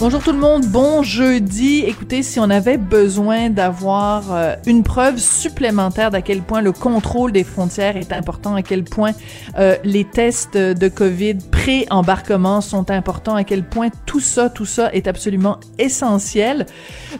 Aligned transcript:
Bonjour 0.00 0.22
tout 0.22 0.30
le 0.30 0.38
monde, 0.38 0.64
bon 0.64 1.02
jeudi. 1.02 1.82
Écoutez, 1.84 2.22
si 2.22 2.38
on 2.38 2.50
avait 2.50 2.76
besoin 2.76 3.50
d'avoir 3.50 4.32
euh, 4.32 4.54
une 4.64 4.84
preuve 4.84 5.18
supplémentaire 5.18 6.12
d'à 6.12 6.22
quel 6.22 6.40
point 6.42 6.60
le 6.60 6.70
contrôle 6.70 7.32
des 7.32 7.42
frontières 7.42 7.96
est 7.96 8.12
important, 8.12 8.54
à 8.54 8.62
quel 8.62 8.84
point 8.84 9.10
euh, 9.58 9.74
les 9.82 10.04
tests 10.04 10.56
de 10.56 10.88
COVID 10.88 11.38
pré-embarquement 11.50 12.60
sont 12.60 12.92
importants, 12.92 13.34
à 13.34 13.42
quel 13.42 13.64
point 13.64 13.88
tout 14.06 14.20
ça, 14.20 14.48
tout 14.48 14.66
ça 14.66 14.88
est 14.92 15.08
absolument 15.08 15.58
essentiel, 15.80 16.66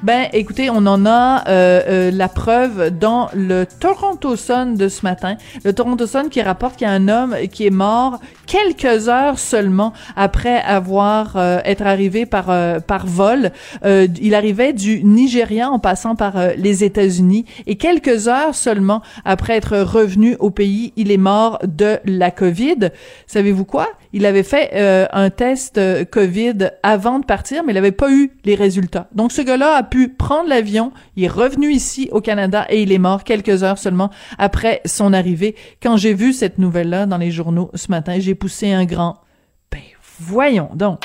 ben 0.05 0.29
écoutez, 0.33 0.70
on 0.70 0.87
en 0.87 1.05
a 1.05 1.48
euh, 1.48 2.13
la 2.13 2.29
preuve 2.29 2.97
dans 2.97 3.29
le 3.35 3.67
Toronto 3.67 4.37
Sun 4.37 4.77
de 4.77 4.87
ce 4.87 5.03
matin. 5.03 5.37
Le 5.65 5.73
Toronto 5.73 6.07
Sun 6.07 6.29
qui 6.29 6.41
rapporte 6.42 6.77
qu'il 6.77 6.87
y 6.87 6.91
a 6.91 6.95
un 6.95 7.09
homme 7.09 7.35
qui 7.51 7.67
est 7.67 7.70
mort 7.70 8.20
quelques 8.47 9.09
heures 9.09 9.41
seulement 9.41 9.92
après 10.15 10.61
avoir 10.63 11.37
être 11.37 11.83
arrivé 11.83 12.25
par 12.25 12.48
euh, 12.69 12.80
par 12.80 13.06
vol. 13.06 13.50
Euh, 13.84 14.06
il 14.20 14.34
arrivait 14.34 14.72
du 14.72 15.02
Nigeria 15.05 15.70
en 15.70 15.78
passant 15.78 16.14
par 16.14 16.36
euh, 16.36 16.52
les 16.56 16.84
États-Unis 16.84 17.44
et 17.66 17.77
quelques 17.77 18.28
heures 18.28 18.55
seulement 18.55 19.02
après 19.24 19.55
être 19.56 19.78
revenu 19.78 20.36
au 20.38 20.50
pays, 20.50 20.92
il 20.96 21.11
est 21.11 21.16
mort 21.16 21.58
de 21.64 21.98
la 22.05 22.30
COVID. 22.30 22.91
Savez-vous 23.27 23.64
quoi? 23.64 23.89
Il 24.12 24.24
avait 24.24 24.42
fait 24.42 24.70
un 25.12 25.28
test 25.28 25.78
COVID 26.11 26.70
avant 26.83 27.19
de 27.19 27.27
partir, 27.27 27.62
mais 27.62 27.72
il 27.72 27.74
n'avait 27.74 27.92
pas 27.92 28.11
eu 28.11 28.33
les 28.44 28.55
résultats. 28.55 29.06
Donc 29.14 29.33
ce 29.33 29.42
gars-là 29.42 29.74
a 29.74 29.83
pu 29.83 30.08
prendre 30.08 30.48
l'avion, 30.48 30.92
il 31.16 31.24
est 31.24 31.28
revenu 31.28 31.70
ici 31.70 32.08
au 32.11 32.22
Canada 32.22 32.66
et 32.70 32.83
il 32.83 32.91
est 32.91 32.98
mort 32.98 33.22
quelques 33.22 33.62
heures 33.62 33.77
seulement 33.77 34.11
après 34.39 34.80
son 34.86 35.12
arrivée. 35.12 35.56
Quand 35.83 35.98
j'ai 35.98 36.14
vu 36.14 36.33
cette 36.33 36.58
nouvelle-là 36.58 37.05
dans 37.05 37.19
les 37.19 37.30
journaux 37.30 37.70
ce 37.74 37.91
matin, 37.91 38.19
j'ai 38.19 38.34
poussé 38.34 38.72
un 38.72 38.86
grand 38.86 39.19
ben 39.70 39.80
voyons 40.19 40.70
donc. 40.74 41.05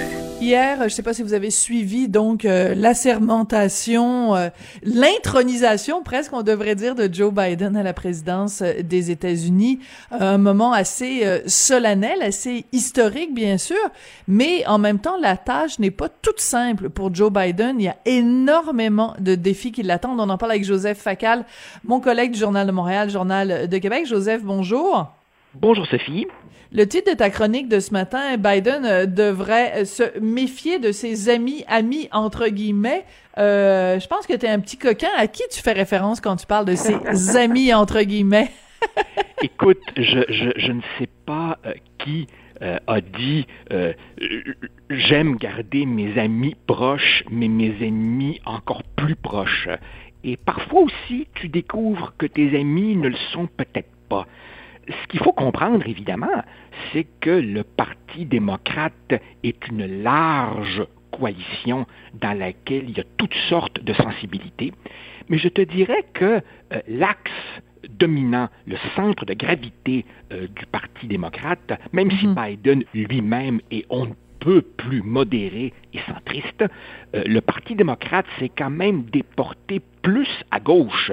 Hier, 0.41 0.77
je 0.79 0.83
ne 0.85 0.89
sais 0.89 1.03
pas 1.03 1.13
si 1.13 1.21
vous 1.21 1.35
avez 1.35 1.51
suivi 1.51 2.09
donc 2.09 2.45
euh, 2.45 2.73
l'assermentation, 2.73 4.35
euh, 4.35 4.49
l'intronisation 4.81 6.01
presque 6.01 6.33
on 6.33 6.41
devrait 6.41 6.73
dire 6.73 6.95
de 6.95 7.07
Joe 7.13 7.31
Biden 7.31 7.77
à 7.77 7.83
la 7.83 7.93
présidence 7.93 8.63
euh, 8.63 8.81
des 8.81 9.11
États-Unis, 9.11 9.77
un 10.09 10.39
moment 10.39 10.73
assez 10.73 11.43
solennel, 11.45 12.23
assez 12.23 12.65
historique 12.71 13.35
bien 13.35 13.59
sûr, 13.59 13.77
mais 14.27 14.65
en 14.65 14.79
même 14.79 14.97
temps 14.97 15.19
la 15.21 15.37
tâche 15.37 15.77
n'est 15.77 15.91
pas 15.91 16.09
toute 16.09 16.39
simple 16.39 16.89
pour 16.89 17.13
Joe 17.13 17.31
Biden, 17.31 17.75
il 17.79 17.83
y 17.83 17.89
a 17.89 17.97
énormément 18.05 19.13
de 19.19 19.35
défis 19.35 19.71
qui 19.71 19.83
l'attendent. 19.83 20.19
On 20.19 20.29
en 20.29 20.39
parle 20.39 20.53
avec 20.53 20.65
Joseph 20.65 20.97
Facal, 20.97 21.45
mon 21.83 21.99
collègue 21.99 22.31
du 22.31 22.39
Journal 22.39 22.65
de 22.65 22.71
Montréal, 22.71 23.11
Journal 23.11 23.69
de 23.69 23.77
Québec. 23.77 24.07
Joseph, 24.07 24.41
bonjour. 24.41 25.05
Bonjour 25.53 25.85
Sophie. 25.85 26.25
Le 26.73 26.87
titre 26.87 27.11
de 27.11 27.17
ta 27.17 27.29
chronique 27.29 27.67
de 27.67 27.81
ce 27.81 27.91
matin, 27.91 28.37
Biden 28.37 28.85
euh, 28.85 29.05
devrait 29.05 29.81
euh, 29.81 29.85
se 29.85 30.17
méfier 30.21 30.79
de 30.79 30.93
ses 30.93 31.27
amis, 31.27 31.65
amis 31.67 32.07
entre 32.13 32.47
guillemets. 32.47 33.03
Euh, 33.37 33.99
je 33.99 34.07
pense 34.07 34.25
que 34.25 34.33
tu 34.33 34.45
es 34.45 34.49
un 34.49 34.61
petit 34.61 34.77
coquin. 34.77 35.09
À 35.17 35.27
qui 35.27 35.43
tu 35.51 35.61
fais 35.61 35.73
référence 35.73 36.21
quand 36.21 36.37
tu 36.37 36.45
parles 36.45 36.63
de 36.63 36.75
ses 36.75 36.95
amis 37.37 37.73
entre 37.73 38.01
guillemets? 38.03 38.51
Écoute, 39.43 39.81
je, 39.97 40.21
je, 40.29 40.51
je, 40.55 40.71
ne 40.71 40.81
sais 40.97 41.09
pas 41.25 41.59
qui 41.99 42.27
a 42.61 43.01
dit 43.01 43.47
j'aime 44.89 45.35
garder 45.35 45.85
mes 45.85 46.17
amis 46.19 46.55
proches, 46.67 47.23
mais 47.29 47.47
mes 47.47 47.75
ennemis 47.81 48.39
encore 48.45 48.83
plus 48.95 49.15
proches. 49.15 49.67
Et 50.23 50.37
parfois 50.37 50.83
aussi, 50.83 51.27
tu 51.33 51.49
découvres 51.49 52.13
que 52.17 52.27
tes 52.27 52.57
amis 52.57 52.95
ne 52.95 53.09
le 53.09 53.17
sont 53.33 53.47
peut-être 53.47 53.89
pas 54.07 54.27
ce 54.87 55.07
qu'il 55.07 55.19
faut 55.19 55.33
comprendre, 55.33 55.85
évidemment, 55.87 56.43
c'est 56.91 57.05
que 57.19 57.29
le 57.29 57.63
Parti 57.63 58.25
démocrate 58.25 59.13
est 59.43 59.67
une 59.67 60.03
large 60.03 60.83
coalition 61.11 61.85
dans 62.19 62.37
laquelle 62.37 62.89
il 62.89 62.97
y 62.97 63.01
a 63.01 63.05
toutes 63.17 63.35
sortes 63.49 63.83
de 63.83 63.93
sensibilités. 63.93 64.73
Mais 65.29 65.37
je 65.37 65.49
te 65.49 65.61
dirais 65.61 66.05
que 66.13 66.41
euh, 66.73 66.81
l'axe 66.87 67.31
dominant, 67.89 68.49
le 68.65 68.77
centre 68.95 69.25
de 69.25 69.33
gravité 69.33 70.05
euh, 70.31 70.47
du 70.47 70.65
Parti 70.65 71.07
démocrate, 71.07 71.79
même 71.93 72.11
si 72.11 72.27
mhm. 72.27 72.35
Biden 72.35 72.83
lui-même 72.93 73.59
est 73.71 73.85
on 73.89 74.07
ne 74.07 74.13
peut 74.39 74.61
plus 74.61 75.01
modéré 75.03 75.73
et 75.93 75.99
centriste, 76.07 76.63
euh, 77.15 77.23
le 77.25 77.41
Parti 77.41 77.75
démocrate 77.75 78.25
s'est 78.39 78.49
quand 78.49 78.69
même 78.69 79.03
déporté 79.03 79.81
plus 80.01 80.29
à 80.49 80.59
gauche 80.59 81.11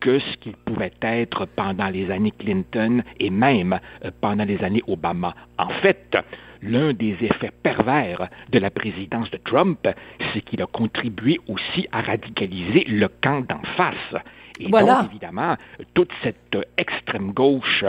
que 0.00 0.18
ce 0.18 0.36
qu'il 0.38 0.54
pouvait 0.56 0.92
être 1.02 1.46
pendant 1.46 1.88
les 1.88 2.10
années 2.10 2.32
Clinton 2.38 3.02
et 3.18 3.30
même 3.30 3.78
euh, 4.04 4.10
pendant 4.20 4.44
les 4.44 4.62
années 4.62 4.82
Obama. 4.86 5.34
En 5.58 5.68
fait, 5.68 6.16
l'un 6.62 6.92
des 6.92 7.16
effets 7.20 7.52
pervers 7.62 8.28
de 8.50 8.58
la 8.58 8.70
présidence 8.70 9.30
de 9.30 9.38
Trump, 9.38 9.88
c'est 10.32 10.40
qu'il 10.40 10.62
a 10.62 10.66
contribué 10.66 11.38
aussi 11.48 11.86
à 11.92 12.02
radicaliser 12.02 12.84
le 12.84 13.08
camp 13.08 13.46
d'en 13.48 13.62
face. 13.76 14.22
Et 14.60 14.68
donc, 14.68 14.88
évidemment, 15.10 15.56
toute 15.94 16.10
cette 16.22 16.56
extrême 16.76 17.32
gauche 17.32 17.84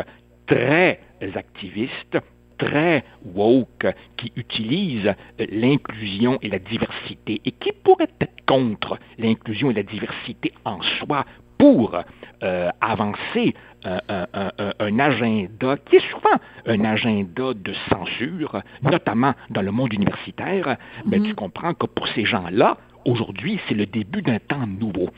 très 0.45 0.99
activiste, 1.35 2.17
très 2.57 3.03
woke, 3.23 3.87
qui 4.17 4.31
utilise 4.35 5.07
euh, 5.07 5.45
l'inclusion 5.49 6.37
et 6.41 6.49
la 6.49 6.59
diversité 6.59 7.41
et 7.45 7.51
qui 7.51 7.71
pourrait 7.83 8.09
être 8.19 8.45
contre 8.45 8.99
l'inclusion 9.17 9.71
et 9.71 9.73
la 9.73 9.83
diversité 9.83 10.53
en 10.65 10.81
soi 10.99 11.25
pour 11.59 11.95
euh, 12.41 12.69
avancer 12.81 13.53
un, 13.85 14.99
agenda 14.99 15.77
qui 15.85 15.97
est 15.97 16.09
souvent 16.09 16.37
un 16.65 16.83
agenda 16.85 17.53
de 17.53 17.73
censure, 17.89 18.61
notamment 18.81 19.33
dans 19.49 19.61
le 19.61 19.71
monde 19.71 19.93
universitaire, 19.93 20.77
mais 21.05 21.19
mhm. 21.19 21.27
tu 21.27 21.35
comprends 21.35 21.73
que 21.73 21.85
pour 21.85 22.07
ces 22.09 22.25
gens-là, 22.25 22.77
aujourd'hui, 23.05 23.59
c'est 23.67 23.75
le 23.75 23.85
début 23.85 24.21
d'un 24.21 24.39
temps 24.39 24.65
nouveau. 24.65 25.09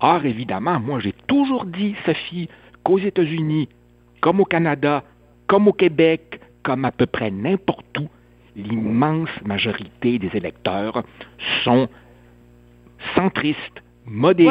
Or, 0.00 0.24
évidemment, 0.24 0.78
moi, 0.78 1.00
j'ai 1.00 1.14
toujours 1.26 1.64
dit, 1.64 1.96
Sophie, 2.06 2.48
qu'aux 2.84 2.98
États-Unis, 2.98 3.68
comme 4.20 4.40
au 4.40 4.44
Canada, 4.44 5.02
comme 5.46 5.68
au 5.68 5.72
Québec, 5.72 6.40
comme 6.62 6.84
à 6.84 6.92
peu 6.92 7.06
près 7.06 7.30
n'importe 7.30 7.98
où, 7.98 8.08
l'immense 8.56 9.30
majorité 9.44 10.18
des 10.18 10.30
électeurs 10.34 11.02
sont 11.64 11.88
centristes, 13.14 13.82
modérés, 14.06 14.48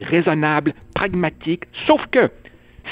raisonnable, 0.00 0.74
pragmatique, 0.94 1.64
sauf 1.86 2.06
que 2.10 2.30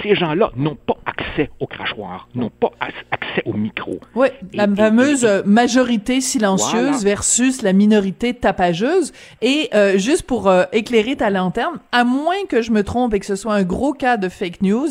ces 0.02 0.14
gens-là 0.14 0.50
n'ont 0.56 0.76
pas 0.76 0.96
accès 1.06 1.50
au 1.60 1.66
crachoir, 1.66 2.28
n'ont 2.34 2.50
pas 2.50 2.70
accès 2.80 3.42
au 3.44 3.52
micro. 3.52 4.00
Oui, 4.14 4.28
la 4.54 4.66
fameuse 4.68 5.26
majorité 5.44 6.20
silencieuse 6.20 7.04
versus 7.04 7.62
la 7.62 7.72
minorité 7.72 8.34
tapageuse. 8.34 9.12
Et 9.40 9.68
euh, 9.74 9.98
juste 9.98 10.22
pour 10.22 10.48
euh, 10.48 10.64
éclairer 10.72 11.16
ta 11.16 11.30
lanterne, 11.30 11.78
à 11.92 12.04
moins 12.04 12.44
que 12.48 12.62
je 12.62 12.70
me 12.70 12.82
trompe 12.82 13.14
et 13.14 13.20
que 13.20 13.26
ce 13.26 13.36
soit 13.36 13.54
un 13.54 13.62
gros 13.62 13.92
cas 13.92 14.16
de 14.16 14.28
fake 14.28 14.62
news, 14.62 14.88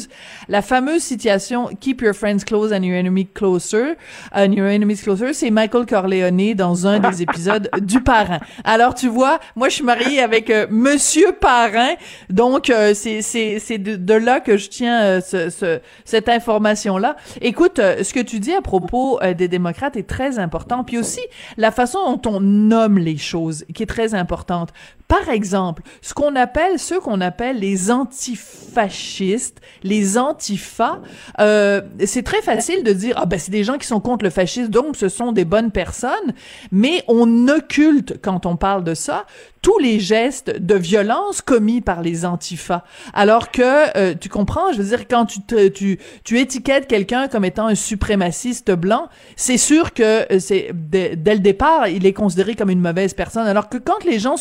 la 0.50 0.62
fameuse 0.62 1.02
situation 1.02 1.70
«Keep 1.80 2.02
your 2.02 2.14
friends 2.14 2.40
close 2.46 2.72
and 2.74 2.84
your 2.84 2.98
enemies 2.98 3.28
closer 3.34 3.96
and 4.34 4.52
your 4.52 4.68
enemies 4.68 5.02
closer», 5.02 5.34
c'est 5.34 5.52
Michael 5.52 5.86
Corleone 5.86 6.54
dans 6.54 6.88
un 6.88 7.00
des 7.00 7.22
épisodes 7.22 7.70
du 7.82 8.02
Parrain. 8.02 8.40
Alors 8.64 8.96
tu 8.96 9.08
vois, 9.08 9.40
moi 9.56 9.70
je 9.70 9.76
suis 9.76 9.84
mariée 9.84 10.22
avec 10.22 10.50
euh, 10.50 10.68
Monsieur 10.70 11.32
Parrain, 11.34 11.96
donc 12.30 12.72
c'est 12.94 13.22
c'est 13.22 13.78
de, 13.78 13.96
de 13.96 14.14
là 14.14 14.40
que 14.40 14.58
je 14.58 14.70
tiens 14.70 14.91
ce, 15.22 15.80
cette 16.06 16.30
information-là. 16.30 17.16
Écoute, 17.42 17.80
euh, 17.80 18.04
ce 18.04 18.14
que 18.14 18.20
tu 18.20 18.40
dis 18.40 18.54
à 18.54 18.62
propos 18.62 19.22
euh, 19.22 19.34
des 19.34 19.48
démocrates 19.48 19.96
est 19.96 20.08
très 20.08 20.40
important. 20.40 20.84
Puis 20.84 20.98
aussi, 20.98 21.22
la 21.58 21.72
façon 21.72 22.18
dont 22.18 22.32
on 22.32 22.40
nomme 22.40 22.98
les 22.98 23.18
choses, 23.18 23.66
qui 23.74 23.84
est 23.84 23.88
très 23.88 24.14
importante. 24.14 24.70
Par 25.12 25.28
exemple, 25.28 25.84
ce 26.02 26.14
qu'on 26.14 26.38
appelle, 26.38 26.80
ceux 26.80 27.02
qu'on 27.02 27.20
appelle 27.20 27.60
les 27.60 27.92
antifascistes, 27.92 29.60
les 29.84 30.18
antifas, 30.18 31.02
euh, 31.42 31.82
c'est 32.06 32.24
très 32.24 32.42
facile 32.42 32.86
de 32.86 32.94
dire, 32.94 33.16
ah 33.18 33.26
ben 33.26 33.38
c'est 33.38 33.52
des 33.52 33.66
gens 33.66 33.78
qui 33.78 33.86
sont 33.86 34.00
contre 34.00 34.24
le 34.24 34.32
fascisme, 34.32 34.70
donc 34.70 34.96
ce 34.96 35.10
sont 35.10 35.34
des 35.34 35.44
bonnes 35.44 35.72
personnes, 35.72 36.34
mais 36.72 37.04
on 37.10 37.50
occulte, 37.50 38.22
quand 38.22 38.46
on 38.46 38.56
parle 38.56 38.86
de 38.86 38.94
ça, 38.94 39.26
tous 39.62 39.78
les 39.78 40.00
gestes 40.00 40.60
de 40.60 40.76
violence 40.76 41.42
commis 41.42 41.82
par 41.82 42.02
les 42.02 42.26
antifas. 42.26 42.84
Alors 43.14 43.52
que, 43.52 43.98
euh, 43.98 44.16
tu 44.20 44.28
comprends, 44.28 44.74
je 44.74 44.82
veux 44.82 44.98
dire, 44.98 45.08
quand 45.08 45.26
tu, 45.26 45.40
tu, 45.72 46.00
tu 46.24 46.40
étiquettes 46.40 46.88
quelqu'un 46.88 47.28
comme 47.28 47.46
étant 47.46 47.68
un 47.68 47.76
suprémaciste 47.76 48.72
blanc, 48.72 49.08
c'est 49.36 49.58
sûr 49.58 49.94
que 49.94 50.34
euh, 50.34 50.40
c'est 50.40 50.72
dès, 50.74 51.16
le 51.16 51.40
départ, 51.40 51.88
il 51.88 52.06
est 52.06 52.14
considéré 52.14 52.56
comme 52.56 52.72
une 52.72 52.82
mauvaise 52.82 53.14
personne. 53.14 53.46
Alors 53.46 53.70
que 53.70 53.78
quand 53.78 54.04
les 54.04 54.18
gens 54.18 54.38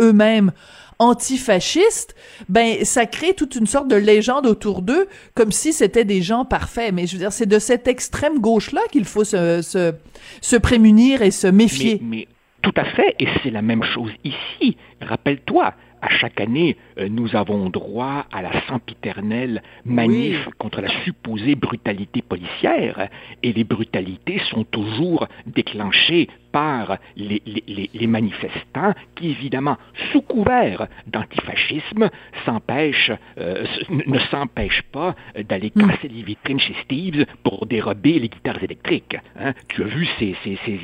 eux-mêmes 0.00 0.52
antifascistes, 0.98 2.14
ben 2.48 2.84
ça 2.84 3.06
crée 3.06 3.34
toute 3.34 3.56
une 3.56 3.66
sorte 3.66 3.88
de 3.88 3.96
légende 3.96 4.46
autour 4.46 4.82
d'eux, 4.82 5.06
comme 5.34 5.52
si 5.52 5.72
c'était 5.72 6.04
des 6.04 6.22
gens 6.22 6.44
parfaits. 6.44 6.92
Mais 6.92 7.06
je 7.06 7.14
veux 7.14 7.18
dire, 7.18 7.32
c'est 7.32 7.46
de 7.46 7.58
cette 7.58 7.88
extrême 7.88 8.38
gauche-là 8.38 8.80
qu'il 8.92 9.04
faut 9.04 9.24
se, 9.24 9.62
se, 9.62 9.94
se, 10.40 10.56
prémunir 10.56 11.22
et 11.22 11.30
se 11.30 11.46
méfier. 11.46 12.00
mais 12.02 12.28
tout 12.62 12.72
à 12.76 12.84
fait, 12.84 13.14
et 13.18 13.26
c'est 13.42 13.50
la 13.50 13.60
même 13.60 13.82
chose 13.82 14.10
ici. 14.24 14.76
Rappelle-toi, 15.02 15.74
à 16.04 16.10
chaque 16.10 16.38
année, 16.40 16.76
euh, 16.98 17.08
nous 17.08 17.34
avons 17.34 17.70
droit 17.70 18.26
à 18.30 18.42
la 18.42 18.52
sempiternelle 18.66 19.62
manif 19.86 20.48
contre 20.58 20.82
la 20.82 20.90
supposée 21.02 21.54
brutalité 21.54 22.20
policière, 22.20 23.08
et 23.42 23.52
les 23.52 23.64
brutalités 23.64 24.38
sont 24.50 24.64
toujours 24.64 25.26
déclenchées 25.46 26.28
par 26.52 26.98
les, 27.16 28.06
manifestants 28.06 28.92
qui, 29.16 29.30
évidemment, 29.30 29.76
sous 30.12 30.20
couvert 30.20 30.86
d'antifascisme, 31.06 32.10
euh, 32.48 33.66
ne 33.88 34.18
s'empêchent 34.30 34.84
pas 34.92 35.16
d'aller 35.48 35.72
hmm. 35.74 35.86
casser 35.86 36.08
les 36.08 36.22
vitrines 36.22 36.60
chez 36.60 36.76
Steve's 36.84 37.26
pour 37.42 37.66
dérober 37.66 38.18
les 38.18 38.28
guitares 38.28 38.62
électriques. 38.62 39.16
Hein. 39.40 39.54
Tu 39.68 39.82
as 39.82 39.86
vu 39.86 40.06
ces, 40.18 40.36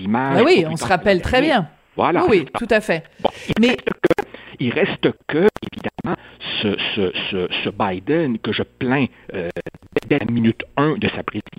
images? 0.03 0.39
Ben 0.39 0.45
oui, 0.45 0.65
on 0.67 0.77
se 0.77 0.87
rappelle 0.87 1.21
très 1.21 1.43
bien. 1.43 1.69
Voilà. 1.97 2.25
Oui, 2.27 2.47
tout 2.59 2.69
à 2.71 2.81
fait. 2.81 3.05
Mais 3.61 3.77
il 4.59 4.73
reste 4.73 5.09
que, 5.27 5.49
évidemment, 5.73 6.17
ce, 6.63 7.71
Biden 7.71 8.39
que 8.39 8.53
je 8.53 8.63
plains 8.63 9.07
euh, 9.35 9.49
dès 10.09 10.19
la 10.19 10.27
minute 10.27 10.63
1 10.77 10.97
de 10.99 11.09
sa 11.09 11.23
présidence, 11.23 11.51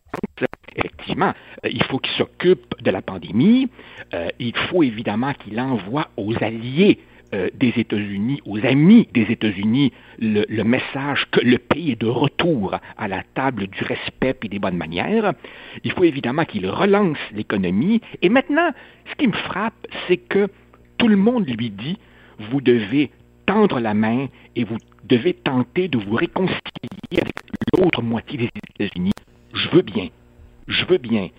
effectivement, 0.76 1.34
euh, 1.66 1.70
il 1.72 1.84
faut 1.84 2.00
qu'il 2.00 2.14
s'occupe 2.14 2.76
de 2.82 2.92
la 2.92 3.02
pandémie, 3.02 3.70
euh, 4.14 4.28
il 4.40 4.56
faut 4.56 4.84
évidemment 4.84 5.34
qu'il 5.34 5.60
envoie 5.60 6.10
aux 6.18 6.34
alliés 6.42 7.00
des 7.32 7.74
États-Unis, 7.78 8.42
aux 8.46 8.60
amis 8.66 9.08
des 9.14 9.26
États-Unis, 9.30 9.94
le, 10.20 10.64
message 10.64 11.26
que 11.32 11.40
le 11.40 11.58
pays 11.58 11.92
est 11.92 12.02
de 12.02 12.08
retour 12.08 12.76
à 12.98 13.08
la 13.08 13.24
table 13.36 13.68
du 13.68 13.84
respect 13.84 14.36
et 14.44 14.48
des 14.50 14.60
bonnes 14.60 14.78
manières. 14.78 15.34
Il 15.84 15.92
faut 15.94 16.04
évidemment 16.04 16.46
qu'il 16.46 16.68
relance 16.68 17.18
l'économie. 17.34 18.02
Et 18.22 18.30
maintenant, 18.30 18.72
ce 19.10 19.16
qui 19.16 19.28
me 19.28 19.34
frappe, 19.34 19.88
c'est 20.08 20.18
que 20.18 20.50
tout 20.98 21.08
le 21.08 21.18
monde 21.18 21.48
lui 21.48 21.70
dit 21.70 21.98
vous 22.40 22.62
devez 22.62 23.12
tendre 23.46 23.80
la 23.80 23.94
main 23.94 24.28
et 24.56 24.64
vous 24.64 24.78
devez 25.04 25.34
tenter 25.34 25.88
de 25.88 25.98
vous 25.98 26.16
réconcilier 26.16 26.60
avec 27.14 27.34
l'autre 27.78 28.02
moitié 28.02 28.38
des 28.38 28.50
États-Unis. 28.76 29.14
Je 29.54 29.70
veux 29.70 29.82
bien. 29.82 30.10
Je 30.68 30.86
veux 30.86 30.98
bien. 30.98 31.30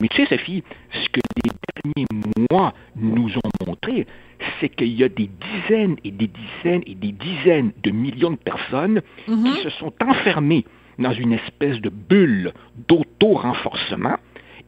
Mais 0.00 0.08
tu 0.08 0.16
sais, 0.16 0.36
Sophie, 0.36 0.62
ce 0.92 1.08
que 1.08 1.20
les 1.44 1.49
derniers 1.84 2.06
mois 2.50 2.74
nous 2.96 3.30
ont 3.36 3.66
montré, 3.66 4.06
c'est 4.60 4.68
qu'il 4.68 4.98
y 4.98 5.04
a 5.04 5.08
des 5.08 5.28
dizaines 5.28 5.96
et 6.04 6.10
des 6.10 6.28
dizaines 6.28 6.82
et 6.86 6.94
des 6.94 7.12
dizaines 7.12 7.72
de 7.82 7.90
millions 7.90 8.32
de 8.32 8.36
personnes 8.36 9.02
mhm. 9.28 9.44
qui 9.44 9.62
se 9.62 9.70
sont 9.70 9.92
enfermées 10.02 10.64
dans 10.98 11.12
une 11.12 11.32
espèce 11.32 11.80
de 11.80 11.88
bulle 11.88 12.52
d'auto-renforcement 12.88 14.16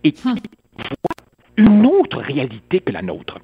et 0.04 0.12
qui 0.12 0.28
hum. 0.28 0.38
voient 0.78 1.26
une 1.56 1.86
autre 1.86 2.20
réalité 2.20 2.80
que 2.80 2.92
la 2.92 3.02
nôtre. 3.02 3.38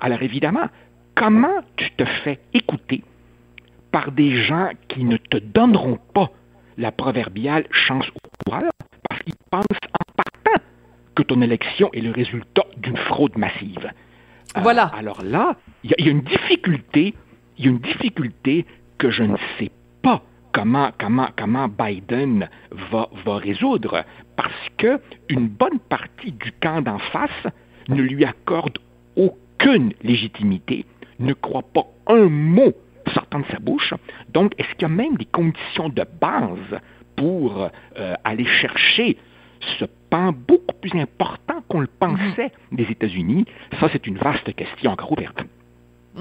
Alors 0.00 0.22
évidemment, 0.22 0.68
comment 1.14 1.62
tu 1.76 1.90
te 1.92 2.04
fais 2.04 2.38
écouter 2.54 3.02
par 3.90 4.12
des 4.12 4.42
gens 4.44 4.70
qui 4.88 5.04
ne 5.04 5.16
te 5.16 5.38
donneront 5.38 5.98
pas 6.14 6.30
la 6.76 6.92
proverbiale 6.92 7.66
chance 7.72 8.06
au 8.08 8.28
pouvoir 8.44 8.70
parce 9.08 9.22
qu'ils 9.22 9.34
pensent 9.50 9.64
en 9.64 10.17
que 11.18 11.24
ton 11.24 11.42
élection 11.42 11.90
est 11.92 12.00
le 12.00 12.12
résultat 12.12 12.64
d'une 12.76 12.96
fraude 12.96 13.36
massive. 13.36 13.90
Euh, 14.56 14.60
voilà. 14.62 14.84
alors 14.96 15.20
là, 15.24 15.56
il 15.82 15.92
y, 15.98 16.08
a 16.08 16.10
une 16.12 16.20
difficulté, 16.20 17.12
il 17.58 17.64
y 17.64 17.66
a 17.66 17.72
une 17.72 17.80
difficulté 17.80 18.64
que 18.98 19.10
je 19.10 19.24
ne 19.24 19.36
sais 19.58 19.72
pas 20.00 20.22
comment, 20.52 20.90
comment, 20.96 21.28
comment 21.36 21.66
Biden 21.66 22.48
va, 22.92 23.08
va 23.24 23.36
résoudre, 23.36 24.04
parce 24.36 24.68
que 24.76 25.00
une 25.28 25.48
bonne 25.48 25.80
partie 25.80 26.30
du 26.30 26.52
camp 26.52 26.82
d'en 26.82 26.98
face 26.98 27.52
ne 27.88 28.00
lui 28.00 28.24
accorde 28.24 28.78
aucune 29.16 29.94
légitimité 30.04 30.86
ne 31.18 31.32
croit 31.32 31.66
pas 31.74 31.86
un 32.06 32.28
mot 32.28 32.72
sortant 33.12 33.40
de 33.40 33.46
sa 33.50 33.58
bouche. 33.58 33.92
Donc, 34.32 34.52
est-ce 34.56 34.70
qu'il 34.74 34.82
y 34.82 34.84
a 34.84 34.88
même 34.88 35.16
des 35.16 35.24
conditions 35.24 35.88
de 35.88 36.04
base 36.20 36.80
pour 37.16 37.68
euh, 37.98 38.14
aller 38.22 38.46
chercher 38.46 39.16
ce 39.80 39.84
pan 40.10 40.32
beaucoup 40.32 40.74
plus 40.80 40.98
important 40.98 41.62
qu'on 41.68 41.80
le 41.80 41.86
pensait 41.86 42.52
des 42.72 42.84
États-Unis? 42.84 43.44
Ça, 43.80 43.88
c'est 43.92 44.06
une 44.06 44.18
vaste 44.18 44.54
question 44.54 44.92
encore 44.92 45.12
ouverte. 45.12 45.38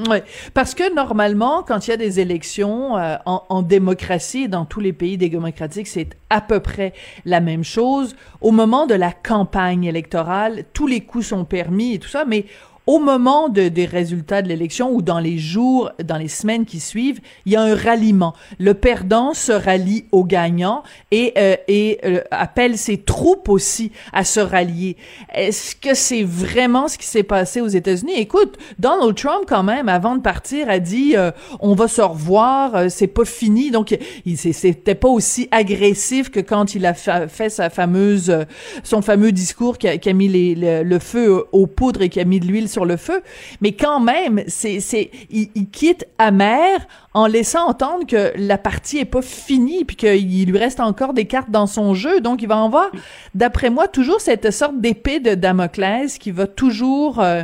Oui, 0.09 0.17
parce 0.53 0.75
que 0.75 0.93
normalement, 0.93 1.63
quand 1.63 1.87
il 1.87 1.89
y 1.89 1.93
a 1.93 1.97
des 1.97 2.19
élections 2.19 2.97
euh, 2.97 3.15
en, 3.25 3.43
en, 3.49 3.63
démocratie, 3.63 4.47
dans 4.47 4.65
tous 4.65 4.79
les 4.79 4.93
pays 4.93 5.17
démocratiques, 5.17 5.87
c'est 5.87 6.09
à 6.29 6.39
peu 6.39 6.59
près 6.59 6.93
la 7.25 7.39
même 7.39 7.63
chose. 7.63 8.15
Au 8.41 8.51
moment 8.51 8.85
de 8.85 8.93
la 8.93 9.11
campagne 9.11 9.85
électorale, 9.85 10.65
tous 10.73 10.85
les 10.85 11.01
coups 11.01 11.27
sont 11.27 11.45
permis 11.45 11.95
et 11.95 11.99
tout 11.99 12.09
ça, 12.09 12.25
mais 12.25 12.45
au 12.87 12.99
moment 12.99 13.49
de, 13.49 13.67
des 13.67 13.85
résultats 13.85 14.41
de 14.41 14.47
l'élection 14.47 14.91
ou 14.91 15.01
dans 15.01 15.19
les 15.19 15.37
jours, 15.37 15.91
dans 16.03 16.17
les 16.17 16.29
semaines 16.29 16.65
qui 16.65 16.79
suivent, 16.79 17.19
il 17.45 17.51
y 17.51 17.55
a 17.57 17.61
un 17.61 17.75
ralliement. 17.75 18.33
Le 18.59 18.73
perdant 18.73 19.33
se 19.33 19.51
rallie 19.51 20.05
au 20.13 20.23
gagnant 20.23 20.83
et, 21.11 21.33
euh, 21.37 21.55
et 21.67 21.99
euh, 22.05 22.21
appelle 22.31 22.77
ses 22.77 22.97
troupes 22.97 23.49
aussi 23.49 23.91
à 24.13 24.23
se 24.23 24.39
rallier. 24.39 24.95
Est-ce 25.33 25.75
que 25.75 25.93
c'est 25.93 26.23
vraiment 26.23 26.87
ce 26.87 26.97
qui 26.97 27.05
s'est 27.05 27.23
passé 27.23 27.59
aux 27.59 27.67
États-Unis? 27.67 28.13
Écoute, 28.15 28.57
Donald 28.79 29.15
Trump, 29.15 29.43
quand 29.47 29.63
même, 29.63 29.89
avant 29.89 30.15
de 30.15 30.21
partir, 30.21 30.69
a 30.69 30.79
dit 30.79 31.15
euh, 31.17 31.31
on 31.59 31.75
va 31.75 31.89
se 31.89 32.01
revoir, 32.01 32.89
c'est 32.89 33.07
pas 33.07 33.25
fini. 33.25 33.69
Donc, 33.69 33.97
il 34.25 34.37
c'était 34.37 34.95
pas 34.95 35.09
aussi 35.09 35.49
agressif 35.51 36.29
que 36.29 36.39
quand 36.39 36.73
il 36.73 36.85
a 36.85 36.93
fait 36.93 37.49
sa 37.49 37.69
fameuse, 37.69 38.45
son 38.83 39.01
fameux 39.01 39.31
discours 39.31 39.77
qui 39.77 39.87
a, 39.87 39.97
qui 39.97 40.09
a 40.09 40.13
mis 40.13 40.29
le, 40.29 40.83
le, 40.83 40.99
feu 40.99 41.45
aux 41.51 41.67
poudres 41.67 42.01
et 42.03 42.09
qui 42.09 42.19
a 42.19 42.25
mis 42.25 42.39
de 42.39 42.45
l'huile 42.45 42.69
le 42.85 42.97
feu, 42.97 43.21
mais 43.61 43.71
quand 43.71 43.99
même, 43.99 44.43
c'est, 44.47 44.79
c'est, 44.79 45.11
il, 45.29 45.69
quitte 45.69 46.05
amer 46.17 46.79
en 47.13 47.27
laissant 47.27 47.67
entendre 47.67 48.05
que 48.05 48.31
la 48.35 48.57
partie 48.57 48.99
est 48.99 49.05
pas 49.05 49.21
finie 49.21 49.85
puis 49.85 49.95
qu'il 49.95 50.49
lui 50.49 50.57
reste 50.57 50.79
encore 50.79 51.13
des 51.13 51.25
cartes 51.25 51.51
dans 51.51 51.67
son 51.67 51.93
jeu. 51.93 52.21
Donc, 52.21 52.41
il 52.41 52.47
va 52.47 52.57
en 52.57 52.67
avoir, 52.67 52.89
d'après 53.35 53.69
moi, 53.69 53.87
toujours 53.87 54.21
cette 54.21 54.51
sorte 54.51 54.79
d'épée 54.79 55.19
de 55.19 55.35
Damoclès 55.35 56.17
qui 56.17 56.31
va 56.31 56.47
toujours 56.47 57.19
euh, 57.19 57.43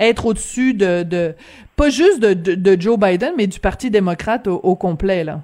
être 0.00 0.26
au-dessus 0.26 0.74
de, 0.74 1.34
pas 1.76 1.90
juste 1.90 2.20
de, 2.20 2.80
Joe 2.80 2.98
Biden, 2.98 3.34
mais 3.36 3.46
du 3.46 3.60
Parti 3.60 3.90
démocrate 3.90 4.46
au, 4.46 4.76
complet, 4.76 5.24
là. 5.24 5.40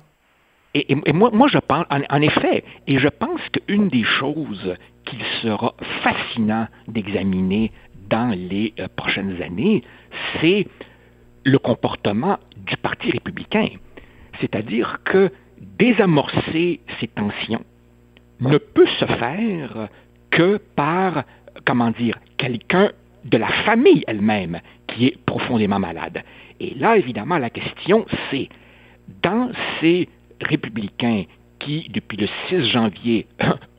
Et, 0.75 0.95
moi, 1.13 1.31
moi, 1.33 1.49
je 1.49 1.59
pense, 1.59 1.87
en, 1.91 2.21
effet, 2.21 2.63
et 2.87 2.99
je 2.99 3.09
pense 3.09 3.41
qu'une 3.51 3.89
des 3.89 4.05
choses 4.05 4.75
qu'il 5.05 5.21
sera 5.43 5.75
fascinant 6.03 6.69
d'examiner 6.87 7.73
dans 8.09 8.31
les 8.37 8.75
euh, 8.79 8.89
prochaines 8.97 9.41
années, 9.43 9.83
c'est 10.41 10.67
le 11.45 11.59
comportement 11.59 12.39
du 12.57 12.77
Parti 12.77 13.11
républicain. 13.11 13.69
C'est-à-dire 14.41 14.99
que 15.05 15.31
désamorcer 15.79 16.81
ces 17.01 17.09
tensions 17.09 17.65
ne 18.41 18.59
peut 18.59 18.87
se 19.01 19.05
faire 19.05 19.89
que 20.31 20.59
par, 20.77 21.25
comment 21.65 21.91
dire, 21.91 22.19
quelqu'un 22.37 22.91
de 23.25 23.37
la 23.37 23.49
famille 23.65 24.05
elle-même 24.07 24.61
qui 24.87 25.07
est 25.07 25.19
profondément 25.25 25.79
malade. 25.79 26.23
Et 26.61 26.75
là, 26.75 26.97
évidemment, 26.97 27.39
la 27.39 27.51
question, 27.51 28.07
c'est, 28.31 28.49
dans 29.23 29.51
ces 29.81 30.09
républicains 30.41 31.25
qui, 31.59 31.89
depuis 31.91 32.17
le 32.17 32.29
6 32.49 32.71
janvier, 32.71 33.27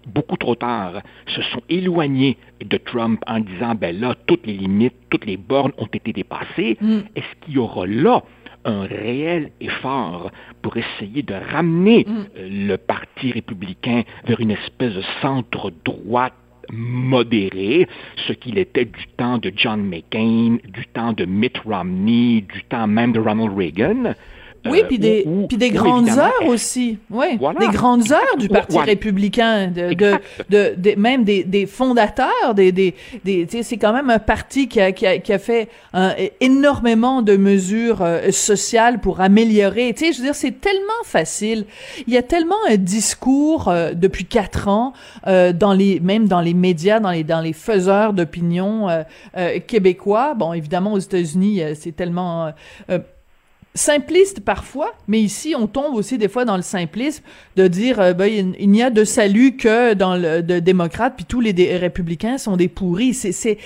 beaucoup 0.09 0.37
trop 0.37 0.55
tard, 0.55 1.01
se 1.27 1.41
sont 1.41 1.61
éloignés 1.69 2.37
de 2.63 2.77
Trump 2.77 3.21
en 3.27 3.39
disant, 3.39 3.75
ben 3.75 3.99
là, 3.99 4.15
toutes 4.27 4.45
les 4.45 4.53
limites, 4.53 4.95
toutes 5.09 5.25
les 5.25 5.37
bornes 5.37 5.71
ont 5.77 5.87
été 5.87 6.11
dépassées, 6.13 6.77
mm. 6.81 6.99
est-ce 7.15 7.45
qu'il 7.45 7.55
y 7.55 7.57
aura 7.57 7.85
là 7.85 8.23
un 8.65 8.81
réel 8.81 9.51
effort 9.61 10.31
pour 10.61 10.75
essayer 10.75 11.21
de 11.23 11.33
ramener 11.33 12.05
Mm. 12.05 12.25
euh, 12.37 12.67
le 12.67 12.77
Parti 12.77 13.31
républicain 13.31 14.03
vers 14.25 14.39
une 14.39 14.51
espèce 14.51 14.93
de 14.93 15.03
centre-droite 15.21 16.33
modéré, 16.71 17.87
ce 18.27 18.33
qu'il 18.33 18.57
était 18.57 18.85
du 18.85 19.07
temps 19.17 19.37
de 19.37 19.51
John 19.55 19.83
McCain, 19.83 20.57
du 20.67 20.85
temps 20.93 21.13
de 21.13 21.25
Mitt 21.25 21.57
Romney, 21.59 22.41
du 22.41 22.63
temps 22.69 22.87
même 22.87 23.11
de 23.11 23.19
Ronald 23.19 23.57
Reagan? 23.57 24.13
Oui, 24.65 24.81
Euh, 24.81 24.87
puis 24.87 24.99
des, 24.99 25.25
puis 25.47 25.57
des 25.57 25.69
grandes 25.69 26.09
heures 26.09 26.45
aussi. 26.47 26.97
Oui, 27.09 27.37
Voilà. 27.39 27.59
des 27.59 27.67
grandes 27.67 28.11
heures 28.11 28.37
du. 28.37 28.49
Parti 28.49 28.77
républicain, 28.79 29.67
de, 29.67 29.93
de, 29.93 30.13
de, 30.49 30.73
de- 30.77 30.95
même 30.99 31.23
des, 31.23 31.43
des 31.43 31.65
fondateurs, 31.65 32.53
des, 32.55 32.71
des, 32.71 32.93
des 33.23 33.47
c'est 33.63 33.77
quand 33.77 33.93
même 33.93 34.09
un 34.09 34.19
parti 34.19 34.67
qui 34.67 34.81
a, 34.81 34.91
qui 34.91 35.05
a, 35.07 35.17
qui 35.19 35.31
a 35.33 35.39
fait 35.39 35.69
un- 35.93 36.13
énormément 36.41 37.21
de 37.21 37.37
mesures 37.37 38.01
euh, 38.01 38.31
sociales 38.31 38.99
pour 38.99 39.21
améliorer. 39.21 39.93
Tu 39.95 40.05
sais, 40.07 40.11
je 40.13 40.17
veux 40.19 40.23
dire, 40.25 40.35
c'est 40.35 40.59
tellement 40.59 41.03
facile. 41.05 41.65
Il 42.07 42.13
y 42.13 42.17
a 42.17 42.23
tellement 42.23 42.55
un 42.67 42.77
discours 42.77 43.67
euh, 43.69 43.93
depuis 43.93 44.25
quatre 44.25 44.67
ans, 44.67 44.93
euh, 45.27 45.53
dans 45.53 45.73
les, 45.73 45.99
même 45.99 46.27
dans 46.27 46.41
les 46.41 46.53
médias, 46.53 46.99
dans 46.99 47.11
les, 47.11 47.23
dans 47.23 47.41
les 47.41 47.53
faiseurs 47.53 48.13
d'opinion 48.13 48.89
euh, 48.89 49.03
euh, 49.37 49.59
québécois. 49.65 50.33
Bon, 50.35 50.53
évidemment, 50.53 50.93
aux 50.93 50.99
États-Unis, 50.99 51.61
euh, 51.61 51.73
c'est 51.79 51.95
tellement 51.95 52.51
euh, 52.89 52.99
simpliste 53.79 54.41
parfois, 54.41 54.91
mais 55.07 55.19
ici 55.21 55.55
on 55.57 55.65
tombe 55.67 55.95
aussi 55.95 56.17
des 56.17 56.27
fois 56.27 56.43
dans 56.45 56.57
le 56.57 56.61
simplisme 56.61 57.23
de 57.55 57.67
dire 57.67 57.99
euh, 57.99 58.13
ben, 58.13 58.25
il 58.25 58.55
il 58.59 58.69
n'y 58.69 58.83
a 58.83 58.89
de 58.89 59.03
salut 59.03 59.55
que 59.55 59.93
dans 59.93 60.15
le 60.17 60.41
de 60.43 60.59
démocrate 60.59 61.13
puis 61.15 61.25
tous 61.25 61.39
les 61.39 61.53
dé- 61.53 61.77
républicains 61.77 62.37
sont 62.37 62.57
des 62.57 62.67
pourris. 62.67 63.13
C'est 63.13 63.57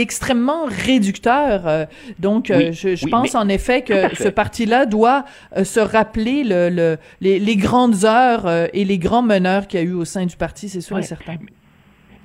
extrêmement 0.00 0.66
réducteur. 0.66 1.66
euh, 1.66 1.84
donc 2.18 2.50
euh, 2.50 2.58
Oui, 2.68 2.72
je, 2.72 2.94
je 2.94 3.04
oui, 3.06 3.10
pense 3.10 3.34
en 3.34 3.48
effet 3.48 3.82
que 3.82 4.14
ce 4.14 4.28
parti-là 4.28 4.86
doit 4.86 5.24
euh, 5.56 5.64
se 5.64 5.80
rappeler 5.80 6.44
le, 6.44 6.68
le 6.70 6.98
les, 7.20 7.38
les 7.40 7.56
grandes 7.56 8.04
heures 8.04 8.46
et 8.72 8.84
les 8.84 8.98
grands 8.98 9.22
meneurs 9.22 9.66
qu'il 9.66 9.80
y 9.80 9.82
a 9.82 9.86
eu 9.86 9.92
au 9.94 10.04
sein 10.04 10.26
du 10.26 10.36
parti, 10.36 10.68
c'est 10.68 10.80
sûr 10.80 10.98
et 10.98 11.02
certain. 11.02 11.36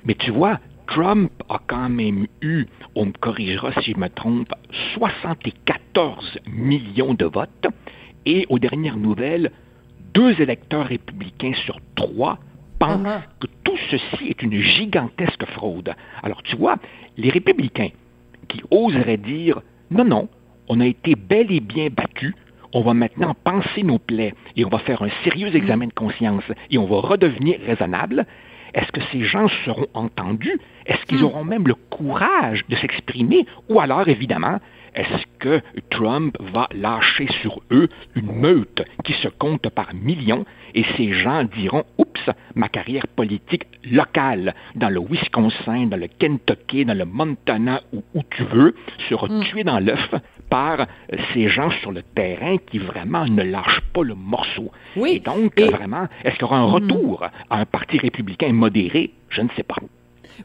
Mais 0.04 0.14
tu 0.14 0.30
vois, 0.30 0.60
Trump 0.86 1.30
a 1.48 1.58
quand 1.66 1.88
même 1.88 2.26
eu, 2.40 2.66
on 2.94 3.06
me 3.06 3.12
corrigera 3.12 3.72
si 3.82 3.92
je 3.92 3.98
me 3.98 4.08
trompe, 4.08 4.52
74 4.94 6.38
millions 6.46 7.14
de 7.14 7.24
votes. 7.24 7.66
Et 8.26 8.46
aux 8.48 8.58
dernières 8.58 8.96
nouvelles, 8.96 9.50
deux 10.14 10.40
électeurs 10.40 10.86
républicains 10.86 11.54
sur 11.64 11.78
trois 11.94 12.38
pensent 12.78 13.00
Uh-huh. 13.02 13.20
que 13.40 13.46
tout 13.62 13.76
ceci 13.90 14.28
est 14.28 14.42
une 14.42 14.60
gigantesque 14.60 15.44
fraude. 15.46 15.94
Alors 16.22 16.42
tu 16.42 16.56
vois, 16.56 16.76
les 17.16 17.30
républicains 17.30 17.90
qui 18.48 18.60
oseraient 18.70 19.18
dire 19.18 19.62
non, 19.90 20.04
non, 20.04 20.28
on 20.68 20.80
a 20.80 20.86
été 20.86 21.14
bel 21.14 21.52
et 21.52 21.60
bien 21.60 21.88
battus, 21.90 22.34
on 22.72 22.82
va 22.82 22.94
maintenant 22.94 23.34
penser 23.44 23.82
nos 23.82 23.98
plaies 23.98 24.34
et 24.56 24.64
on 24.64 24.68
va 24.68 24.78
faire 24.78 25.02
un 25.02 25.10
sérieux 25.22 25.54
examen 25.54 25.86
de 25.86 25.92
conscience 25.92 26.44
et 26.70 26.78
on 26.78 26.86
va 26.86 26.96
redevenir 27.00 27.60
raisonnable, 27.66 28.26
est-ce 28.74 28.90
que 28.92 29.00
ces 29.12 29.24
gens 29.24 29.48
seront 29.64 29.86
entendus? 29.94 30.58
Est-ce 30.86 31.04
qu'ils 31.06 31.24
auront 31.24 31.44
même 31.44 31.66
le 31.66 31.74
courage 31.74 32.64
de 32.68 32.76
s'exprimer? 32.76 33.46
Ou 33.68 33.80
alors, 33.80 34.08
évidemment, 34.08 34.58
est-ce 34.94 35.24
que 35.38 35.60
Trump 35.90 36.36
va 36.40 36.68
lâcher 36.74 37.26
sur 37.40 37.60
eux 37.70 37.88
une 38.14 38.32
meute 38.32 38.82
qui 39.04 39.12
se 39.14 39.28
compte 39.28 39.68
par 39.70 39.94
millions 39.94 40.44
et 40.74 40.84
ces 40.96 41.12
gens 41.12 41.44
diront, 41.44 41.84
oups, 41.98 42.30
ma 42.54 42.68
carrière 42.68 43.06
politique 43.08 43.66
locale 43.90 44.54
dans 44.74 44.88
le 44.88 45.00
Wisconsin, 45.00 45.86
dans 45.86 45.96
le 45.96 46.06
Kentucky, 46.06 46.84
dans 46.84 46.96
le 46.96 47.04
Montana 47.04 47.80
ou 47.92 48.02
où 48.14 48.22
tu 48.30 48.44
veux 48.44 48.74
sera 49.08 49.28
tuée 49.40 49.64
dans 49.64 49.80
l'œuf 49.80 50.14
par 50.48 50.86
ces 51.32 51.48
gens 51.48 51.70
sur 51.80 51.92
le 51.92 52.02
terrain 52.02 52.56
qui 52.58 52.78
vraiment 52.78 53.24
ne 53.26 53.42
lâchent 53.42 53.80
pas 53.92 54.02
le 54.02 54.14
morceau. 54.14 54.70
Oui, 54.96 55.14
Et 55.16 55.20
donc, 55.20 55.52
et- 55.58 55.68
vraiment, 55.68 56.06
est-ce 56.24 56.34
qu'il 56.34 56.42
y 56.42 56.44
aura 56.44 56.58
un 56.58 56.64
retour 56.70 57.24
à 57.50 57.58
un 57.58 57.64
parti 57.64 57.98
républicain 57.98 58.52
modéré? 58.52 59.10
Je 59.30 59.40
ne 59.42 59.48
sais 59.56 59.62
pas. 59.62 59.76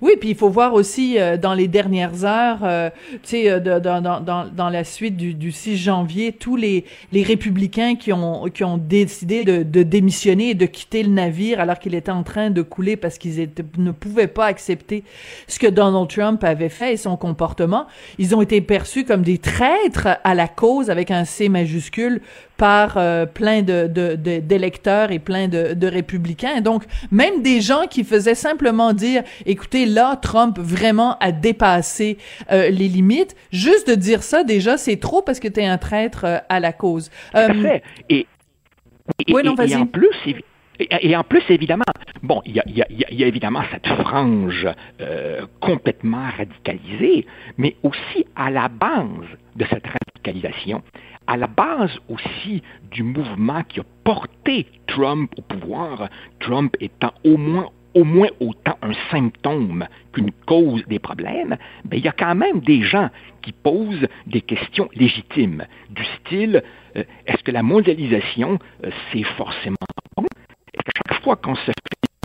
Oui, 0.01 0.13
puis 0.19 0.29
il 0.29 0.35
faut 0.35 0.49
voir 0.49 0.73
aussi 0.73 1.17
euh, 1.17 1.37
dans 1.37 1.53
les 1.53 1.67
dernières 1.67 2.25
heures, 2.25 2.59
euh, 2.63 2.89
tu 3.23 3.29
sais, 3.29 3.49
euh, 3.49 3.59
dans, 3.59 4.01
dans, 4.01 4.45
dans, 4.45 4.69
la 4.69 4.83
suite 4.83 5.17
du, 5.17 5.33
du 5.33 5.51
6 5.51 5.77
janvier, 5.77 6.33
tous 6.33 6.55
les, 6.55 6.85
les 7.11 7.23
républicains 7.23 7.95
qui 7.95 8.13
ont, 8.13 8.45
qui 8.45 8.63
ont 8.63 8.77
décidé 8.77 9.43
de, 9.43 9.63
de 9.63 9.83
démissionner 9.83 10.51
et 10.51 10.53
de 10.55 10.65
quitter 10.65 11.03
le 11.03 11.09
navire 11.09 11.59
alors 11.59 11.79
qu'il 11.79 11.95
était 11.95 12.11
en 12.11 12.23
train 12.23 12.49
de 12.49 12.61
couler 12.61 12.95
parce 12.95 13.17
qu'ils 13.17 13.49
ne 13.77 13.91
pouvaient 13.91 14.27
pas 14.27 14.45
accepter 14.45 15.03
ce 15.47 15.59
que 15.59 15.67
Donald 15.67 16.09
Trump 16.09 16.43
avait 16.43 16.69
fait 16.69 16.93
et 16.93 16.97
son 16.97 17.17
comportement, 17.17 17.87
ils 18.17 18.35
ont 18.35 18.41
été 18.41 18.61
perçus 18.61 19.05
comme 19.05 19.21
des 19.21 19.37
traîtres 19.37 20.19
à 20.23 20.35
la 20.35 20.47
cause 20.47 20.89
avec 20.89 21.11
un 21.11 21.25
C 21.25 21.49
majuscule 21.49 22.21
par 22.57 22.97
euh, 22.97 23.25
plein 23.25 23.61
de, 23.61 23.87
de, 23.87 24.15
d'électeurs 24.15 25.11
et 25.11 25.19
plein 25.19 25.47
de, 25.47 25.73
de 25.73 25.87
républicains. 25.87 26.61
Donc, 26.61 26.83
même 27.11 27.41
des 27.41 27.61
gens 27.61 27.85
qui 27.89 28.03
faisaient 28.03 28.35
simplement 28.35 28.93
dire, 28.93 29.23
écoutez, 29.45 29.85
là, 29.85 30.15
Trump 30.15 30.57
vraiment 30.59 31.17
a 31.19 31.31
dépassé 31.31 32.17
euh, 32.51 32.69
les 32.69 32.87
limites. 32.87 33.35
Juste 33.51 33.87
de 33.89 33.95
dire 33.95 34.23
ça, 34.23 34.43
déjà, 34.43 34.77
c'est 34.77 34.97
trop 34.97 35.21
parce 35.21 35.39
que 35.39 35.47
tu 35.47 35.59
es 35.59 35.65
un 35.65 35.77
traître 35.77 36.25
euh, 36.25 36.37
à 36.49 36.59
la 36.59 36.73
cause. 36.73 37.09
À 37.33 37.41
Euh. 37.47 37.79
Et, 38.09 38.27
et- 39.27 39.33
Ouais, 39.33 39.43
non, 39.43 39.55
et- 39.55 39.71
et 39.71 39.75
en 39.75 39.85
plus, 39.85 40.09
et, 40.79 41.15
en 41.15 41.23
plus, 41.23 41.41
évidemment, 41.49 41.85
bon, 42.21 42.41
il 42.45 42.55
y 42.55 42.59
a, 42.59 42.63
il 42.67 42.77
y 42.77 42.81
a- 42.83 42.87
y 43.11 43.23
a 43.23 43.27
évidemment 43.27 43.63
cette 43.71 43.87
frange 43.87 44.67
euh, 45.01 45.41
complètement 45.59 46.25
radicalisée, 46.37 47.25
mais 47.57 47.75
aussi 47.83 48.25
à 48.35 48.49
la 48.51 48.67
base 48.67 49.07
de 49.55 49.65
cette 49.71 49.85
radicalisation, 49.87 50.83
à 51.27 51.37
la 51.37 51.47
base 51.47 51.91
aussi 52.09 52.63
du 52.91 53.03
mouvement 53.03 53.63
qui 53.63 53.79
a 53.79 53.83
porté 54.03 54.65
Trump 54.87 55.31
au 55.37 55.41
pouvoir, 55.41 56.09
Trump 56.39 56.75
étant 56.79 57.13
au 57.23 57.37
moins 57.37 57.69
au 57.93 58.03
moins 58.03 58.27
autant 58.39 58.77
un 58.83 58.93
symptôme 59.09 59.87
qu'une 60.13 60.31
cause 60.45 60.83
des 60.87 60.99
problèmes, 60.99 61.57
ben, 61.83 61.97
il 61.97 62.05
y 62.05 62.07
a 62.07 62.11
quand 62.11 62.35
même 62.35 62.59
des 62.59 62.83
gens 62.83 63.09
qui 63.41 63.51
posent 63.51 64.07
des 64.27 64.41
questions 64.41 64.87
légitimes, 64.93 65.65
du 65.89 66.03
style 66.19 66.61
euh, 66.97 67.03
est-ce 67.25 67.43
que 67.43 67.51
la 67.51 67.63
mondialisation, 67.63 68.59
euh, 68.83 68.91
c'est 69.11 69.23
forcément 69.23 69.75
bon? 70.15 70.25
Est-ce 70.73 70.83
que 70.83 70.91
chaque 70.95 71.23
fois 71.23 71.35
qu'on 71.35 71.55
se 71.55 71.65
fait 71.65 71.73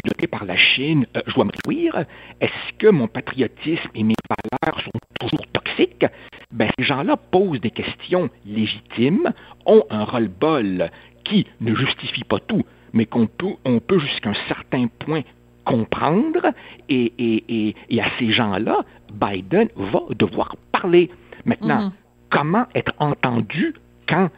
piloter 0.02 0.26
par 0.26 0.44
la 0.44 0.56
Chine, 0.56 1.06
euh, 1.16 1.22
je 1.26 1.34
dois 1.34 1.44
me 1.44 1.52
réjouir? 1.64 2.04
Est-ce 2.40 2.72
que 2.78 2.88
mon 2.88 3.08
patriotisme 3.08 3.88
et 3.94 4.02
mes 4.02 4.14
valeurs 4.28 4.80
sont 4.80 5.00
toujours 5.20 5.46
toxiques 5.76 6.06
ben, 6.50 6.70
Ces 6.78 6.84
gens-là 6.84 7.16
posent 7.16 7.60
des 7.60 7.70
questions 7.70 8.28
légitimes, 8.46 9.32
ont 9.66 9.84
un 9.90 10.04
ras-le-bol 10.04 10.90
qui 11.24 11.46
ne 11.60 11.74
justifie 11.74 12.24
pas 12.24 12.38
tout, 12.40 12.62
mais 12.92 13.06
qu'on 13.06 13.26
peut, 13.26 13.54
on 13.64 13.78
peut 13.80 13.98
jusqu'à 13.98 14.30
un 14.30 14.48
certain 14.48 14.86
point 14.98 15.22
comprendre, 15.64 16.52
et, 16.88 17.12
et, 17.18 17.68
et, 17.68 17.76
et 17.88 18.02
à 18.02 18.06
ces 18.18 18.32
gens-là, 18.32 18.78
Biden 19.12 19.68
va 19.76 20.00
devoir 20.18 20.56
parler. 20.72 21.10
Maintenant, 21.44 21.84
Mhm. 21.84 21.92
comment 22.30 22.66
être 22.74 22.92
entendu 22.98 23.74
quand, 24.08 24.28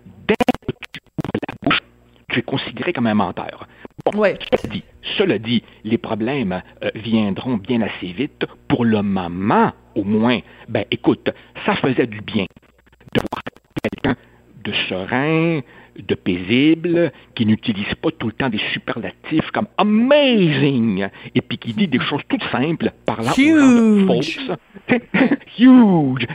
tu 2.35 2.41
es 2.41 2.43
considéré 2.43 2.93
comme 2.93 3.07
un 3.07 3.15
menteur? 3.15 3.69
Bon, 4.05 4.19
Ouais. 4.19 4.37
cela 4.51 4.73
dit, 4.73 4.83
cela 5.17 5.39
dit, 5.39 5.63
les 5.85 5.99
problèmes 5.99 6.63
euh, 6.83 6.91
viendront 6.97 7.57
bien 7.57 7.81
assez 7.81 8.13
vite. 8.13 8.45
Pour 8.69 8.85
le 8.85 9.03
moment, 9.03 9.73
au 9.95 10.03
moins, 10.03 10.41
ben 10.69 10.85
écoute, 10.91 11.31
ça 11.65 11.77
faisait 11.77 12.09
du 12.09 12.21
bien 12.21 12.47
de 13.15 13.21
voir 13.31 13.43
quelqu'un 13.83 14.17
de 14.65 14.73
serein, 14.89 15.61
de 15.99 16.15
paisible, 16.15 17.13
qui 17.35 17.47
n'utilise 17.47 17.95
pas 18.01 18.11
tout 18.11 18.27
le 18.27 18.33
temps 18.33 18.49
des 18.49 18.61
superlatifs 18.73 19.51
comme 19.53 19.69
amazing, 19.79 21.09
et 21.35 21.41
puis 21.41 21.59
qui 21.59 21.73
dit 21.73 21.89
des 21.89 22.01
choses 22.09 22.23
toutes 22.29 22.45
simples, 22.51 22.93
parlant 23.07 23.31
de 23.31 24.01
Huge. 24.01 24.07
fausses. 24.07 24.41
Huge. 25.59 26.27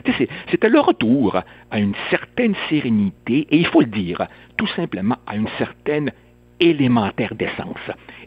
C'était 0.49 0.69
le 0.69 0.79
retour 0.79 1.41
à 1.71 1.79
une 1.79 1.95
certaine 2.09 2.55
sérénité, 2.69 3.47
et 3.49 3.57
il 3.57 3.67
faut 3.67 3.81
le 3.81 3.87
dire, 3.87 4.27
tout 4.57 4.67
simplement 4.75 5.17
à 5.27 5.35
une 5.35 5.49
certaine 5.57 6.11
élémentaire 6.59 7.33
d'essence. 7.35 7.77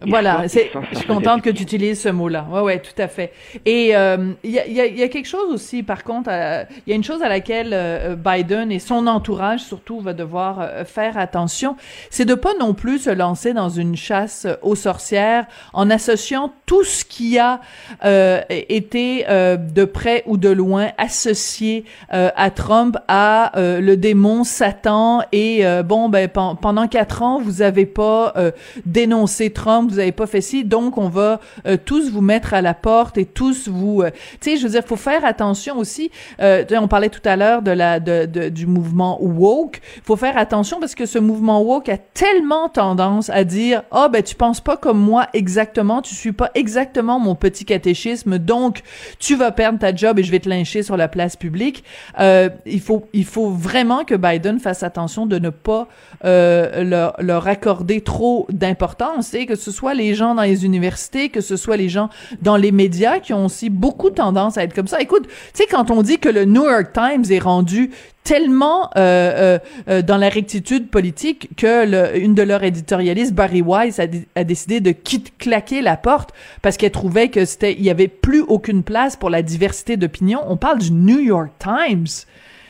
Voilà, 0.06 0.42
ça- 0.42 0.48
c'est, 0.48 0.70
ça, 0.72 0.80
ça 0.80 0.86
je 0.92 0.98
suis 0.98 1.06
contente 1.06 1.42
que 1.42 1.50
tu 1.50 1.62
utilises 1.62 2.00
ce 2.02 2.08
mot-là. 2.08 2.46
Ouais, 2.50 2.60
ouais, 2.60 2.78
tout 2.80 3.00
à 3.00 3.06
fait. 3.06 3.32
Et 3.64 3.94
euh, 3.96 4.32
il 4.42 4.50
y, 4.50 4.58
a, 4.58 4.66
y 4.66 4.80
a- 4.80 4.86
y 4.86 5.02
a 5.02 5.08
quelque 5.08 5.28
chose 5.28 5.52
aussi, 5.52 5.82
par 5.84 6.02
contre, 6.02 6.28
il 6.30 6.90
y 6.90 6.92
a 6.92 6.96
une 6.96 7.04
chose 7.04 7.22
à 7.22 7.28
laquelle 7.28 7.70
euh, 7.72 8.16
Biden 8.16 8.72
et 8.72 8.78
son 8.80 9.06
entourage 9.06 9.60
surtout 9.60 10.00
va 10.00 10.12
devoir 10.12 10.58
euh, 10.60 10.84
faire 10.84 11.16
attention, 11.18 11.76
c'est 12.10 12.24
de 12.24 12.34
pas 12.34 12.54
non 12.58 12.74
plus 12.74 12.98
se 13.00 13.10
lancer 13.10 13.52
dans 13.52 13.68
une 13.68 13.94
chasse 13.96 14.46
aux 14.62 14.74
sorcières 14.74 15.46
en 15.72 15.88
associant 15.90 16.52
tout 16.66 16.82
ce 16.84 17.04
qui 17.04 17.38
a 17.38 17.60
euh, 18.04 18.40
été 18.48 19.24
euh, 19.28 19.56
de 19.56 19.84
près 19.84 20.24
ou 20.26 20.36
de 20.36 20.48
loin 20.48 20.88
associé 20.98 21.84
euh, 22.12 22.30
à 22.34 22.50
Trump 22.50 22.96
à 23.08 23.56
euh, 23.58 23.80
le 23.80 23.96
démon 23.96 24.42
Satan 24.44 25.22
et 25.30 25.64
euh, 25.64 25.82
bon 25.82 26.08
ben 26.08 26.28
pen- 26.28 26.56
pendant 26.60 26.88
quatre 26.88 27.22
ans 27.22 27.40
vous 27.40 27.62
avez 27.62 27.86
pas 27.86 28.21
pas 28.22 28.40
euh, 28.40 28.50
dénoncé 28.86 29.50
Trump, 29.50 29.90
vous 29.90 29.98
avez 29.98 30.12
pas 30.12 30.26
fait 30.26 30.40
ci, 30.40 30.64
donc 30.64 30.98
on 30.98 31.08
va 31.08 31.40
euh, 31.66 31.76
tous 31.82 32.10
vous 32.10 32.20
mettre 32.20 32.54
à 32.54 32.62
la 32.62 32.74
porte 32.74 33.18
et 33.18 33.24
tous 33.24 33.68
vous, 33.68 34.02
tu 34.40 34.50
sais, 34.50 34.56
je 34.56 34.64
veux 34.64 34.70
dire, 34.70 34.82
faut 34.84 34.96
faire 34.96 35.24
attention 35.24 35.78
aussi. 35.78 36.10
on 36.40 36.88
parlait 36.88 37.08
tout 37.08 37.26
à 37.26 37.36
l'heure 37.36 37.62
de 37.62 37.70
la 37.70 38.00
de, 38.00 38.26
de, 38.26 38.48
du 38.48 38.66
mouvement 38.66 39.18
woke. 39.22 39.80
Faut 40.04 40.16
faire 40.16 40.36
attention 40.36 40.80
parce 40.80 40.94
que 40.94 41.06
ce 41.06 41.18
mouvement 41.18 41.62
woke 41.62 41.88
a 41.88 41.98
tellement 41.98 42.68
tendance 42.68 43.30
à 43.30 43.44
dire, 43.44 43.82
ah 43.90 44.08
ben 44.08 44.22
tu 44.22 44.34
penses 44.34 44.60
pas 44.60 44.76
comme 44.76 44.98
moi 44.98 45.28
exactement, 45.32 46.02
tu 46.02 46.14
suis 46.14 46.32
pas 46.32 46.50
exactement 46.54 47.18
mon 47.18 47.34
petit 47.34 47.64
catéchisme, 47.64 48.38
donc 48.38 48.82
tu 49.18 49.36
vas 49.36 49.50
perdre 49.50 49.78
ta 49.78 49.94
job 49.94 50.18
et 50.18 50.22
je 50.22 50.30
vais 50.30 50.40
te 50.40 50.48
lyncher 50.48 50.82
sur 50.82 50.96
la 50.96 51.08
place 51.08 51.36
publique. 51.36 51.84
il 52.18 52.80
faut 52.80 53.04
il 53.12 53.24
faut 53.24 53.50
vraiment 53.50 54.04
que 54.04 54.14
Biden 54.14 54.58
fasse 54.58 54.82
attention 54.82 55.26
de 55.26 55.38
ne 55.38 55.50
pas 55.50 55.88
euh, 56.24 56.84
leur, 56.84 57.14
leur, 57.18 57.48
accorder 57.48 58.00
trop 58.00 58.11
d'importance 58.50 59.34
et 59.34 59.46
que 59.46 59.54
ce 59.54 59.70
soit 59.70 59.94
les 59.94 60.14
gens 60.14 60.34
dans 60.34 60.42
les 60.42 60.64
universités, 60.64 61.28
que 61.28 61.40
ce 61.40 61.56
soit 61.56 61.76
les 61.76 61.88
gens 61.88 62.10
dans 62.40 62.56
les 62.56 62.72
médias 62.72 63.20
qui 63.20 63.32
ont 63.32 63.46
aussi 63.46 63.70
beaucoup 63.70 64.10
tendance 64.10 64.58
à 64.58 64.64
être 64.64 64.74
comme 64.74 64.86
ça. 64.86 65.00
Écoute, 65.00 65.26
tu 65.26 65.32
sais, 65.54 65.66
quand 65.70 65.90
on 65.90 66.02
dit 66.02 66.18
que 66.18 66.28
le 66.28 66.44
New 66.44 66.64
York 66.64 66.92
Times 66.92 67.24
est 67.30 67.38
rendu 67.38 67.90
tellement 68.24 68.88
euh, 68.96 69.58
euh, 69.58 69.58
euh 69.88 70.02
dans 70.02 70.16
la 70.16 70.28
rectitude 70.28 70.88
politique 70.88 71.50
que 71.56 71.84
le, 71.84 72.18
une 72.22 72.34
de 72.34 72.42
leurs 72.42 72.62
éditorialistes, 72.62 73.34
Barry 73.34 73.62
Weiss, 73.62 73.98
a, 73.98 74.06
a 74.36 74.44
décidé 74.44 74.80
de 74.80 74.92
quitter, 74.92 75.32
claquer 75.38 75.82
la 75.82 75.96
porte 75.96 76.30
parce 76.60 76.76
qu'elle 76.76 76.92
trouvait 76.92 77.28
que 77.28 77.44
c'était 77.44 77.72
il 77.72 77.82
y 77.82 77.90
avait 77.90 78.08
plus 78.08 78.42
aucune 78.42 78.84
place 78.84 79.16
pour 79.16 79.30
la 79.30 79.42
diversité 79.42 79.96
d'opinion. 79.96 80.40
On 80.46 80.56
parle 80.56 80.78
du 80.78 80.92
New 80.92 81.18
York 81.18 81.50
Times. 81.58 82.26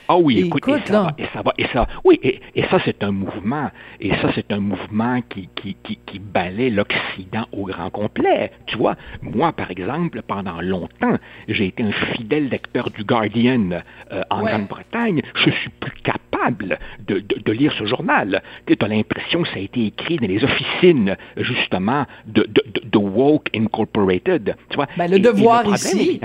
Ah 0.09 0.17
oui, 0.17 0.41
écoute, 0.41 0.67
et, 0.69 0.81
ça 0.87 1.03
va, 1.03 1.15
et 1.19 1.27
ça 1.33 1.43
va, 1.43 1.55
et 1.59 1.67
ça, 1.73 1.87
oui, 2.05 2.19
et, 2.23 2.41
et 2.55 2.63
ça 2.65 2.79
c'est 2.85 3.03
un 3.03 3.13
mouvement, 3.13 3.71
et 4.01 4.11
ça 4.17 4.31
c'est 4.35 4.53
un 4.53 4.59
mouvement 4.59 5.21
qui, 5.29 5.49
qui, 5.55 5.77
qui, 5.83 5.99
qui 6.05 6.19
balaie 6.19 6.71
l'Occident 6.71 7.47
au 7.53 7.67
grand 7.67 7.91
complet. 7.91 8.51
Tu 8.67 8.77
vois, 8.77 8.97
moi 9.23 9.53
par 9.53 9.71
exemple, 9.71 10.23
pendant 10.27 10.61
longtemps, 10.61 11.17
j'ai 11.49 11.67
été 11.67 11.83
un 11.83 11.93
fidèle 12.15 12.49
lecteur 12.49 12.91
du 12.91 13.05
Guardian 13.05 13.71
euh, 14.13 14.23
en 14.31 14.43
Grande-Bretagne. 14.43 15.23
Je 15.35 15.51
suis 15.51 15.71
plus 15.71 16.01
capable 16.03 16.79
de, 17.07 17.21
de, 17.21 17.41
de 17.45 17.53
lire 17.53 17.73
ce 17.79 17.85
journal. 17.87 18.43
Tu 18.67 18.77
as 18.81 18.89
l'impression 18.89 19.43
que 19.43 19.49
ça 19.49 19.57
a 19.57 19.61
été 19.61 19.87
écrit 19.87 20.17
dans 20.17 20.27
les 20.29 20.43
officines, 20.43 21.17
justement, 21.37 22.07
de, 22.27 22.47
de, 22.49 22.63
de 22.85 22.99
Woke 22.99 23.49
Incorporated. 23.55 24.57
Tu 24.69 24.77
vois, 24.77 24.89
ben, 24.97 25.11
le 25.11 25.19
devoir 25.19 25.67
ici. 25.67 26.21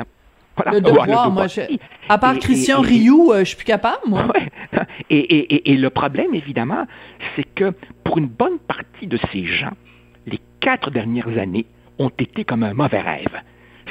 Le 0.66 0.82
devoir, 0.82 1.32
moi, 1.32 1.48
à 2.10 2.18
part 2.18 2.38
Christian 2.40 2.82
Rioux, 2.82 3.32
euh, 3.32 3.40
je 3.40 3.46
suis 3.46 3.58
plus 3.58 3.66
capable, 3.66 4.02
moi. 4.08 4.28
Et, 5.10 5.20
et, 5.20 5.72
et, 5.72 5.78
le 5.78 5.90
problème, 5.90 6.34
évidemment, 6.34 6.86
c'est 7.36 7.46
que 7.56 7.74
pour 8.04 8.18
une 8.18 8.28
bonne 8.28 8.60
partie 8.60 9.08
de 9.08 9.18
ces 9.32 9.46
gens, 9.46 9.72
les 10.26 10.40
quatre 10.60 10.92
dernières 10.92 11.38
années 11.38 11.66
ont 11.98 12.10
été 12.10 12.44
comme 12.44 12.64
un 12.64 12.74
mauvais 12.74 13.00
rêve. 13.00 13.42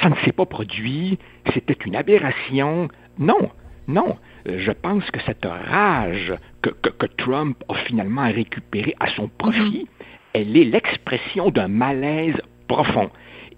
Ça 0.02 0.10
ne 0.10 0.14
s'est 0.16 0.32
pas 0.32 0.44
produit, 0.44 1.18
c'était 1.54 1.78
une 1.86 1.96
aberration. 1.96 2.88
Non, 3.18 3.50
non. 3.88 4.16
Euh, 4.46 4.58
je 4.58 4.72
pense 4.72 5.10
que 5.10 5.20
cette 5.24 5.46
rage 5.46 6.34
que, 6.60 6.70
que, 6.70 7.06
Trump 7.16 7.56
a 7.68 7.74
finalement 7.86 8.30
récupérée 8.30 8.94
à 9.00 9.08
son 9.08 9.28
profit, 9.28 9.84
mm-hmm. 9.84 10.34
elle 10.34 10.56
est 10.56 10.64
l'expression 10.64 11.50
d'un 11.50 11.68
malaise 11.68 12.36
profond. 12.68 13.10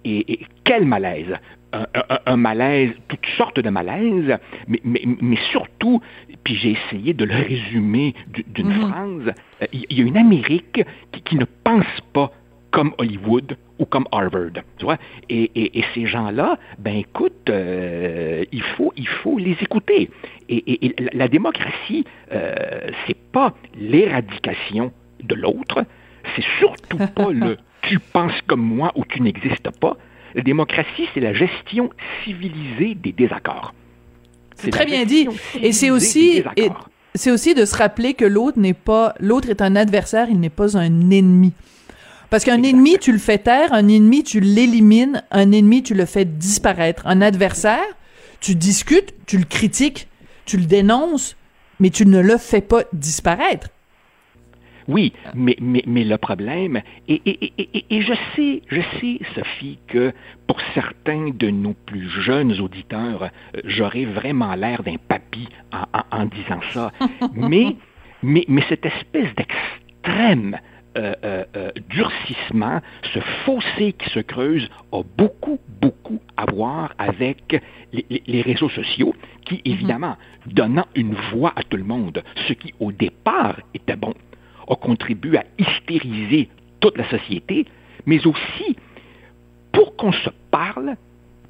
Et, 0.05 0.39
quel 0.63 0.85
malaise 0.85 1.35
un, 2.25 2.37
malaise, 2.37 2.91
toutes 3.09 3.25
sortes 3.37 3.59
de 3.59 3.69
malaises, 3.69 4.39
mais, 4.67 4.81
mais, 4.83 5.01
mais 5.21 5.37
surtout, 5.51 6.01
puis 6.43 6.55
j'ai 6.55 6.71
essayé 6.71 7.13
de 7.13 7.25
le 7.25 7.35
résumer 7.35 8.15
d'une 8.47 8.71
mm-hmm. 8.71 8.89
phrase, 8.89 9.33
euh, 9.61 9.65
il 9.71 9.99
y, 9.99 10.01
a 10.01 10.05
une 10.05 10.17
Amérique 10.17 10.83
qui, 11.11 11.21
qui, 11.21 11.35
ne 11.35 11.45
pense 11.63 11.85
pas 12.11 12.31
comme 12.71 12.93
Hollywood 12.97 13.57
ou 13.79 13.85
comme 13.85 14.05
Harvard, 14.11 14.63
tu 14.77 14.85
vois, 14.85 14.97
et, 15.29 15.51
et, 15.55 15.79
et 15.79 15.85
ces 15.93 16.05
gens-là, 16.05 16.57
ben 16.77 16.95
écoute, 16.95 17.49
euh, 17.49 18.43
il 18.51 18.61
faut 18.61 18.91
il 18.97 19.07
faut 19.07 19.37
les 19.37 19.57
écouter. 19.61 20.09
Et, 20.49 20.85
et 20.85 20.95
la, 21.13 21.27
démocratie, 21.27 22.03
euh, 22.31 22.89
c'est 23.05 23.17
pas 23.31 23.53
l'éradication 23.79 24.91
de 25.23 25.35
l'autre, 25.35 25.85
c'est 26.35 26.45
surtout 26.59 26.97
pas 27.15 27.31
le 27.31 27.57
tu 27.81 27.99
penses 27.99 28.39
comme 28.47 28.61
moi 28.61 28.91
ou 28.95 29.05
tu 29.05 29.21
n'existes 29.21 29.69
pas, 29.79 29.97
la 30.35 30.41
démocratie, 30.41 31.07
c'est 31.13 31.19
la 31.19 31.33
gestion 31.33 31.89
civilisée 32.23 32.95
des 32.95 33.11
désaccords. 33.11 33.73
C'est 34.55 34.71
très 34.71 34.85
bien 34.85 35.05
dit. 35.05 35.27
Et 35.61 35.71
c'est 35.71 35.89
aussi, 35.89 36.43
c'est 37.15 37.31
aussi 37.31 37.55
de 37.55 37.65
se 37.65 37.75
rappeler 37.75 38.13
que 38.13 38.25
l'autre 38.25 38.59
n'est 38.59 38.73
pas, 38.73 39.15
l'autre 39.19 39.49
est 39.49 39.61
un 39.61 39.75
adversaire, 39.75 40.27
il 40.29 40.39
n'est 40.39 40.49
pas 40.49 40.77
un 40.77 41.09
ennemi. 41.09 41.53
Parce 42.29 42.43
qu'un 42.43 42.61
ennemi, 42.61 42.97
tu 42.99 43.11
le 43.11 43.17
fais 43.17 43.39
taire, 43.39 43.73
un 43.73 43.87
ennemi, 43.87 44.23
tu 44.23 44.39
l'élimines, 44.39 45.23
un 45.31 45.51
ennemi, 45.51 45.81
tu 45.81 45.95
le 45.95 46.05
fais 46.05 46.25
disparaître. 46.25 47.07
Un 47.07 47.21
adversaire, 47.21 47.85
tu 48.39 48.53
discutes, 48.55 49.15
tu 49.25 49.39
le 49.39 49.45
critiques, 49.45 50.07
tu 50.45 50.57
le 50.57 50.65
dénonces, 50.65 51.35
mais 51.79 51.89
tu 51.89 52.05
ne 52.05 52.19
le 52.19 52.37
fais 52.37 52.61
pas 52.61 52.83
disparaître. 52.93 53.69
Oui, 54.89 55.13
mais, 55.35 55.55
mais, 55.61 55.83
mais 55.85 56.03
le 56.03 56.17
problème, 56.17 56.81
et, 57.07 57.21
et, 57.23 57.53
et, 57.59 57.85
et, 57.91 58.01
je 58.01 58.13
sais, 58.35 58.61
je 58.67 58.81
sais, 58.99 59.19
Sophie, 59.35 59.77
que 59.87 60.11
pour 60.47 60.59
certains 60.73 61.29
de 61.29 61.49
nos 61.51 61.73
plus 61.73 62.09
jeunes 62.09 62.59
auditeurs, 62.59 63.23
euh, 63.23 63.61
j'aurais 63.65 64.05
vraiment 64.05 64.55
l'air 64.55 64.81
d'un 64.81 64.97
papy 64.97 65.47
en, 65.71 66.01
en, 66.11 66.25
disant 66.25 66.59
ça. 66.73 66.91
mais, 67.35 67.75
mais, 68.23 68.45
mais 68.47 68.63
cette 68.67 68.85
espèce 68.85 69.29
d'extrême 69.35 70.57
euh, 70.97 71.13
euh, 71.23 71.45
euh, 71.55 71.71
durcissement, 71.87 72.81
ce 73.13 73.19
fossé 73.45 73.93
qui 73.93 74.09
se 74.09 74.21
creuse 74.21 74.67
a 74.91 75.03
beaucoup, 75.17 75.59
beaucoup 75.79 76.19
à 76.35 76.51
voir 76.51 76.95
avec 76.97 77.61
les, 77.93 78.23
les 78.25 78.41
réseaux 78.41 78.69
sociaux 78.69 79.13
qui, 79.45 79.55
mm-hmm. 79.55 79.61
évidemment, 79.71 80.17
donnant 80.47 80.87
une 80.95 81.13
voix 81.31 81.53
à 81.55 81.61
tout 81.61 81.77
le 81.77 81.83
monde, 81.83 82.23
ce 82.47 82.53
qui 82.53 82.73
au 82.79 82.91
départ 82.91 83.59
était 83.75 83.95
bon, 83.95 84.15
a 84.69 84.75
contribué 84.75 85.37
à 85.37 85.43
hystériser 85.57 86.49
toute 86.79 86.97
la 86.97 87.09
société, 87.09 87.65
mais 88.05 88.25
aussi, 88.25 88.77
pour 89.71 89.95
qu'on 89.95 90.11
se 90.11 90.29
parle, 90.51 90.95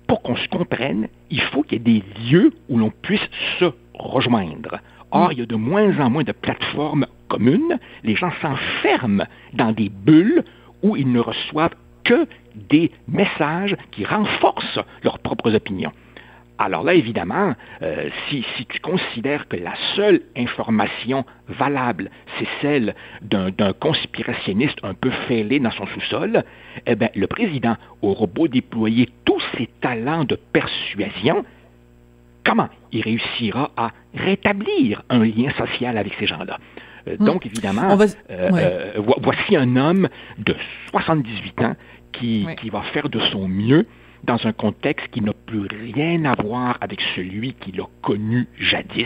pour 0.07 0.21
qu'on 0.21 0.35
se 0.35 0.47
comprenne, 0.49 1.07
il 1.29 1.41
faut 1.41 1.63
qu'il 1.63 1.73
y 1.73 1.81
ait 1.81 1.99
des 1.99 2.03
lieux 2.31 2.51
où 2.67 2.77
l'on 2.77 2.89
puisse 2.89 3.29
se 3.59 3.65
rejoindre. 3.93 4.79
Or, 5.11 5.31
il 5.31 5.39
y 5.39 5.41
a 5.41 5.45
de 5.45 5.55
moins 5.55 5.99
en 5.99 6.09
moins 6.09 6.23
de 6.23 6.31
plateformes 6.31 7.05
communes. 7.27 7.79
Les 8.03 8.15
gens 8.15 8.31
s'enferment 8.41 9.25
dans 9.53 9.71
des 9.71 9.89
bulles 9.89 10.43
où 10.83 10.95
ils 10.95 11.11
ne 11.11 11.19
reçoivent 11.19 11.75
que 12.03 12.27
des 12.55 12.91
messages 13.07 13.75
qui 13.91 14.05
renforcent 14.05 14.79
leurs 15.03 15.19
propres 15.19 15.53
opinions. 15.53 15.91
Alors 16.61 16.83
là, 16.83 16.93
évidemment, 16.93 17.55
euh, 17.81 18.09
si, 18.29 18.43
tu 18.67 18.79
considères 18.81 19.47
que 19.47 19.55
la 19.55 19.73
seule 19.95 20.21
information 20.35 21.25
valable, 21.47 22.11
c'est 22.37 22.47
celle 22.61 22.95
d'un 23.21 23.73
conspirationniste 23.79 24.77
un 24.83 24.93
peu 24.93 25.09
fêlé 25.29 25.61
dans 25.61 25.71
son 25.71 25.87
sous-sol, 25.87 26.43
eh 26.85 26.95
bien, 26.95 27.07
le 27.15 27.27
président 27.27 27.77
aura 28.01 28.27
beau 28.27 28.49
déployer 28.49 29.09
tous 29.23 29.41
ses 29.57 29.69
talents 29.79 30.25
de 30.25 30.35
persuasion, 30.35 31.45
comment 32.43 32.67
il 32.91 33.03
réussira 33.03 33.71
à 33.77 33.91
rétablir 34.13 35.01
un 35.09 35.23
lien 35.23 35.51
social 35.57 35.97
avec 35.97 36.13
ces 36.19 36.27
gens-là? 36.27 36.57
Euh, 37.07 37.15
hmm. 37.17 37.25
Donc, 37.25 37.45
évidemment, 37.45 37.97
euh, 38.31 38.91
voici 39.21 39.55
un 39.55 39.77
homme 39.77 40.09
de 40.37 40.53
78 40.91 41.61
ans 41.61 41.75
qui, 42.11 42.45
qui 42.59 42.69
va 42.69 42.81
faire 42.81 43.07
de 43.07 43.19
son 43.31 43.47
mieux 43.47 43.85
dans 44.23 44.45
un 44.45 44.53
contexte 44.53 45.07
qui 45.09 45.21
n'a 45.21 45.33
plus 45.33 45.67
rien 45.67 46.25
à 46.25 46.35
voir 46.41 46.77
avec 46.81 47.01
celui 47.15 47.53
qu'il 47.53 47.81
a 47.81 47.85
connu 48.01 48.47
jadis. 48.57 49.05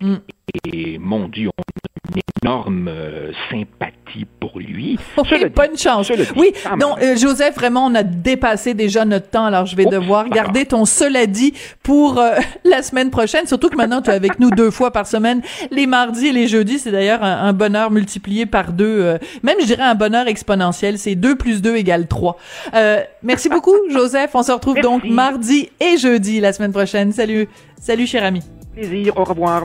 Mm. 0.00 0.16
Et 0.64 0.98
mon 0.98 1.28
Dieu, 1.28 1.48
on 1.56 1.62
a 1.62 2.16
une 2.16 2.22
énorme 2.42 2.88
euh, 2.88 3.30
sympathie 3.50 4.26
pour 4.40 4.58
lui. 4.58 4.98
Oui, 5.30 5.48
pas 5.50 5.66
une 5.66 5.76
chance. 5.76 6.10
oui, 6.36 6.52
non, 6.78 6.96
euh, 7.00 7.14
Joseph, 7.16 7.54
vraiment, 7.54 7.86
on 7.86 7.94
a 7.94 8.02
dépassé 8.02 8.74
déjà 8.74 9.04
notre 9.04 9.28
temps, 9.28 9.44
alors 9.44 9.66
je 9.66 9.76
vais 9.76 9.84
devoir 9.84 10.28
garder 10.28 10.64
ton 10.64 10.84
cela 10.84 11.26
dit 11.26 11.54
pour 11.82 12.18
euh, 12.18 12.36
la 12.64 12.82
semaine 12.82 13.10
prochaine, 13.10 13.46
surtout 13.46 13.68
que 13.68 13.76
maintenant 13.76 14.02
tu 14.02 14.10
es 14.10 14.14
avec 14.14 14.40
nous 14.40 14.50
deux 14.50 14.70
fois 14.70 14.90
par 14.90 15.06
semaine, 15.06 15.42
les 15.70 15.86
mardis 15.86 16.28
et 16.28 16.32
les 16.32 16.48
jeudis. 16.48 16.78
C'est 16.80 16.90
d'ailleurs 16.90 17.22
un, 17.22 17.52
bonheur 17.52 17.90
multiplié 17.90 18.46
par 18.46 18.72
deux, 18.72 19.18
même 19.42 19.56
je 19.60 19.66
dirais 19.66 19.82
un 19.82 19.94
bonheur 19.94 20.26
exponentiel, 20.26 20.98
c'est 20.98 21.14
deux 21.14 21.36
plus 21.36 21.62
deux 21.62 21.76
égale 21.76 22.08
trois. 22.08 22.38
merci 23.22 23.48
beaucoup, 23.50 23.76
Joseph. 23.90 24.30
On 24.34 24.42
se 24.42 24.52
retrouve 24.52 24.80
donc 24.80 25.04
mardi 25.04 25.68
et 25.78 25.98
jeudi 25.98 26.40
la 26.40 26.52
semaine 26.52 26.72
prochaine. 26.72 27.12
Salut, 27.12 27.48
salut 27.78 28.06
cher 28.06 28.24
ami. 28.24 28.40
Plaisir, 28.74 29.16
au 29.16 29.24
revoir. 29.24 29.64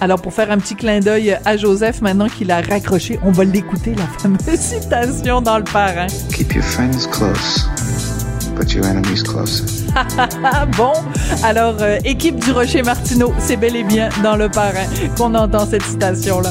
Alors, 0.00 0.20
pour 0.20 0.32
faire 0.32 0.50
un 0.50 0.58
petit 0.58 0.74
clin 0.74 1.00
d'œil 1.00 1.38
à 1.44 1.56
Joseph, 1.56 2.02
maintenant 2.02 2.28
qu'il 2.28 2.50
a 2.50 2.60
raccroché, 2.60 3.18
on 3.24 3.30
va 3.30 3.44
l'écouter, 3.44 3.94
la 3.94 4.06
fameuse 4.06 4.60
citation 4.60 5.40
dans 5.40 5.58
le 5.58 5.64
parrain. 5.64 6.06
Keep 6.32 6.54
your 6.54 6.64
friends 6.64 7.06
close, 7.10 7.66
but 8.54 8.72
your 8.72 8.84
enemies 8.84 9.22
closer. 9.22 9.64
bon, 10.76 10.92
alors, 11.42 11.76
euh, 11.80 11.98
équipe 12.04 12.38
du 12.38 12.52
Rocher 12.52 12.82
Martineau, 12.82 13.32
c'est 13.38 13.56
bel 13.56 13.74
et 13.74 13.84
bien 13.84 14.10
dans 14.22 14.36
le 14.36 14.50
parrain 14.50 14.86
qu'on 15.16 15.34
entend 15.34 15.66
cette 15.66 15.84
citation-là. 15.84 16.50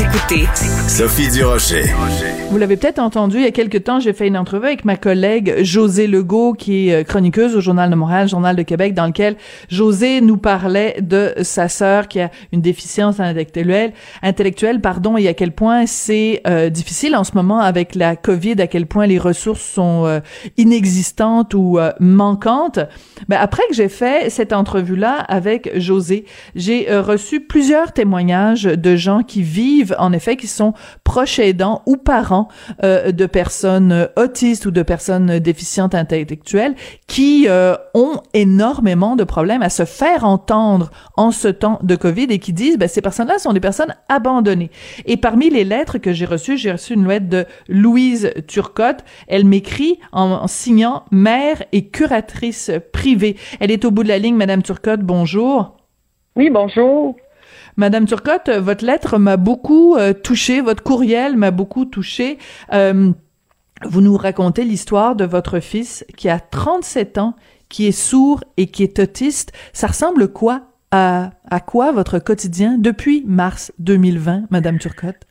Vous 0.00 0.06
écoutez 0.06 0.46
Sophie 0.88 1.28
Durocher. 1.28 1.84
Vous 2.50 2.56
l'avez 2.56 2.76
peut-être 2.76 2.98
entendu, 2.98 3.36
il 3.36 3.42
y 3.42 3.46
a 3.46 3.50
quelque 3.50 3.76
temps, 3.76 4.00
j'ai 4.00 4.14
fait 4.14 4.26
une 4.26 4.36
entrevue 4.36 4.66
avec 4.66 4.84
ma 4.84 4.96
collègue 4.96 5.62
José 5.62 6.06
Legault, 6.06 6.54
qui 6.54 6.88
est 6.88 6.94
euh, 6.94 7.04
chroniqueuse 7.04 7.54
au 7.54 7.60
Journal 7.60 7.90
de 7.90 7.94
Montréal, 7.94 8.28
Journal 8.28 8.56
de 8.56 8.62
Québec, 8.62 8.94
dans 8.94 9.06
lequel 9.06 9.36
José 9.68 10.20
nous 10.22 10.38
parlait 10.38 10.96
de 11.02 11.34
sa 11.42 11.68
sœur 11.68 12.08
qui 12.08 12.18
a 12.18 12.30
une 12.50 12.62
déficience 12.62 13.20
intellectuelle, 13.20 13.92
intellectuelle 14.22 14.80
pardon, 14.80 15.18
et 15.18 15.28
à 15.28 15.34
quel 15.34 15.52
point 15.52 15.84
c'est 15.86 16.40
euh, 16.46 16.70
difficile 16.70 17.14
en 17.14 17.22
ce 17.22 17.32
moment 17.34 17.60
avec 17.60 17.94
la 17.94 18.16
COVID, 18.16 18.60
à 18.60 18.66
quel 18.66 18.86
point 18.86 19.06
les 19.06 19.18
ressources 19.18 19.62
sont 19.62 20.06
euh, 20.06 20.20
inexistantes 20.56 21.52
ou 21.52 21.78
manquantes. 22.00 22.80
Mais 23.28 23.36
après 23.36 23.62
que 23.68 23.74
j'ai 23.74 23.90
fait 23.90 24.30
cette 24.30 24.52
entrevue-là 24.54 25.18
avec 25.28 25.78
José, 25.78 26.24
j'ai 26.56 26.86
reçu 26.90 27.40
plusieurs 27.40 27.92
témoignages 27.92 28.64
de 28.64 28.96
gens 28.96 29.22
qui 29.22 29.42
vivent 29.42 29.89
en 29.98 30.12
effet, 30.12 30.36
qui 30.36 30.46
sont 30.46 30.74
proches 31.04 31.38
aidants 31.38 31.82
ou 31.86 31.96
parents 31.96 32.48
euh, 32.84 33.12
de 33.12 33.26
personnes 33.26 34.08
autistes 34.16 34.66
ou 34.66 34.70
de 34.70 34.82
personnes 34.82 35.38
déficientes 35.38 35.94
intellectuelles 35.94 36.74
qui 37.06 37.46
euh, 37.48 37.76
ont 37.94 38.20
énormément 38.34 39.16
de 39.16 39.24
problèmes 39.24 39.62
à 39.62 39.70
se 39.70 39.84
faire 39.84 40.24
entendre 40.24 40.90
en 41.16 41.30
ce 41.30 41.48
temps 41.48 41.78
de 41.82 41.96
COVID 41.96 42.26
et 42.30 42.38
qui 42.38 42.52
disent, 42.52 42.78
ben, 42.78 42.88
ces 42.88 43.02
personnes-là 43.02 43.38
sont 43.38 43.52
des 43.52 43.60
personnes 43.60 43.94
abandonnées. 44.08 44.70
Et 45.06 45.16
parmi 45.16 45.50
les 45.50 45.64
lettres 45.64 45.98
que 45.98 46.12
j'ai 46.12 46.26
reçues, 46.26 46.56
j'ai 46.56 46.72
reçu 46.72 46.94
une 46.94 47.06
lettre 47.06 47.28
de 47.28 47.46
Louise 47.68 48.32
Turcotte. 48.46 49.04
Elle 49.28 49.44
m'écrit 49.44 49.98
en, 50.12 50.46
signant 50.46 51.04
mère 51.10 51.62
et 51.72 51.88
curatrice 51.88 52.70
privée. 52.92 53.36
Elle 53.60 53.70
est 53.70 53.84
au 53.84 53.90
bout 53.90 54.02
de 54.02 54.08
la 54.08 54.18
ligne, 54.18 54.36
Madame 54.36 54.62
Turcotte, 54.62 55.00
bonjour. 55.00 55.76
Oui, 56.36 56.50
bonjour. 56.50 57.16
Madame 57.76 58.06
Turcotte, 58.06 58.50
votre 58.50 58.84
lettre 58.84 59.18
m'a 59.18 59.36
beaucoup 59.36 59.96
euh, 59.96 60.12
touchée, 60.12 60.60
votre 60.60 60.82
courriel 60.82 61.36
m'a 61.36 61.50
beaucoup 61.50 61.84
touchée. 61.84 62.38
Euh, 62.72 63.12
vous 63.82 64.00
nous 64.00 64.16
racontez 64.16 64.64
l'histoire 64.64 65.16
de 65.16 65.24
votre 65.24 65.60
fils 65.60 66.04
qui 66.16 66.28
a 66.28 66.38
37 66.38 67.18
ans, 67.18 67.34
qui 67.68 67.86
est 67.86 67.92
sourd 67.92 68.44
et 68.56 68.66
qui 68.66 68.82
est 68.82 68.98
autiste. 68.98 69.52
Ça 69.72 69.86
ressemble 69.86 70.28
quoi 70.32 70.62
à, 70.90 71.30
quoi 71.66 71.92
votre 71.92 72.18
quotidien 72.18 72.76
depuis 72.78 73.22
mars 73.26 73.72
2020, 73.78 74.50
Madame 74.50 74.78
Turcotte? 74.78 75.24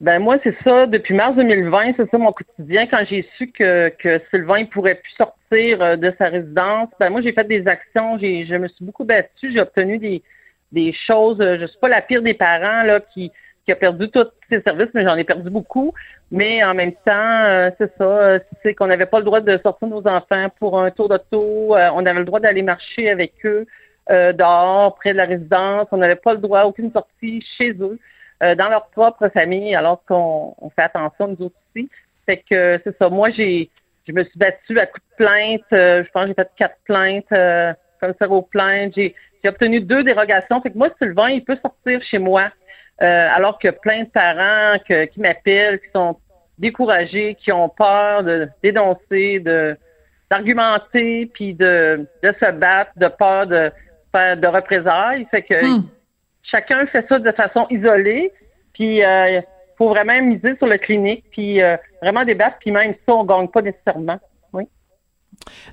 Ben 0.00 0.18
moi, 0.18 0.38
c'est 0.42 0.56
ça. 0.64 0.86
Depuis 0.86 1.14
mars 1.14 1.36
2020, 1.36 1.92
c'est 1.96 2.10
ça 2.10 2.18
mon 2.18 2.32
quotidien. 2.32 2.86
Quand 2.86 3.04
j'ai 3.08 3.26
su 3.36 3.48
que, 3.48 3.90
que 3.90 4.20
Sylvain 4.30 4.62
ne 4.62 4.66
pourrait 4.66 4.96
plus 4.96 5.12
sortir 5.12 5.80
euh, 5.80 5.96
de 5.96 6.12
sa 6.18 6.26
résidence, 6.26 6.88
ben 6.98 7.10
moi, 7.10 7.20
j'ai 7.20 7.32
fait 7.32 7.46
des 7.46 7.66
actions. 7.68 8.18
J'ai, 8.18 8.44
je 8.44 8.54
me 8.56 8.66
suis 8.68 8.84
beaucoup 8.84 9.04
battue. 9.04 9.52
J'ai 9.52 9.60
obtenu 9.60 9.98
des, 9.98 10.22
des 10.74 10.92
choses. 10.92 11.40
Euh, 11.40 11.56
je 11.58 11.66
suis 11.66 11.78
pas 11.78 11.88
la 11.88 12.02
pire 12.02 12.20
des 12.20 12.34
parents 12.34 12.82
là 12.82 13.00
qui, 13.00 13.32
a 13.68 13.74
perdu 13.74 14.10
tous 14.10 14.26
ses 14.50 14.60
services, 14.60 14.90
mais 14.92 15.04
j'en 15.04 15.16
ai 15.16 15.24
perdu 15.24 15.48
beaucoup. 15.48 15.94
Mais 16.30 16.62
en 16.62 16.74
même 16.74 16.92
temps, 16.92 17.44
euh, 17.44 17.70
c'est 17.78 17.90
ça, 17.96 18.04
euh, 18.04 18.38
c'est 18.62 18.74
qu'on 18.74 18.88
n'avait 18.88 19.06
pas 19.06 19.20
le 19.20 19.24
droit 19.24 19.40
de 19.40 19.58
sortir 19.62 19.88
nos 19.88 20.06
enfants 20.06 20.48
pour 20.58 20.78
un 20.78 20.90
tour 20.90 21.08
d'auto. 21.08 21.70
on 21.70 22.04
avait 22.04 22.18
le 22.18 22.26
droit 22.26 22.40
d'aller 22.40 22.62
marcher 22.62 23.08
avec 23.08 23.32
eux 23.46 23.66
dehors, 24.10 24.94
près 24.96 25.12
de 25.12 25.16
la 25.16 25.24
résidence. 25.24 25.86
On 25.92 25.96
n'avait 25.96 26.16
pas 26.16 26.34
le 26.34 26.40
droit, 26.40 26.64
aucune 26.64 26.92
sortie 26.92 27.42
chez 27.56 27.70
eux, 27.80 27.98
dans 28.42 28.68
leur 28.68 28.88
propre 28.88 29.28
famille, 29.28 29.74
alors 29.74 30.04
qu'on 30.06 30.54
on 30.60 30.68
fait 30.68 30.82
attention 30.82 31.28
nous 31.28 31.46
autres 31.46 31.56
aussi. 31.74 31.88
Fait 32.26 32.44
que 32.50 32.78
c'est 32.84 32.94
ça. 32.98 33.08
Moi, 33.08 33.30
j'ai 33.30 33.70
je 34.06 34.12
me 34.12 34.22
suis 34.24 34.38
battue 34.38 34.78
à 34.78 34.84
coups 34.84 35.06
de 35.12 35.24
plainte. 35.24 35.62
je 35.70 36.10
pense 36.12 36.24
que 36.24 36.28
j'ai 36.28 36.34
fait 36.34 36.50
quatre 36.58 36.76
plaintes, 36.84 37.30
comme 37.98 38.14
ça 38.18 38.28
aux 38.28 38.42
plaintes. 38.42 38.92
J'ai 39.44 39.50
obtenu 39.50 39.80
deux 39.80 40.02
dérogations. 40.02 40.60
Fait 40.62 40.70
que 40.70 40.78
moi, 40.78 40.88
Sylvain, 41.00 41.28
il 41.28 41.44
peut 41.44 41.58
sortir 41.60 42.02
chez 42.02 42.18
moi. 42.18 42.50
Euh, 43.02 43.28
alors 43.34 43.58
que 43.58 43.68
plein 43.68 44.04
de 44.04 44.08
parents 44.08 44.78
qui 44.86 45.20
m'appellent, 45.20 45.80
qui 45.80 45.90
sont 45.94 46.16
découragés, 46.58 47.34
qui 47.34 47.52
ont 47.52 47.68
peur 47.68 48.22
de 48.22 48.48
dénoncer, 48.62 49.40
de 49.40 49.76
d'argumenter, 50.30 51.30
puis 51.34 51.52
de, 51.54 52.06
de 52.22 52.34
se 52.40 52.50
battre, 52.52 52.92
de 52.96 53.08
peur 53.08 53.46
de 53.46 53.70
faire 54.10 54.36
de 54.36 54.46
représailles. 54.46 55.26
Fait 55.30 55.42
que 55.42 55.54
Hmm. 55.62 55.82
chacun 56.42 56.86
fait 56.86 57.06
ça 57.08 57.18
de 57.18 57.32
façon 57.32 57.66
isolée. 57.70 58.32
Puis 58.72 58.98
il 58.98 59.44
faut 59.76 59.88
vraiment 59.88 60.20
miser 60.22 60.56
sur 60.56 60.66
le 60.66 60.78
clinique, 60.78 61.24
puis 61.30 61.60
euh, 61.60 61.76
vraiment 62.00 62.24
débattre, 62.24 62.56
puis 62.60 62.70
même 62.70 62.94
ça, 63.06 63.14
on 63.14 63.24
gagne 63.24 63.48
pas 63.48 63.62
nécessairement. 63.62 64.18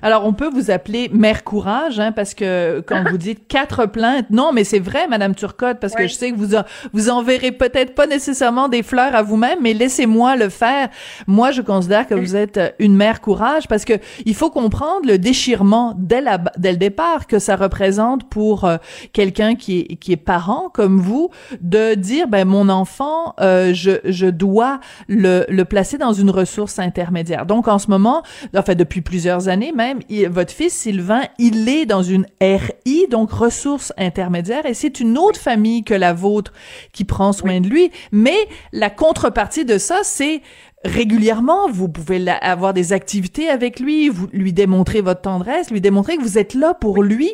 Alors, 0.02 0.26
on 0.26 0.32
peut 0.32 0.50
vous 0.52 0.70
appeler 0.70 1.10
Mère 1.12 1.44
Courage, 1.44 2.00
hein, 2.00 2.12
parce 2.12 2.34
que 2.34 2.80
quand 2.86 3.04
vous 3.08 3.16
dites 3.16 3.46
quatre 3.46 3.86
plaintes, 3.86 4.26
non, 4.30 4.52
mais 4.52 4.64
c'est 4.64 4.78
vrai, 4.80 5.06
Madame 5.08 5.34
Turcotte, 5.34 5.78
parce 5.80 5.94
que 5.94 6.06
je 6.06 6.14
sais 6.14 6.32
que 6.32 6.36
vous 6.36 6.54
en, 6.54 6.64
vous 6.92 7.08
enverrez 7.08 7.52
peut-être 7.52 7.94
pas 7.94 8.06
nécessairement 8.06 8.68
des 8.68 8.82
fleurs 8.82 9.14
à 9.14 9.22
vous-même, 9.22 9.58
mais 9.62 9.72
laissez-moi 9.72 10.36
le 10.36 10.48
faire. 10.48 10.88
Moi, 11.26 11.52
je 11.52 11.62
considère 11.62 12.06
que 12.06 12.14
vous 12.14 12.36
êtes 12.36 12.74
une 12.78 12.94
Mère 12.96 13.20
Courage, 13.20 13.68
parce 13.68 13.84
que 13.84 13.94
il 14.26 14.34
faut 14.34 14.50
comprendre 14.50 15.06
le 15.06 15.18
déchirement 15.18 15.94
dès, 15.96 16.20
la, 16.20 16.38
dès 16.58 16.72
le 16.72 16.78
départ 16.78 17.26
que 17.26 17.38
ça 17.38 17.56
représente 17.56 18.28
pour 18.28 18.64
euh, 18.64 18.76
quelqu'un 19.12 19.54
qui 19.54 19.80
est, 19.80 19.96
qui 19.96 20.12
est 20.12 20.16
parent 20.16 20.70
comme 20.72 20.98
vous, 20.98 21.30
de 21.60 21.94
dire, 21.94 22.28
ben 22.28 22.46
mon 22.46 22.68
enfant, 22.68 23.34
euh, 23.40 23.72
je, 23.72 23.92
je 24.04 24.26
dois 24.26 24.80
le, 25.08 25.44
le 25.48 25.64
placer 25.64 25.98
dans 25.98 26.12
une 26.12 26.30
ressource 26.30 26.78
intermédiaire. 26.78 27.46
Donc, 27.46 27.68
en 27.68 27.78
ce 27.78 27.88
moment, 27.88 28.22
enfin 28.56 28.74
depuis 28.74 29.00
plusieurs 29.00 29.48
années 29.48 29.51
même, 29.56 30.00
il- 30.08 30.28
votre 30.28 30.52
fils 30.52 30.72
Sylvain, 30.74 31.22
il 31.38 31.68
est 31.68 31.86
dans 31.86 32.02
une 32.02 32.26
RI, 32.40 33.06
donc 33.10 33.30
ressources 33.30 33.92
intermédiaires, 33.98 34.66
et 34.66 34.74
c'est 34.74 35.00
une 35.00 35.18
autre 35.18 35.38
famille 35.40 35.84
que 35.84 35.94
la 35.94 36.12
vôtre 36.12 36.52
qui 36.92 37.04
prend 37.04 37.32
soin 37.32 37.60
de 37.60 37.68
lui. 37.68 37.90
Mais 38.10 38.36
la 38.72 38.90
contrepartie 38.90 39.64
de 39.64 39.78
ça, 39.78 40.00
c'est 40.02 40.42
régulièrement, 40.84 41.70
vous 41.70 41.88
pouvez 41.88 42.18
la- 42.18 42.36
avoir 42.36 42.72
des 42.74 42.92
activités 42.92 43.48
avec 43.48 43.78
lui, 43.78 44.08
vous 44.08 44.28
lui 44.32 44.52
démontrer 44.52 45.00
votre 45.00 45.20
tendresse, 45.20 45.70
lui 45.70 45.80
démontrer 45.80 46.16
que 46.16 46.22
vous 46.22 46.38
êtes 46.38 46.54
là 46.54 46.74
pour 46.74 47.02
lui. 47.02 47.32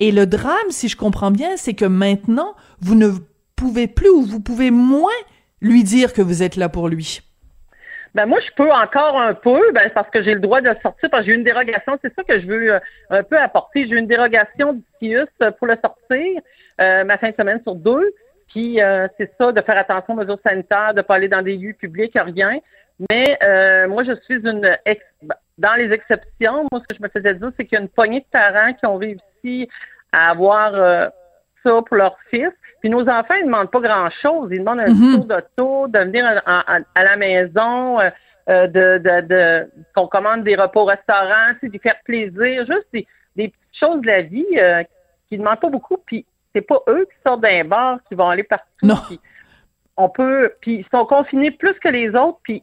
Et 0.00 0.12
le 0.12 0.26
drame, 0.26 0.56
si 0.70 0.88
je 0.88 0.96
comprends 0.96 1.30
bien, 1.30 1.50
c'est 1.56 1.74
que 1.74 1.86
maintenant, 1.86 2.54
vous 2.80 2.94
ne 2.94 3.10
pouvez 3.56 3.86
plus 3.86 4.10
ou 4.10 4.22
vous 4.22 4.40
pouvez 4.40 4.70
moins 4.70 5.10
lui 5.62 5.84
dire 5.84 6.12
que 6.12 6.22
vous 6.22 6.42
êtes 6.42 6.56
là 6.56 6.68
pour 6.68 6.88
lui. 6.88 7.20
Ben 8.14 8.26
moi, 8.26 8.40
je 8.40 8.50
peux 8.56 8.70
encore 8.70 9.20
un 9.20 9.34
peu, 9.34 9.60
ben, 9.72 9.88
parce 9.94 10.10
que 10.10 10.22
j'ai 10.22 10.34
le 10.34 10.40
droit 10.40 10.60
de 10.60 10.74
sortir, 10.82 11.10
parce 11.10 11.22
que 11.22 11.30
j'ai 11.30 11.34
une 11.34 11.44
dérogation. 11.44 11.98
C'est 12.02 12.14
ça 12.14 12.24
que 12.24 12.40
je 12.40 12.46
veux 12.46 12.74
euh, 12.74 12.80
un 13.10 13.22
peu 13.22 13.38
apporter. 13.38 13.86
J'ai 13.86 13.96
une 13.96 14.06
dérogation 14.06 14.72
du 14.72 14.82
CIUS 14.98 15.26
euh, 15.42 15.50
pour 15.52 15.66
le 15.66 15.76
sortir, 15.82 16.40
euh, 16.80 17.04
ma 17.04 17.18
fin 17.18 17.30
de 17.30 17.36
semaine 17.36 17.60
sur 17.62 17.74
deux. 17.74 18.12
Puis 18.48 18.82
euh, 18.82 19.06
c'est 19.16 19.32
ça, 19.38 19.52
de 19.52 19.60
faire 19.60 19.78
attention 19.78 20.14
aux 20.14 20.16
mesures 20.16 20.40
sanitaires, 20.44 20.92
de 20.94 21.02
pas 21.02 21.14
aller 21.14 21.28
dans 21.28 21.42
des 21.42 21.56
lieux 21.56 21.74
publics, 21.74 22.16
rien. 22.16 22.58
Mais 23.08 23.38
euh, 23.42 23.88
moi, 23.88 24.02
je 24.02 24.12
suis 24.24 24.46
une 24.46 24.76
ex 24.84 25.02
dans 25.56 25.74
les 25.74 25.92
exceptions. 25.92 26.66
Moi, 26.70 26.80
ce 26.82 26.86
que 26.88 26.96
je 26.96 27.02
me 27.02 27.08
faisais 27.08 27.34
dire, 27.34 27.50
c'est 27.56 27.64
qu'il 27.64 27.76
y 27.76 27.78
a 27.78 27.82
une 27.82 27.88
poignée 27.88 28.20
de 28.20 28.26
parents 28.30 28.72
qui 28.72 28.86
ont 28.86 28.96
réussi 28.96 29.68
à 30.12 30.30
avoir 30.30 30.74
euh, 30.74 31.08
ça 31.62 31.80
pour 31.86 31.96
leur 31.96 32.18
fils. 32.30 32.50
Puis 32.80 32.88
nos 32.90 33.08
enfants, 33.08 33.34
ils 33.34 33.42
ne 33.42 33.46
demandent 33.46 33.70
pas 33.70 33.80
grand-chose. 33.80 34.48
Ils 34.52 34.60
demandent 34.60 34.80
un 34.80 34.88
Mhm. 34.92 35.14
tour 35.14 35.24
d'auto, 35.26 35.88
de 35.88 35.98
venir 36.00 36.24
à, 36.46 36.76
à- 36.76 36.78
à 36.94 37.04
la 37.04 37.16
maison, 37.16 38.00
euh, 38.00 38.10
euh, 38.48 38.66
de, 38.66 38.98
de, 38.98 39.26
de 39.26 39.70
qu'on 39.94 40.06
commande 40.06 40.44
des 40.44 40.56
repas 40.56 40.80
au 40.80 40.84
restaurant, 40.86 41.52
tu 41.60 41.70
sais, 41.70 41.78
faire 41.78 41.96
plaisir, 42.04 42.64
juste 42.66 42.86
des, 42.92 43.06
des 43.36 43.48
petites 43.48 43.78
choses 43.78 44.00
de 44.00 44.06
la 44.06 44.22
vie 44.22 44.46
euh, 44.56 44.82
qui 45.28 45.34
ne 45.38 45.44
demandent 45.44 45.60
pas 45.60 45.68
beaucoup. 45.68 45.98
Puis 46.06 46.24
c'est 46.54 46.62
pas 46.66 46.78
eux 46.88 47.06
qui 47.10 47.16
sortent 47.24 47.42
d'un 47.42 47.64
bar 47.64 47.98
qui 48.08 48.14
vont 48.14 48.28
aller 48.30 48.42
partout. 48.44 48.64
Non. 48.82 48.96
Puis 49.06 49.20
on 49.96 50.08
peut, 50.08 50.52
puis 50.60 50.76
ils 50.76 50.86
sont 50.90 51.04
confinés 51.04 51.50
plus 51.50 51.74
que 51.74 51.88
les 51.88 52.08
autres, 52.10 52.38
puis 52.42 52.62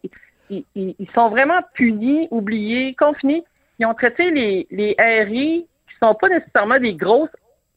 ils, 0.50 0.66
ils- 0.76 0.96
ils 0.98 1.10
sont 1.12 1.30
vraiment 1.30 1.60
punis, 1.74 2.28
oubliés, 2.32 2.96
confinés. 2.96 3.44
Ils 3.80 3.86
ont 3.86 3.94
traité 3.94 4.32
les, 4.32 4.66
les 4.72 4.96
RI 5.00 5.68
qui 5.88 5.96
sont 6.02 6.16
pas 6.16 6.30
nécessairement 6.30 6.80
des 6.80 6.96
grosses 6.96 7.30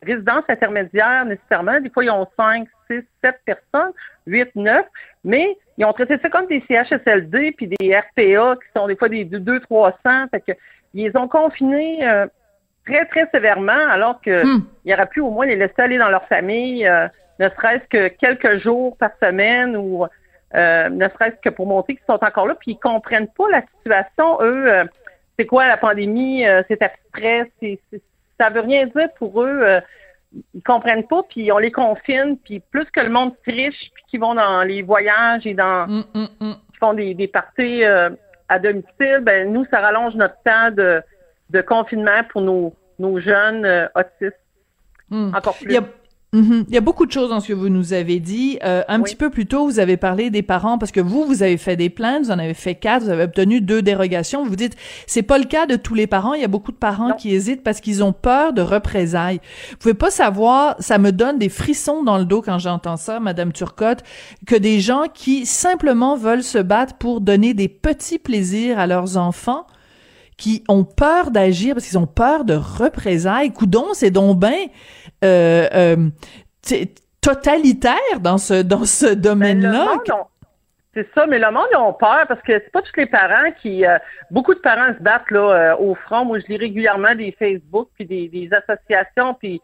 résidences 0.02 0.44
intermédiaires 0.48 1.24
nécessairement. 1.24 1.80
Des 1.80 1.90
fois, 1.90 2.04
ils 2.04 2.10
ont 2.10 2.26
5, 2.36 2.66
6, 2.90 3.00
7 3.22 3.36
personnes, 3.44 3.92
8, 4.26 4.48
9, 4.54 4.84
mais 5.24 5.56
ils 5.78 5.84
ont 5.84 5.92
traité 5.92 6.18
ça 6.18 6.28
comme 6.30 6.46
des 6.46 6.62
CHSLD 6.68 7.52
puis 7.52 7.68
des 7.68 7.96
RPA 7.96 8.56
qui 8.56 8.68
sont 8.76 8.86
des 8.86 8.96
fois 8.96 9.08
des 9.08 9.24
2, 9.24 9.60
300. 9.60 9.94
Fait 10.30 10.40
que 10.40 10.52
ils 10.94 11.04
les 11.06 11.16
ont 11.16 11.28
confinés 11.28 12.06
euh, 12.08 12.26
très, 12.86 13.04
très 13.06 13.28
sévèrement, 13.32 13.88
alors 13.90 14.20
que 14.20 14.44
Hmm. 14.44 14.64
il 14.84 14.92
aurait 14.94 15.06
pu 15.06 15.20
au 15.20 15.30
moins 15.30 15.46
les 15.46 15.56
laisser 15.56 15.74
aller 15.78 15.98
dans 15.98 16.08
leur 16.08 16.26
famille, 16.26 16.86
euh, 16.86 17.06
ne 17.38 17.48
serait-ce 17.50 17.86
que 17.88 18.08
quelques 18.08 18.58
jours 18.58 18.96
par 18.96 19.10
semaine 19.22 19.76
ou 19.76 20.06
euh, 20.54 20.88
ne 20.88 21.08
serait-ce 21.10 21.36
que 21.42 21.50
pour 21.50 21.66
montrer 21.66 21.94
qu'ils 21.94 22.04
sont 22.06 22.22
encore 22.24 22.46
là, 22.48 22.54
puis 22.58 22.72
ils 22.72 22.78
comprennent 22.78 23.28
pas 23.28 23.48
la 23.50 23.62
situation. 23.76 24.38
Eux, 24.42 24.72
euh, 24.72 24.84
c'est 25.38 25.46
quoi 25.46 25.68
la 25.68 25.76
pandémie, 25.76 26.44
euh, 26.46 26.62
c'est 26.68 26.82
abstrait, 26.82 27.50
c'est- 27.60 27.78
ça 28.40 28.50
veut 28.50 28.60
rien 28.60 28.86
dire 28.86 29.08
pour 29.18 29.42
eux. 29.42 29.60
euh, 29.62 29.80
ils 30.54 30.62
comprennent 30.62 31.06
pas, 31.08 31.22
puis 31.28 31.50
on 31.50 31.58
les 31.58 31.72
confine, 31.72 32.38
puis 32.44 32.60
plus 32.60 32.84
que 32.92 33.00
le 33.00 33.08
monde 33.08 33.32
triche, 33.44 33.90
puis 33.94 34.04
qu'ils 34.08 34.20
vont 34.20 34.34
dans 34.34 34.62
les 34.62 34.80
voyages 34.82 35.44
et 35.44 35.54
dans 35.54 35.88
hum, 35.88 36.04
hum. 36.40 36.54
qui 36.72 36.78
font 36.78 36.94
des, 36.94 37.14
des 37.14 37.26
parties 37.26 37.82
euh, 37.84 38.10
à 38.48 38.60
domicile, 38.60 39.18
ben 39.22 39.52
nous, 39.52 39.64
ça 39.72 39.80
rallonge 39.80 40.14
notre 40.14 40.36
temps 40.44 40.70
de, 40.70 41.02
de 41.50 41.60
confinement 41.62 42.22
pour 42.30 42.42
nos, 42.42 42.72
nos 43.00 43.18
jeunes 43.18 43.64
euh, 43.64 43.88
autistes. 43.96 44.38
Hum. 45.10 45.32
Encore 45.34 45.56
Il 45.62 45.64
plus. 45.66 45.74
y 45.74 45.78
a 45.78 45.82
Mhm. 46.32 46.64
Il 46.68 46.74
y 46.74 46.78
a 46.78 46.80
beaucoup 46.80 47.06
de 47.06 47.10
choses 47.10 47.30
dans 47.30 47.40
ce 47.40 47.48
que 47.48 47.52
vous 47.52 47.68
nous 47.68 47.92
avez 47.92 48.20
dit. 48.20 48.58
Euh, 48.64 48.82
un 48.86 48.98
Oui. 48.98 49.04
petit 49.04 49.16
peu 49.16 49.30
plus 49.30 49.46
tôt, 49.46 49.64
vous 49.64 49.80
avez 49.80 49.96
parlé 49.96 50.30
des 50.30 50.42
parents 50.42 50.78
parce 50.78 50.92
que 50.92 51.00
vous, 51.00 51.24
vous 51.24 51.42
avez 51.42 51.56
fait 51.56 51.74
des 51.74 51.90
plaintes, 51.90 52.26
vous 52.26 52.30
en 52.30 52.38
avez 52.38 52.54
fait 52.54 52.76
quatre, 52.76 53.02
vous 53.02 53.08
avez 53.10 53.24
obtenu 53.24 53.60
deux 53.60 53.82
dérogations. 53.82 54.44
Vous 54.44 54.54
dites, 54.54 54.76
c'est 55.08 55.22
pas 55.22 55.38
le 55.38 55.44
cas 55.44 55.66
de 55.66 55.74
tous 55.74 55.94
les 55.94 56.06
parents. 56.06 56.34
Il 56.34 56.40
y 56.40 56.44
a 56.44 56.48
beaucoup 56.48 56.70
de 56.70 56.76
parents 56.76 57.08
Non. 57.08 57.16
qui 57.16 57.34
hésitent 57.34 57.64
parce 57.64 57.80
qu'ils 57.80 58.04
ont 58.04 58.12
peur 58.12 58.52
de 58.52 58.62
représailles. 58.62 59.40
Vous 59.72 59.76
pouvez 59.78 59.94
pas 59.94 60.10
savoir, 60.10 60.76
ça 60.78 60.98
me 60.98 61.10
donne 61.10 61.38
des 61.38 61.48
frissons 61.48 62.04
dans 62.04 62.18
le 62.18 62.24
dos 62.24 62.42
quand 62.42 62.60
j'entends 62.60 62.96
ça, 62.96 63.18
Madame 63.18 63.52
Turcotte, 63.52 64.04
que 64.46 64.54
des 64.54 64.78
gens 64.78 65.04
qui 65.12 65.46
simplement 65.46 66.16
veulent 66.16 66.44
se 66.44 66.58
battre 66.58 66.94
pour 66.94 67.20
donner 67.20 67.54
des 67.54 67.66
petits 67.68 68.20
plaisirs 68.20 68.78
à 68.78 68.86
leurs 68.86 69.16
enfants 69.16 69.66
qui 70.36 70.62
ont 70.68 70.84
peur 70.84 71.30
d'agir 71.32 71.74
parce 71.74 71.86
qu'ils 71.86 71.98
ont 71.98 72.06
peur 72.06 72.44
de 72.44 72.54
représailles. 72.54 73.52
Coudon, 73.52 73.86
c'est 73.92 74.10
donc 74.10 74.38
ben 74.38 74.54
totalitaire 77.20 78.20
dans 78.20 78.38
ce 78.38 78.62
dans 78.62 78.84
ce 78.84 79.14
domaine-là? 79.14 79.98
C'est 80.92 81.08
ça, 81.14 81.24
mais 81.26 81.38
le 81.38 81.50
monde 81.52 81.66
ils 81.72 81.76
ont 81.76 81.92
peur 81.92 82.26
parce 82.26 82.42
que 82.42 82.52
c'est 82.52 82.72
pas 82.72 82.82
tous 82.82 82.96
les 82.96 83.06
parents 83.06 83.52
qui. 83.62 83.86
euh, 83.86 83.96
beaucoup 84.32 84.54
de 84.54 84.58
parents 84.58 84.92
se 84.92 85.00
battent 85.00 85.30
là 85.30 85.40
euh, 85.72 85.76
au 85.76 85.94
front. 85.94 86.24
Moi, 86.24 86.40
je 86.40 86.46
lis 86.46 86.56
régulièrement 86.56 87.14
des 87.14 87.30
Facebook 87.38 87.90
puis 87.94 88.06
des, 88.06 88.28
des 88.28 88.50
associations, 88.52 89.34
puis 89.34 89.60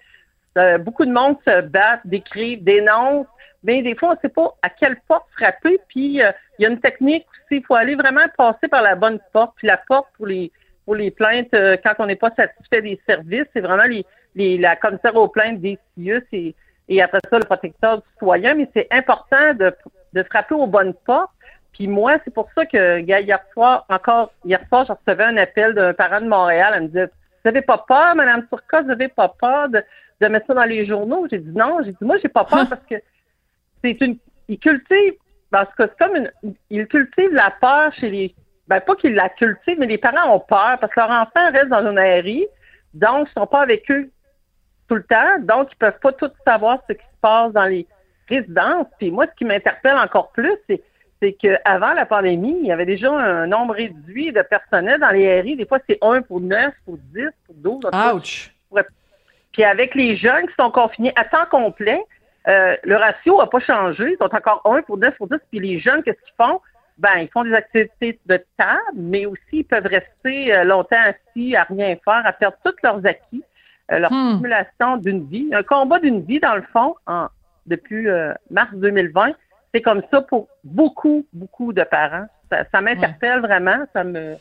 euh, 0.56 0.78
beaucoup 0.78 1.04
de 1.04 1.10
monde 1.10 1.36
se 1.44 1.62
battent, 1.62 2.02
décrivent, 2.04 2.62
dénoncent. 2.62 3.26
Mais 3.64 3.82
des 3.82 3.96
fois, 3.96 4.10
on 4.10 4.12
ne 4.12 4.18
sait 4.22 4.28
pas 4.28 4.54
à 4.62 4.70
quelle 4.70 4.96
porte 5.08 5.26
frapper. 5.36 5.80
Puis 5.88 6.22
euh, 6.22 6.30
il 6.58 6.62
y 6.62 6.66
a 6.66 6.68
une 6.68 6.78
technique 6.78 7.26
aussi. 7.32 7.58
Il 7.58 7.64
faut 7.64 7.74
aller 7.74 7.96
vraiment 7.96 8.26
passer 8.38 8.68
par 8.68 8.82
la 8.82 8.94
bonne 8.94 9.18
porte. 9.32 9.54
Puis 9.56 9.66
la 9.66 9.78
porte 9.78 10.06
pour 10.16 10.26
les 10.26 10.52
pour 10.86 10.94
les 10.94 11.10
plaintes 11.10 11.52
euh, 11.52 11.76
quand 11.82 11.94
on 11.98 12.06
n'est 12.06 12.16
pas 12.16 12.30
satisfait 12.34 12.80
des 12.80 12.98
services, 13.06 13.44
c'est 13.52 13.60
vraiment 13.60 13.84
les, 13.84 14.06
les 14.34 14.56
la 14.56 14.76
commissaire 14.76 15.16
aux 15.16 15.28
plaintes 15.28 15.60
des 15.60 15.78
CIUS 15.94 16.22
et, 16.32 16.54
et 16.88 17.02
après 17.02 17.18
ça 17.28 17.38
le 17.38 17.44
protecteur 17.44 17.98
du 17.98 18.04
citoyen. 18.12 18.54
Mais 18.54 18.70
c'est 18.72 18.86
important 18.90 19.52
de 19.52 19.74
de 20.14 20.22
frapper 20.22 20.54
aux 20.54 20.66
bonnes 20.66 20.94
portes. 21.04 21.30
Puis 21.72 21.88
moi, 21.88 22.16
c'est 22.24 22.32
pour 22.32 22.48
ça 22.54 22.64
que 22.64 23.00
hier 23.00 23.38
soir, 23.52 23.84
encore 23.90 24.32
hier 24.44 24.60
soir, 24.68 24.86
je 24.86 24.92
recevais 24.92 25.24
un 25.24 25.36
appel 25.36 25.74
d'un 25.74 25.92
parent 25.92 26.22
de 26.22 26.28
Montréal. 26.28 26.72
Elle 26.74 26.82
me 26.84 26.86
disait 26.88 27.04
Vous 27.04 27.50
n'avez 27.50 27.60
pas 27.60 27.84
peur, 27.86 28.14
Madame 28.14 28.46
Turcot, 28.48 28.82
vous 28.82 28.88
n'avez 28.88 29.08
pas 29.08 29.28
peur 29.28 29.68
de, 29.68 29.82
de 30.20 30.26
mettre 30.28 30.46
ça 30.46 30.54
dans 30.54 30.64
les 30.64 30.86
journaux? 30.86 31.26
J'ai 31.30 31.38
dit 31.38 31.52
non, 31.54 31.80
j'ai 31.84 31.92
dit 31.92 31.98
moi, 32.00 32.16
j'ai 32.22 32.28
pas 32.28 32.44
peur 32.44 32.66
parce 32.68 32.84
que 32.88 32.94
c'est 33.84 34.00
une. 34.00 34.16
Ils 34.48 34.58
cultivent 34.58 35.18
parce 35.50 35.72
que 35.74 35.82
c'est 35.82 35.98
comme 35.98 36.16
une. 36.16 36.54
Ils 36.70 36.86
cultivent 36.86 37.34
la 37.34 37.50
peur 37.60 37.92
chez 37.94 38.08
les. 38.08 38.34
Ben, 38.68 38.80
pas 38.80 38.96
qu'ils 38.96 39.14
la 39.14 39.28
cultivent, 39.28 39.78
mais 39.78 39.86
les 39.86 39.98
parents 39.98 40.34
ont 40.34 40.40
peur 40.40 40.78
parce 40.80 40.92
que 40.92 41.00
leur 41.00 41.10
enfant 41.10 41.52
reste 41.52 41.68
dans 41.68 41.88
une 41.88 41.98
ARI, 41.98 42.46
donc 42.94 43.28
ils 43.28 43.32
sont 43.38 43.46
pas 43.46 43.62
avec 43.62 43.90
eux 43.90 44.10
tout 44.88 44.96
le 44.96 45.04
temps, 45.04 45.38
donc 45.40 45.68
ils 45.72 45.76
peuvent 45.76 45.98
pas 46.00 46.12
tout 46.12 46.30
savoir 46.44 46.78
ce 46.88 46.94
qui 46.94 47.02
se 47.02 47.20
passe 47.20 47.52
dans 47.52 47.64
les 47.64 47.86
résidences. 48.28 48.86
Puis 48.98 49.10
moi, 49.10 49.26
ce 49.26 49.36
qui 49.36 49.44
m'interpelle 49.44 49.96
encore 49.96 50.30
plus, 50.32 50.52
c'est 50.68 50.82
c'est 51.22 51.32
qu'avant 51.32 51.94
la 51.94 52.04
pandémie, 52.04 52.58
il 52.60 52.66
y 52.66 52.72
avait 52.72 52.84
déjà 52.84 53.10
un 53.10 53.46
nombre 53.46 53.74
réduit 53.74 54.32
de 54.32 54.42
personnel 54.42 55.00
dans 55.00 55.10
les 55.10 55.40
RI. 55.40 55.56
Des 55.56 55.64
fois, 55.64 55.78
c'est 55.88 55.98
1 56.02 56.22
pour 56.22 56.40
9, 56.40 56.74
pour 56.84 56.98
10, 56.98 57.28
pour 57.46 57.54
12. 57.54 57.74
en 57.76 57.80
tout 57.80 57.90
cas. 57.90 58.14
Ouch. 58.14 58.52
Puis 59.52 59.64
avec 59.64 59.94
les 59.94 60.16
jeunes 60.16 60.46
qui 60.46 60.54
sont 60.58 60.70
confinés 60.70 61.14
à 61.16 61.24
temps 61.24 61.46
complet, 61.50 61.98
euh, 62.46 62.76
le 62.84 62.96
ratio 62.96 63.38
n'a 63.38 63.46
pas 63.46 63.60
changé. 63.60 64.12
Ils 64.12 64.16
sont 64.18 64.34
encore 64.34 64.60
1 64.66 64.82
pour 64.82 64.98
9 64.98 65.16
pour 65.16 65.28
10. 65.28 65.36
Puis 65.50 65.60
les 65.60 65.78
jeunes, 65.80 66.02
qu'est-ce 66.02 66.20
qu'ils 66.20 66.34
font? 66.36 66.60
Ben, 66.98 67.18
ils 67.18 67.28
font 67.28 67.44
des 67.44 67.52
activités 67.52 68.18
de 68.26 68.42
table, 68.56 68.80
mais 68.94 69.26
aussi 69.26 69.40
ils 69.52 69.64
peuvent 69.64 69.86
rester 69.86 70.54
euh, 70.54 70.64
longtemps 70.64 70.96
assis 70.96 71.54
à 71.54 71.64
rien 71.64 71.94
faire, 72.04 72.22
à 72.24 72.32
perdre 72.32 72.56
tous 72.64 72.74
leurs 72.82 73.04
acquis, 73.06 73.42
euh, 73.92 73.98
leur 73.98 74.10
Hmm. 74.10 74.34
stimulation 74.34 74.96
d'une 74.96 75.26
vie. 75.26 75.48
Un 75.52 75.62
combat 75.62 75.98
d'une 75.98 76.22
vie, 76.22 76.40
dans 76.40 76.54
le 76.54 76.64
fond, 76.72 76.94
en, 77.06 77.26
depuis 77.66 78.08
euh, 78.08 78.32
mars 78.50 78.70
2020. 78.74 79.32
C'est 79.74 79.82
comme 79.82 80.02
ça 80.10 80.22
pour 80.22 80.48
beaucoup, 80.64 81.26
beaucoup 81.34 81.72
de 81.72 81.82
parents. 81.82 82.26
Ça, 82.50 82.64
ça 82.72 82.80
m'interpelle 82.80 83.40
vraiment, 83.40 83.84
ça 83.92 84.04
me 84.04 84.36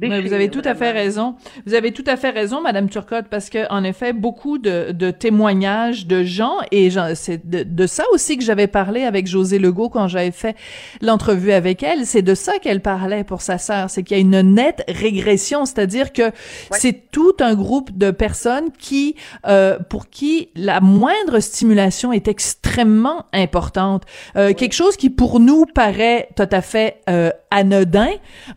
Vous 0.00 0.32
avez 0.32 0.48
tout 0.48 0.62
à 0.64 0.74
fait 0.74 0.92
raison. 0.92 1.34
Vous 1.66 1.74
avez 1.74 1.92
tout 1.92 2.04
à 2.06 2.16
fait 2.16 2.30
raison, 2.30 2.60
Madame 2.60 2.88
Turcotte, 2.88 3.26
parce 3.28 3.50
que 3.50 3.70
en 3.70 3.82
effet, 3.82 4.12
beaucoup 4.12 4.58
de, 4.58 4.92
de 4.92 5.10
témoignages 5.10 6.06
de 6.06 6.22
gens 6.22 6.58
et 6.70 6.88
c'est 7.14 7.48
de, 7.48 7.64
de 7.64 7.86
ça 7.86 8.04
aussi 8.12 8.38
que 8.38 8.44
j'avais 8.44 8.68
parlé 8.68 9.04
avec 9.04 9.26
José 9.26 9.58
Legault 9.58 9.88
quand 9.88 10.06
j'avais 10.06 10.30
fait 10.30 10.56
l'entrevue 11.00 11.52
avec 11.52 11.82
elle. 11.82 12.06
C'est 12.06 12.22
de 12.22 12.34
ça 12.34 12.58
qu'elle 12.58 12.80
parlait 12.80 13.24
pour 13.24 13.42
sa 13.42 13.58
sœur, 13.58 13.90
c'est 13.90 14.02
qu'il 14.02 14.16
y 14.16 14.20
a 14.20 14.22
une 14.22 14.54
nette 14.54 14.84
régression, 14.88 15.64
c'est-à-dire 15.64 16.12
que 16.12 16.30
c'est 16.70 17.10
tout 17.10 17.34
un 17.40 17.54
groupe 17.54 17.96
de 17.96 18.10
personnes 18.10 18.70
qui, 18.78 19.16
euh, 19.46 19.78
pour 19.88 20.08
qui 20.10 20.50
la 20.54 20.80
moindre 20.80 21.40
stimulation 21.40 22.12
est 22.12 22.28
extrêmement 22.28 23.26
importante. 23.32 24.04
Euh, 24.36 24.52
Quelque 24.54 24.74
chose 24.74 24.96
qui 24.96 25.10
pour 25.10 25.40
nous 25.40 25.66
paraît 25.66 26.28
tout 26.36 26.48
à 26.50 26.60
fait 26.60 27.00
euh, 27.08 27.30
anodin, 27.50 28.10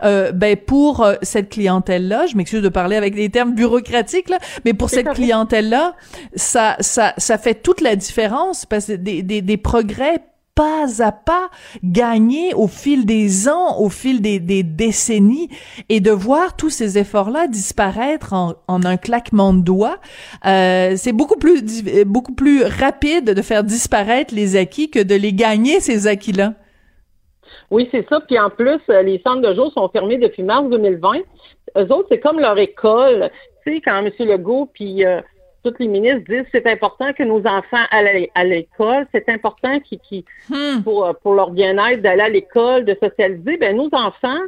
euh, 0.04 0.32
ben 0.32 0.56
pour 0.56 1.02
euh, 1.02 1.16
cette 1.32 1.50
clientèle-là, 1.50 2.28
je 2.28 2.36
m'excuse 2.36 2.62
de 2.62 2.70
parler 2.70 2.96
avec 2.96 3.16
des 3.16 3.30
termes 3.30 3.54
bureaucratiques 3.54 4.30
là, 4.30 4.38
mais 4.66 4.74
pour 4.74 4.90
cette 4.90 5.12
clientèle-là, 5.14 5.96
ça 6.36 6.76
ça 6.80 7.14
ça 7.18 7.38
fait 7.38 7.56
toute 7.56 7.82
la 7.82 7.96
différence 7.96 8.66
parce 8.66 8.86
que 8.88 8.94
des 8.94 9.24
des, 9.24 9.42
des 9.42 9.58
progrès 9.58 10.22
pas 10.56 11.04
à 11.04 11.12
pas 11.12 11.50
gagnés 11.84 12.54
au 12.54 12.68
fil 12.68 13.06
des 13.06 13.48
ans, 13.48 13.80
au 13.80 13.90
fil 13.90 14.22
des, 14.22 14.40
des 14.40 14.64
décennies, 14.64 15.50
et 15.90 16.00
de 16.02 16.12
voir 16.12 16.56
tous 16.56 16.70
ces 16.70 16.98
efforts-là 16.98 17.48
disparaître 17.48 18.34
en, 18.34 18.56
en 18.68 18.84
un 18.84 18.98
claquement 18.98 19.54
de 19.54 19.62
doigts, 19.62 20.00
euh, 20.46 20.96
c'est 20.98 21.14
beaucoup 21.14 21.38
plus 21.38 21.64
beaucoup 22.06 22.34
plus 22.34 22.64
rapide 22.64 23.32
de 23.32 23.42
faire 23.42 23.64
disparaître 23.64 24.36
les 24.36 24.56
acquis 24.56 24.90
que 24.90 25.00
de 25.00 25.16
les 25.16 25.34
gagner 25.34 25.80
ces 25.80 26.08
acquis-là. 26.08 26.54
Oui, 27.70 27.88
c'est 27.92 28.08
ça. 28.10 28.20
Puis 28.22 28.38
en 28.40 28.50
plus, 28.50 28.80
euh, 28.90 29.02
les 29.02 29.20
centres 29.26 29.42
de 29.48 29.54
jour 29.54 29.72
sont 29.74 29.88
fermés 29.90 30.18
depuis 30.18 30.44
mars 30.44 30.68
2020. 30.70 31.20
Eux 31.78 31.92
autres, 31.92 32.08
c'est 32.12 32.20
comme 32.20 32.40
leur 32.40 32.58
école. 32.58 33.30
Tu 33.66 33.76
sais, 33.76 33.82
quand 33.82 33.98
M. 34.06 34.12
Legault 34.20 34.70
puis 34.74 35.06
euh, 35.06 35.22
tous 35.64 35.74
les 35.80 35.88
ministres 35.88 36.24
disent 36.28 36.46
c'est 36.52 36.66
important 36.68 37.14
que 37.14 37.24
nos 37.24 37.40
enfants 37.46 37.86
aillent 37.92 38.30
à 38.34 38.44
l'école, 38.44 39.06
c'est 39.14 39.30
important 39.30 39.80
qu'ils, 39.80 40.00
qu'ils- 40.00 40.26
Hmm. 40.50 40.82
pour, 40.84 41.06
euh, 41.06 41.14
pour 41.22 41.36
leur 41.36 41.52
bien-être 41.52 42.02
d'aller 42.02 42.22
à 42.24 42.30
l'école, 42.30 42.84
de 42.86 42.98
socialiser. 43.02 43.58
Ben 43.58 43.76
nos 43.78 43.90
enfants, 43.94 44.40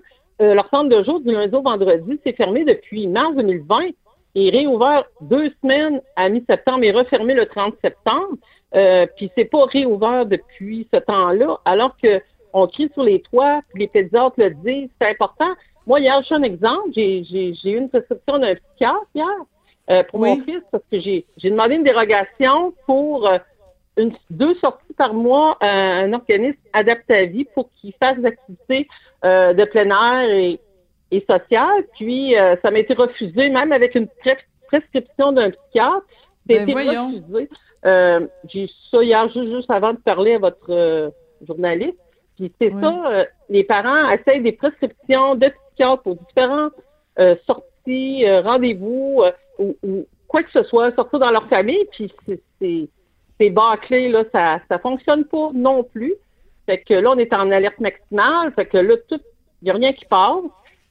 euh, 0.42 0.56
leur 0.56 0.68
centre 0.70 0.90
de 0.90 1.04
jour 1.04 1.20
du 1.20 1.32
lundi 1.32 1.54
au 1.56 1.62
vendredi, 1.62 2.20
c'est 2.26 2.36
fermé 2.36 2.66
depuis 2.66 3.08
mars 3.08 3.36
2020 3.36 3.90
et 4.36 4.50
réouvert 4.50 5.04
deux 5.22 5.52
semaines 5.62 6.02
à 6.16 6.28
mi-septembre 6.30 6.84
et 6.84 6.92
refermé 6.92 7.36
le 7.36 7.46
30 7.46 7.76
septembre. 7.84 8.30
Euh, 8.76 9.06
puis 9.16 9.30
c'est 9.38 9.46
pas 9.46 9.66
réouvert 9.66 10.26
depuis 10.26 10.88
ce 10.92 11.00
temps-là, 11.00 11.60
alors 11.66 11.96
que 12.02 12.20
on 12.54 12.68
crie 12.68 12.90
sur 12.94 13.04
les 13.04 13.22
toits, 13.22 13.62
puis 13.70 13.82
les 13.82 13.88
pédiatres 13.88 14.36
le 14.38 14.52
disent, 14.52 14.90
c'est 15.02 15.10
important. 15.10 15.50
Moi, 15.88 16.00
hier, 16.00 16.18
je 16.22 16.26
suis 16.28 16.36
un 16.36 16.44
exemple, 16.44 16.90
j'ai, 16.96 17.24
j'ai, 17.24 17.54
j'ai 17.56 17.72
eu 17.72 17.78
une 17.78 17.90
prescription 17.90 18.40
d'un 18.40 18.56
psychiatre 18.56 19.06
hier 19.14 19.28
euh, 19.90 20.04
pour 20.04 20.22
Oui. 20.22 20.38
mon 20.38 20.44
fils 20.46 20.62
parce 20.72 20.84
que 20.92 21.00
j'ai, 21.00 21.26
j'ai 21.38 21.50
demandé 21.50 21.76
une 21.76 21.84
dérogation 21.84 22.74
pour 22.86 23.28
euh, 23.28 23.38
une, 23.98 24.14
deux 24.30 24.56
sorties 24.56 24.94
par 24.98 25.14
mois 25.14 25.58
à 25.60 25.68
un 25.68 26.14
organisme 26.14 26.60
adapté 26.72 27.14
à 27.14 27.26
vie 27.26 27.46
pour 27.54 27.70
qu'il 27.74 27.94
fasse 28.00 28.18
des 28.18 28.26
activités 28.28 28.88
euh, 29.26 29.54
de 29.54 29.66
plein 29.66 29.90
air 29.90 30.30
et, 30.30 30.60
et 31.12 31.26
sociales. 31.30 31.84
Puis, 31.98 32.38
euh, 32.38 32.56
ça 32.62 32.72
m'a 32.72 32.80
été 32.80 32.94
refusé, 32.94 33.50
même 33.50 33.72
avec 33.72 33.96
une 33.96 34.08
pres- 34.24 34.38
prescription 34.68 35.32
d'un 35.34 35.52
psychiatre. 35.52 36.06
Ça 36.50 36.62
a 36.62 36.66
Ben 36.66 36.90
refusé. 36.90 37.50
Euh, 37.86 38.28
j'ai 38.48 38.70
ça 38.90 39.04
hier, 39.04 39.28
juste, 39.30 39.54
juste 39.54 39.70
avant 39.72 39.92
de 39.92 39.98
parler 40.00 40.36
à 40.36 40.40
votre 40.40 40.70
euh, 40.70 41.10
journaliste. 41.46 41.98
Puis 42.36 42.52
c'est 42.60 42.74
Oui. 42.74 42.82
ça, 42.82 43.12
euh, 43.12 43.26
les 43.50 43.64
parents 43.64 44.10
essayent 44.12 44.42
des 44.42 44.52
prescriptions 44.54 45.36
de 45.36 45.48
psychiatres 45.68 46.02
pour 46.04 46.16
différentes 46.16 46.74
euh, 47.20 47.36
sorties, 47.46 48.26
euh, 48.26 48.42
rendez-vous 48.42 49.22
euh, 49.24 49.32
ou, 49.60 49.76
ou 49.84 50.06
quoi 50.28 50.42
que 50.44 50.52
ce 50.52 50.64
soit, 50.64 50.92
sortir 50.96 51.20
dans 51.20 51.30
leur 51.32 51.48
famille, 51.48 51.86
puis 51.92 52.12
c'est- 52.26 52.42
c'est 52.60 52.88
c'est 53.40 53.50
bâclé, 53.50 54.10
là, 54.10 54.24
ça 54.32 54.60
ça 54.70 54.80
fonctionne 54.80 55.26
pas 55.26 55.50
non 55.54 55.84
plus. 55.84 56.14
Fait 56.66 56.78
que 56.80 56.94
là, 56.94 57.12
on 57.12 57.18
est 57.18 57.34
en 57.34 57.52
alerte 57.52 57.80
maximale, 57.80 58.52
fait 58.54 58.66
que 58.68 58.78
là, 58.78 58.96
tout, 59.10 59.20
il 59.62 59.66
n'y 59.66 59.72
a 59.72 59.74
rien 59.74 59.92
qui 59.94 60.06
passe. 60.06 60.44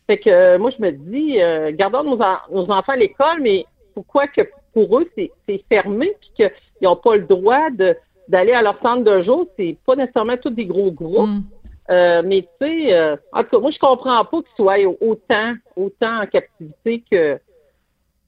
Fait 0.07 0.18
que 0.18 0.28
euh, 0.31 0.59
moi, 0.59 0.70
je 0.76 0.83
me 0.83 0.90
dis, 0.90 1.40
euh, 1.40 1.70
gardons 1.72 2.02
nos, 2.05 2.20
en- 2.20 2.38
nos 2.50 2.70
enfants 2.70 2.92
à 2.92 2.96
l'école, 2.96 3.40
mais 3.40 3.64
pourquoi 3.94 4.26
que 4.26 4.42
pour 4.74 4.98
eux, 4.98 5.09
c'est 5.16 5.31
c'est 5.48 5.62
fermé, 5.68 6.14
puis 6.20 6.31
qu'ils 6.37 6.50
n'ont 6.83 6.96
pas 6.96 7.16
le 7.16 7.22
droit 7.26 7.70
de 7.70 7.96
d'aller 8.29 8.53
à 8.53 8.63
leur 8.63 8.81
centre 8.83 9.05
de 9.05 9.23
jour. 9.23 9.47
C'est 9.59 9.77
pas 9.87 9.97
nécessairement 9.97 10.37
tous 10.37 10.51
des 10.51 10.67
gros 10.67 10.91
groupes. 10.91 11.29
Mm. 11.29 11.43
Euh, 11.91 12.23
mais 12.25 12.43
tu 12.43 12.67
sais, 12.67 12.95
euh, 12.95 13.17
en 13.33 13.43
tout 13.43 13.51
cas, 13.51 13.59
moi, 13.59 13.71
je 13.71 13.79
comprends 13.79 14.25
pas 14.25 14.39
qu'ils 14.43 14.57
soient 14.57 14.77
autant, 15.01 15.55
autant 15.77 16.23
en 16.23 16.27
captivité 16.27 17.03
que 17.11 17.39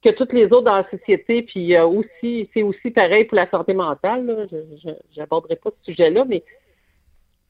que 0.03 0.11
toutes 0.11 0.35
les 0.35 0.45
autres 0.47 0.65
dans 0.65 0.77
la 0.77 0.91
société. 0.91 1.43
Puis 1.43 1.75
euh, 1.75 1.87
aussi, 1.87 2.49
c'est 2.53 2.63
aussi 2.63 2.91
pareil 2.91 3.25
pour 3.25 3.37
la 3.37 3.49
santé 3.49 3.73
mentale. 3.73 4.27
Là. 4.27 4.35
Je 4.51 5.21
n'aborderai 5.21 5.57
pas 5.57 5.71
ce 5.71 5.93
sujet-là, 5.93 6.27
mais 6.29 6.45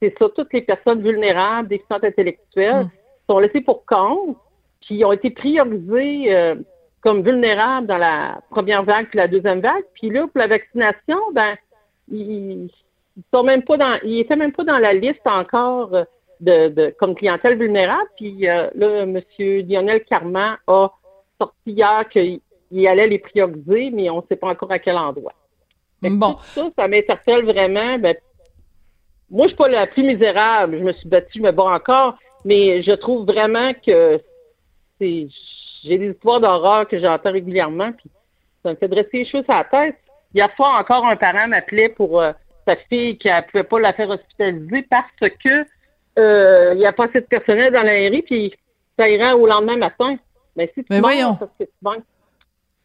c'est 0.01 0.15
ça, 0.19 0.29
toutes 0.29 0.53
les 0.53 0.63
personnes 0.63 1.03
vulnérables, 1.03 1.69
déficientes 1.69 2.05
intellectuelles, 2.05 2.85
Mm. 2.85 2.91
sont 3.33 3.39
laissées 3.39 3.61
pour 3.61 3.85
compte, 3.87 4.37
puis 4.83 5.05
ont 5.05 5.13
été 5.13 5.31
priorisées 5.31 6.35
euh, 6.35 6.55
comme 7.01 7.23
vulnérables 7.23 7.87
dans 7.87 7.99
la 7.99 8.41
première 8.51 8.83
vague 8.83 9.09
puis 9.09 9.19
la 9.19 9.29
deuxième 9.29 9.61
vague. 9.61 9.85
Puis 9.95 10.11
là, 10.11 10.23
pour 10.23 10.39
la 10.39 10.47
vaccination, 10.47 11.19
ben, 11.33 11.57
ils, 12.11 12.71
ils 13.17 13.23
sont 13.33 13.43
même 13.43 13.63
pas 13.63 13.77
dans, 13.77 13.99
ils 14.03 14.21
étaient 14.21 14.37
même 14.37 14.53
pas 14.53 14.65
dans 14.65 14.79
la 14.79 14.93
liste 14.93 15.27
encore 15.27 15.91
de, 16.41 16.69
de 16.69 16.95
comme 16.99 17.15
clientèle 17.15 17.59
vulnérable. 17.59 18.09
Puis 18.17 18.49
euh, 18.49 18.69
là, 18.75 19.03
M. 19.03 19.21
Lionel 19.39 20.05
Carman 20.05 20.57
a 20.67 20.91
sorti 21.39 21.71
hier 21.71 22.09
qu'il 22.09 22.41
il 22.71 22.89
allait 22.89 23.07
les 23.07 23.19
prioriser, 23.19 23.91
mais 23.91 24.11
on 24.11 24.17
ne 24.17 24.23
sait 24.29 24.37
pas 24.37 24.49
encore 24.49 24.73
à 24.73 24.79
quel 24.79 24.97
endroit. 24.97 25.35
Que 26.03 26.09
Bon. 26.09 26.35
Tout 26.35 26.43
ça, 26.55 26.71
ça 26.77 26.89
m'interpelle 26.89 27.45
vraiment. 27.45 27.99
Ben, 27.99 28.17
moi, 29.31 29.47
je 29.47 29.49
suis 29.49 29.57
pas 29.57 29.69
la 29.69 29.87
plus 29.87 30.03
misérable. 30.03 30.79
Je 30.79 30.85
me 30.85 30.93
suis 30.93 31.09
battue, 31.09 31.39
je 31.39 31.43
me 31.43 31.53
bats 31.53 31.65
encore, 31.65 32.19
mais 32.45 32.83
je 32.83 32.93
trouve 32.93 33.27
vraiment 33.27 33.73
que 33.75 34.21
c'est 34.99 35.29
j'ai 35.85 35.99
des 35.99 36.11
histoires 36.13 36.41
d'horreur 36.41 36.89
que 36.89 36.99
j'entends 36.99 37.31
régulièrement, 37.31 37.93
puis 37.93 38.11
ça 38.63 38.71
me 38.71 38.77
fait 38.77 38.89
dresser 38.89 39.19
les 39.19 39.27
choses 39.27 39.45
à 39.49 39.59
la 39.59 39.65
tête. 39.65 39.99
Il 40.35 40.39
y 40.39 40.41
a 40.41 40.49
fois 40.51 40.79
encore 40.79 41.07
un 41.07 41.17
parent 41.17 41.49
m'appelait 41.49 41.89
pour 41.91 42.21
euh, 42.21 42.33
sa 42.67 42.77
fille 42.77 43.17
qui 43.19 43.29
ne 43.29 43.41
pouvait 43.43 43.63
pas 43.65 43.81
la 43.81 43.93
faire 43.93 44.11
hospitaliser 44.11 44.87
parce 44.91 45.31
que 45.43 45.65
euh, 46.19 46.73
il 46.75 46.79
n'y 46.79 46.87
a 46.87 46.93
pas 46.93 47.07
assez 47.07 47.21
de 47.21 47.27
personnel 47.27 47.73
dans 47.73 47.83
la 47.83 47.93
mairie, 47.93 48.23
puis 48.23 48.53
ça 48.99 49.09
ira 49.09 49.37
au 49.37 49.47
lendemain 49.47 49.77
matin. 49.77 50.17
Mais 50.57 50.71
si 50.75 50.83
tu 50.83 50.87
Mais 50.91 51.01
meurs, 51.01 51.11
voyons. 51.11 51.35
parce 51.35 51.51
que 51.59 51.65
tu 51.65 51.71
manques, 51.83 52.05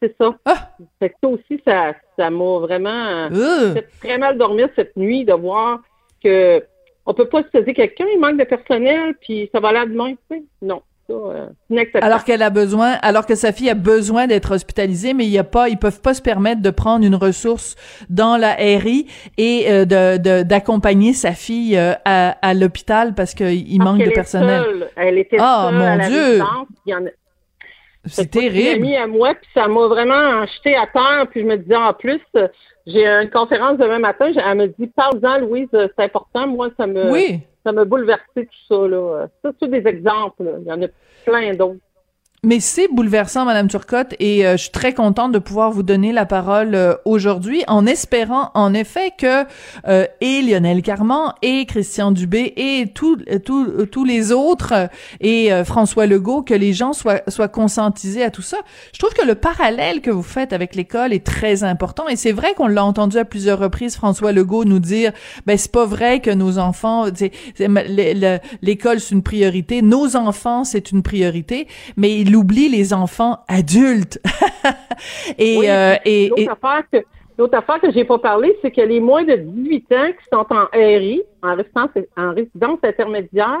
c'est 0.02 0.16
ça. 0.16 0.34
Ah! 0.44 0.70
Fait 0.98 1.10
que 1.10 1.14
ça 1.22 1.28
aussi, 1.28 1.62
ça 1.66 1.94
ça 2.18 2.30
m'a 2.30 2.58
vraiment 2.58 2.88
euh, 2.90 3.28
Euh. 3.32 3.74
fait 3.74 3.88
très 4.00 4.18
mal 4.18 4.36
dormir 4.38 4.68
cette 4.76 4.96
nuit 4.96 5.24
de 5.24 5.32
voir 5.32 5.80
que 6.22 6.64
on 7.06 7.14
peut 7.14 7.28
pas 7.28 7.42
se 7.52 7.58
dire 7.58 7.74
quelqu'un, 7.74 8.06
il 8.12 8.20
manque 8.20 8.38
de 8.38 8.44
personnel, 8.44 9.14
puis 9.20 9.48
ça 9.52 9.60
va 9.60 9.72
là 9.72 9.86
demain, 9.86 10.12
tu 10.12 10.36
sais. 10.36 10.42
Non, 10.62 10.82
ça, 11.10 11.16
euh, 11.38 11.46
inacceptable. 11.70 12.04
Alors 12.06 12.24
qu'elle 12.24 12.42
a 12.42 12.50
besoin, 12.50 12.92
alors 13.02 13.26
que 13.26 13.34
sa 13.34 13.52
fille 13.52 13.68
a 13.70 13.74
besoin 13.74 14.26
d'être 14.26 14.54
hospitalisée, 14.54 15.12
mais 15.14 15.24
il 15.24 15.30
y 15.30 15.38
a 15.38 15.44
pas, 15.44 15.68
ils 15.68 15.76
peuvent 15.78 16.00
pas 16.00 16.14
se 16.14 16.22
permettre 16.22 16.62
de 16.62 16.70
prendre 16.70 17.04
une 17.04 17.14
ressource 17.16 17.76
dans 18.08 18.36
la 18.36 18.54
RI 18.54 19.06
et 19.38 19.66
euh, 19.68 19.84
de 19.84 20.16
de- 20.18 20.42
d'accompagner 20.42 21.12
sa 21.12 21.32
fille 21.32 21.76
euh, 21.76 21.92
à, 22.04 22.36
à 22.42 22.54
l'hôpital 22.54 23.14
parce 23.14 23.34
qu'il 23.34 23.82
manque 23.82 23.98
de 24.04 24.10
personnel. 24.10 24.62
seule. 24.64 24.90
Elle 24.96 25.18
était 25.18 25.36
Ah, 25.40 25.66
seule 25.70 25.74
mon 25.78 25.84
à 25.84 25.96
la 25.96 26.08
Dieu! 26.08 26.40
C'est 28.06 28.30
terrible. 28.30 28.76
amie 28.82 28.96
à 28.96 29.06
moi, 29.06 29.34
puis 29.34 29.48
ça 29.52 29.68
m'a 29.68 29.86
vraiment 29.86 30.46
jeté 30.46 30.74
à 30.74 30.86
terre. 30.86 31.26
Puis 31.30 31.42
je 31.42 31.46
me 31.46 31.56
disais, 31.58 31.76
en 31.76 31.92
plus, 31.92 32.20
j'ai 32.86 33.06
une 33.06 33.28
conférence 33.28 33.76
demain 33.76 33.98
matin. 33.98 34.32
Elle 34.34 34.56
me 34.56 34.66
dit, 34.68 34.86
parle-en, 34.96 35.38
Louise, 35.40 35.68
c'est 35.72 36.04
important. 36.04 36.46
Moi, 36.46 36.70
ça 36.78 36.86
me, 36.86 37.10
Oui. 37.12 37.40
Ça 37.64 37.72
m'a 37.72 37.84
bouleversé 37.84 38.46
tout 38.46 38.66
ça. 38.68 38.88
Là. 38.88 39.28
Ça, 39.42 39.52
c'est 39.60 39.70
des 39.70 39.86
exemples. 39.88 40.44
là. 40.44 40.52
Il 40.60 40.66
y 40.66 40.72
en 40.72 40.82
a 40.82 40.88
plein 41.24 41.54
d'autres. 41.54 41.80
Mais 42.42 42.58
c'est 42.58 42.88
bouleversant, 42.88 43.44
Madame 43.44 43.68
Turcotte, 43.68 44.14
et 44.18 44.46
euh, 44.46 44.52
je 44.52 44.62
suis 44.62 44.70
très 44.70 44.94
contente 44.94 45.30
de 45.30 45.38
pouvoir 45.38 45.70
vous 45.70 45.82
donner 45.82 46.10
la 46.10 46.24
parole 46.24 46.74
euh, 46.74 46.94
aujourd'hui, 47.04 47.64
en 47.68 47.84
espérant 47.84 48.50
en 48.54 48.72
effet 48.72 49.12
que 49.18 49.44
euh, 49.86 50.06
et 50.22 50.40
Lionel 50.40 50.80
Carman 50.80 51.34
et 51.42 51.66
Christian 51.66 52.12
Dubé 52.12 52.54
et 52.56 52.86
tous 52.94 53.18
tous 53.44 53.84
tous 53.92 54.04
les 54.06 54.32
autres 54.32 54.72
euh, 54.72 54.86
et 55.20 55.52
euh, 55.52 55.66
François 55.66 56.06
Legault, 56.06 56.40
que 56.40 56.54
les 56.54 56.72
gens 56.72 56.94
soient 56.94 57.20
soient 57.28 57.48
conscientisés 57.48 58.22
à 58.22 58.30
tout 58.30 58.40
ça. 58.40 58.56
Je 58.94 58.98
trouve 58.98 59.12
que 59.12 59.26
le 59.26 59.34
parallèle 59.34 60.00
que 60.00 60.10
vous 60.10 60.22
faites 60.22 60.54
avec 60.54 60.74
l'école 60.74 61.12
est 61.12 61.26
très 61.26 61.62
important, 61.62 62.08
et 62.08 62.16
c'est 62.16 62.32
vrai 62.32 62.54
qu'on 62.54 62.68
l'a 62.68 62.86
entendu 62.86 63.18
à 63.18 63.26
plusieurs 63.26 63.58
reprises, 63.58 63.96
François 63.96 64.32
Legault 64.32 64.64
nous 64.64 64.78
dire, 64.80 65.12
ben 65.44 65.58
c'est 65.58 65.72
pas 65.72 65.84
vrai 65.84 66.20
que 66.20 66.30
nos 66.30 66.58
enfants, 66.58 67.04
l'école 68.62 68.98
c'est 68.98 69.14
une 69.14 69.22
priorité, 69.22 69.82
nos 69.82 70.16
enfants 70.16 70.64
c'est 70.64 70.90
une 70.90 71.02
priorité, 71.02 71.68
mais 71.98 72.18
il 72.18 72.29
oublie 72.36 72.68
les 72.68 72.92
enfants 72.92 73.40
adultes. 73.48 74.18
et, 75.38 75.58
Oui, 75.58 75.68
euh, 75.68 75.94
et, 76.04 76.28
l'autre 76.28 76.42
et- 76.42 76.48
affaire 76.48 76.82
que 76.92 76.98
l'autre 77.38 77.56
affaire 77.58 77.80
que 77.80 77.90
j'ai 77.92 78.04
pas 78.04 78.18
parlé, 78.18 78.56
c'est 78.62 78.70
que 78.70 78.80
les 78.82 79.00
moins 79.00 79.24
de 79.24 79.36
18 79.36 79.92
ans 79.92 80.08
qui 80.08 80.24
sont 80.32 80.46
en 80.50 80.66
RI, 80.72 81.22
en 81.42 81.54
résidence, 81.54 81.90
en 82.16 82.34
résidence 82.34 82.78
intermédiaire, 82.82 83.58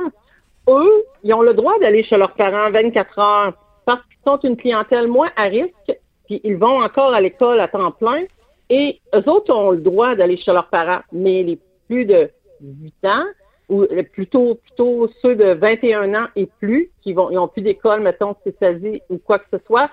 eux, 0.68 1.04
ils 1.24 1.32
ont 1.32 1.42
le 1.42 1.54
droit 1.54 1.78
d'aller 1.80 2.04
chez 2.04 2.16
leurs 2.16 2.34
parents 2.34 2.70
24 2.70 3.18
heures 3.18 3.52
parce 3.86 4.00
qu'ils 4.06 4.18
sont 4.24 4.38
une 4.48 4.56
clientèle 4.56 5.08
moins 5.08 5.30
à 5.36 5.44
risque, 5.44 5.98
puis 6.26 6.40
ils 6.44 6.56
vont 6.56 6.82
encore 6.82 7.14
à 7.14 7.20
l'école 7.20 7.58
à 7.60 7.68
temps 7.68 7.90
plein, 7.90 8.24
et 8.68 9.00
eux 9.14 9.28
autres 9.28 9.52
ont 9.54 9.70
le 9.70 9.78
droit 9.80 10.14
d'aller 10.14 10.36
chez 10.36 10.52
leurs 10.52 10.68
parents, 10.68 11.00
mais 11.12 11.42
les 11.42 11.58
plus 11.88 12.04
de 12.04 12.30
18 12.60 12.94
ans, 13.06 13.24
ou 13.70 13.84
euh, 13.84 14.02
plutôt 14.02 14.56
plutôt 14.56 15.08
ceux 15.22 15.34
de 15.34 15.54
21 15.54 16.14
ans 16.14 16.26
et 16.36 16.46
plus, 16.60 16.90
qui 17.00 17.14
vont, 17.14 17.30
ils 17.30 17.38
ont 17.38 17.48
plus 17.48 17.62
d'école, 17.62 18.00
mettons, 18.00 18.34
spécialisée 18.40 19.02
ou 19.08 19.18
quoi 19.18 19.38
que 19.38 19.46
ce 19.52 19.58
soit, 19.66 19.88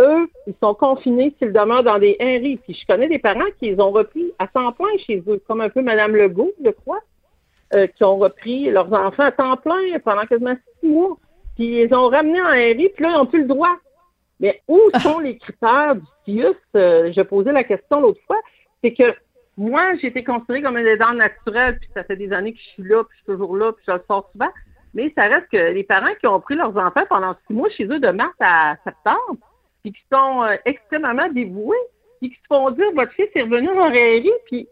eux, 0.00 0.28
ils 0.46 0.54
sont 0.62 0.74
confinés 0.74 1.34
s'ils 1.38 1.52
demeurent 1.52 1.82
dans 1.82 1.98
des 1.98 2.16
RI. 2.20 2.58
Puis 2.58 2.74
je 2.74 2.86
connais 2.86 3.08
des 3.08 3.18
parents 3.18 3.50
qui 3.58 3.70
les 3.70 3.80
ont 3.80 3.90
repris 3.90 4.32
à 4.38 4.46
temps 4.46 4.72
plein 4.72 4.96
chez 5.06 5.22
eux, 5.26 5.40
comme 5.46 5.60
un 5.60 5.68
peu 5.68 5.82
Madame 5.82 6.14
Legault, 6.14 6.52
je 6.64 6.70
crois, 6.70 7.00
euh, 7.74 7.86
qui 7.86 8.04
ont 8.04 8.18
repris 8.18 8.70
leurs 8.70 8.92
enfants 8.92 9.24
à 9.24 9.32
temps 9.32 9.56
plein 9.56 9.98
pendant 10.04 10.26
quasiment 10.26 10.56
six 10.80 10.88
mois. 10.88 11.16
Puis 11.56 11.66
ils 11.66 11.86
les 11.86 11.94
ont 11.94 12.08
ramenés 12.08 12.42
en 12.42 12.50
RI, 12.50 12.88
puis 12.94 13.04
là, 13.04 13.10
ils 13.10 13.18
n'ont 13.18 13.26
plus 13.26 13.42
le 13.42 13.48
droit. 13.48 13.76
Mais 14.40 14.60
où 14.68 14.80
sont 15.00 15.20
les 15.20 15.38
critères 15.38 15.94
du 15.96 16.02
CIUS? 16.24 16.56
Euh, 16.76 17.12
je 17.12 17.22
posais 17.22 17.52
la 17.52 17.64
question 17.64 18.00
l'autre 18.00 18.20
fois. 18.26 18.40
C'est 18.82 18.92
que 18.92 19.14
moi, 19.56 19.94
j'ai 19.96 20.08
été 20.08 20.24
considérée 20.24 20.62
comme 20.62 20.76
une 20.76 20.86
aidante 20.86 21.16
naturelle, 21.16 21.78
puis 21.78 21.88
ça 21.94 22.04
fait 22.04 22.16
des 22.16 22.32
années 22.32 22.52
que 22.52 22.58
je 22.58 22.68
suis 22.70 22.82
là, 22.82 23.04
puis 23.04 23.16
je 23.18 23.22
suis 23.22 23.32
toujours 23.32 23.56
là, 23.56 23.72
puis 23.72 23.84
je 23.86 23.92
le 23.92 24.02
sors 24.08 24.28
souvent. 24.32 24.50
Mais 24.94 25.12
ça 25.16 25.24
reste 25.24 25.48
que 25.50 25.72
les 25.72 25.84
parents 25.84 26.14
qui 26.20 26.26
ont 26.26 26.40
pris 26.40 26.54
leurs 26.54 26.76
enfants 26.76 27.04
pendant 27.08 27.34
six 27.46 27.52
mois 27.52 27.68
chez 27.70 27.84
eux 27.84 27.98
de 27.98 28.10
mars 28.10 28.34
à 28.40 28.76
septembre, 28.84 29.38
puis 29.82 29.92
qui 29.92 30.02
sont 30.12 30.42
euh, 30.42 30.56
extrêmement 30.64 31.28
dévoués, 31.28 31.76
puis 32.20 32.30
qui 32.30 32.36
se 32.36 32.46
font 32.48 32.70
dire 32.70 32.90
votre 32.94 33.12
fils 33.12 33.28
est 33.34 33.42
revenu 33.42 33.68
en 33.70 33.90
RI, 33.90 34.30
puis 34.46 34.68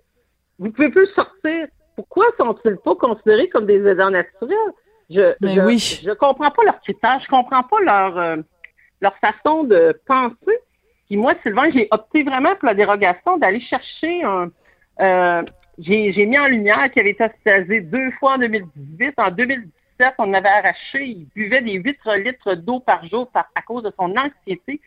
vous 0.58 0.70
pouvez 0.70 0.90
plus 0.90 1.06
sortir. 1.08 1.66
Pourquoi 1.96 2.26
sont-ils 2.38 2.76
pas 2.76 2.94
considérés 2.94 3.48
comme 3.48 3.66
des 3.66 3.86
aidants 3.86 4.10
naturels? 4.10 4.56
Je, 5.10 5.34
Mais 5.40 5.54
je, 5.54 5.60
oui. 5.60 5.78
je 5.78 6.10
comprends 6.12 6.50
pas 6.50 6.64
leurs 6.64 6.80
critères, 6.80 7.20
je 7.20 7.28
comprends 7.28 7.62
pas 7.64 7.80
leur 7.80 8.18
euh, 8.18 8.36
leur 9.02 9.14
façon 9.18 9.64
de 9.64 10.00
penser. 10.06 10.58
Puis 11.06 11.16
moi, 11.16 11.34
Sylvain, 11.42 11.70
j'ai 11.70 11.88
opté 11.90 12.22
vraiment 12.22 12.54
pour 12.54 12.66
la 12.66 12.74
dérogation 12.74 13.36
d'aller 13.36 13.60
chercher 13.60 14.22
un. 14.22 14.50
Euh, 15.00 15.42
j'ai 15.78 16.26
mis 16.26 16.38
en 16.38 16.46
lumière 16.46 16.90
qu'il 16.90 17.00
avait 17.00 17.10
été 17.10 17.24
hospitalisé 17.24 17.80
deux 17.80 18.10
fois 18.12 18.34
en 18.34 18.38
2018. 18.38 19.14
En 19.18 19.30
2017, 19.30 20.14
on 20.18 20.34
avait 20.34 20.48
arraché, 20.48 21.04
il 21.04 21.26
buvait 21.34 21.62
des 21.62 21.74
8 21.74 21.98
litres 22.24 22.54
d'eau 22.54 22.80
par 22.80 23.06
jour 23.06 23.28
par, 23.30 23.46
à 23.54 23.62
cause 23.62 23.82
de 23.82 23.92
son 23.98 24.14
anxiété. 24.16 24.80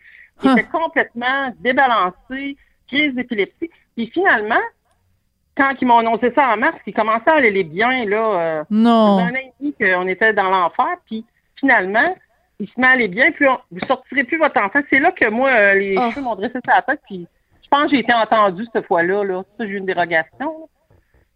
Il 0.44 0.52
était 0.52 0.64
complètement 0.66 1.54
débalancé, 1.60 2.58
crise 2.88 3.14
d'épilepsie. 3.16 3.70
Puis 3.96 4.08
finalement, 4.14 4.60
quand 5.58 5.72
ils 5.82 5.88
m'ont 5.88 6.00
annoncé 6.00 6.32
ça 6.36 6.50
en 6.50 6.58
mars, 6.58 6.78
il 6.86 6.94
commençait 6.94 7.30
à 7.30 7.36
aller 7.36 7.64
bien, 7.64 8.06
là. 8.06 8.40
euh, 8.60 8.64
non. 8.70 9.20
un 9.20 9.32
an 9.32 9.36
et 9.36 9.54
demi 9.60 9.74
qu'on 9.80 10.08
était 10.08 10.34
dans 10.34 10.50
l'enfer, 10.50 10.98
puis 11.06 11.26
finalement, 11.58 12.16
il 12.60 12.68
se 12.68 12.80
met 12.80 12.88
à 12.88 12.92
aller 12.92 13.08
bien, 13.08 13.32
puis 13.32 13.48
on, 13.48 13.58
vous 13.72 13.80
sortirez 13.88 14.26
plus 14.26 14.38
votre 14.38 14.60
enfant. 14.62 14.80
C'est 14.90 15.00
là 15.00 15.12
que 15.14 15.30
moi, 15.30 15.50
euh, 15.50 15.74
les 15.76 15.96
Oh. 15.98 16.10
cheveux 16.12 16.22
m'ont 16.22 16.36
dressé 16.36 16.54
sur 16.54 16.74
la 16.74 16.82
tête, 16.82 17.00
puis 17.06 17.26
pense 17.76 17.84
que 17.92 17.96
j'ai 17.96 18.00
été 18.00 18.14
entendue 18.14 18.66
cette 18.74 18.86
fois-là. 18.88 19.24
Là. 19.24 19.44
Ça, 19.58 19.66
j'ai 19.66 19.74
eu 19.74 19.78
une 19.78 19.86
dérogation. 19.86 20.70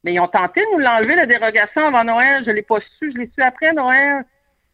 Mais 0.03 0.13
ils 0.13 0.19
ont 0.19 0.27
tenté 0.27 0.61
de 0.61 0.71
nous 0.71 0.79
l'enlever, 0.79 1.15
la 1.15 1.25
dérogation, 1.25 1.87
avant 1.87 2.03
Noël. 2.03 2.43
Je 2.45 2.51
l'ai 2.51 2.61
pas 2.61 2.79
su, 2.97 3.11
je 3.11 3.17
l'ai 3.17 3.29
su 3.33 3.41
après 3.41 3.73
Noël. 3.73 4.23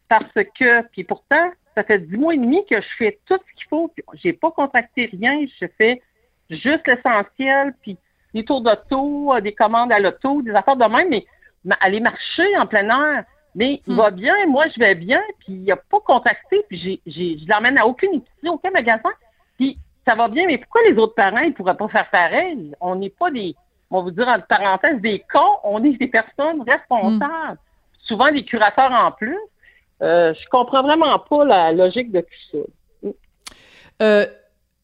Parce 0.08 0.32
que, 0.58 0.82
puis 0.92 1.02
pourtant, 1.02 1.50
ça 1.74 1.82
fait 1.82 1.98
dix 1.98 2.16
mois 2.16 2.34
et 2.34 2.38
demi 2.38 2.64
que 2.66 2.80
je 2.80 2.88
fais 2.96 3.18
tout 3.26 3.38
ce 3.48 3.54
qu'il 3.56 3.68
faut. 3.68 3.92
J'ai 4.14 4.32
pas 4.32 4.50
contracté 4.52 5.06
rien. 5.06 5.44
Je 5.60 5.66
fais 5.76 6.00
juste 6.48 6.86
l'essentiel, 6.86 7.74
puis 7.82 7.98
des 8.34 8.44
tours 8.44 8.60
d'auto, 8.60 9.34
euh, 9.34 9.40
des 9.40 9.52
commandes 9.52 9.90
à 9.90 9.98
l'auto, 9.98 10.42
des 10.42 10.52
affaires 10.52 10.76
de 10.76 10.84
même, 10.84 11.08
mais 11.08 11.24
ma- 11.64 11.78
aller 11.80 12.00
marcher 12.00 12.56
en 12.56 12.66
plein 12.66 12.88
air. 12.88 13.24
Mais 13.56 13.80
il 13.86 13.94
Hmm. 13.94 13.96
va 13.96 14.10
bien, 14.10 14.34
moi 14.46 14.66
je 14.68 14.78
vais 14.78 14.94
bien, 14.94 15.20
puis 15.40 15.54
il 15.54 15.72
a 15.72 15.76
pas 15.76 15.98
contacté, 16.00 16.62
puis 16.68 16.78
j'ai, 16.78 17.00
j'ai, 17.06 17.38
je 17.38 17.48
l'emmène 17.48 17.78
à 17.78 17.86
aucune 17.86 18.14
épicerie, 18.14 18.48
aucun 18.50 18.70
magasin, 18.70 19.10
ça 20.06 20.14
va 20.14 20.28
bien, 20.28 20.46
mais 20.46 20.58
pourquoi 20.58 20.82
les 20.88 20.96
autres 20.96 21.14
parents, 21.14 21.40
ils 21.40 21.52
pourraient 21.52 21.76
pas 21.76 21.88
faire 21.88 22.08
pareil? 22.10 22.72
On 22.80 22.94
n'est 22.94 23.10
pas 23.10 23.30
des, 23.30 23.54
on 23.90 23.98
va 23.98 24.02
vous 24.04 24.10
dire 24.10 24.28
entre 24.28 24.46
parenthèses, 24.46 25.00
des 25.00 25.24
cons, 25.32 25.58
on 25.64 25.82
est 25.84 25.98
des 25.98 26.08
personnes 26.08 26.62
responsables. 26.66 27.58
Souvent 28.02 28.30
des 28.30 28.44
curateurs 28.44 28.92
en 28.92 29.10
plus. 29.10 29.38
Euh, 30.02 30.32
je 30.34 30.48
comprends 30.48 30.82
vraiment 30.82 31.18
pas 31.18 31.44
la 31.44 31.72
logique 31.72 32.12
de 32.12 32.20
tout 32.20 32.58
ça. 33.02 33.08
Euh, 34.02 34.26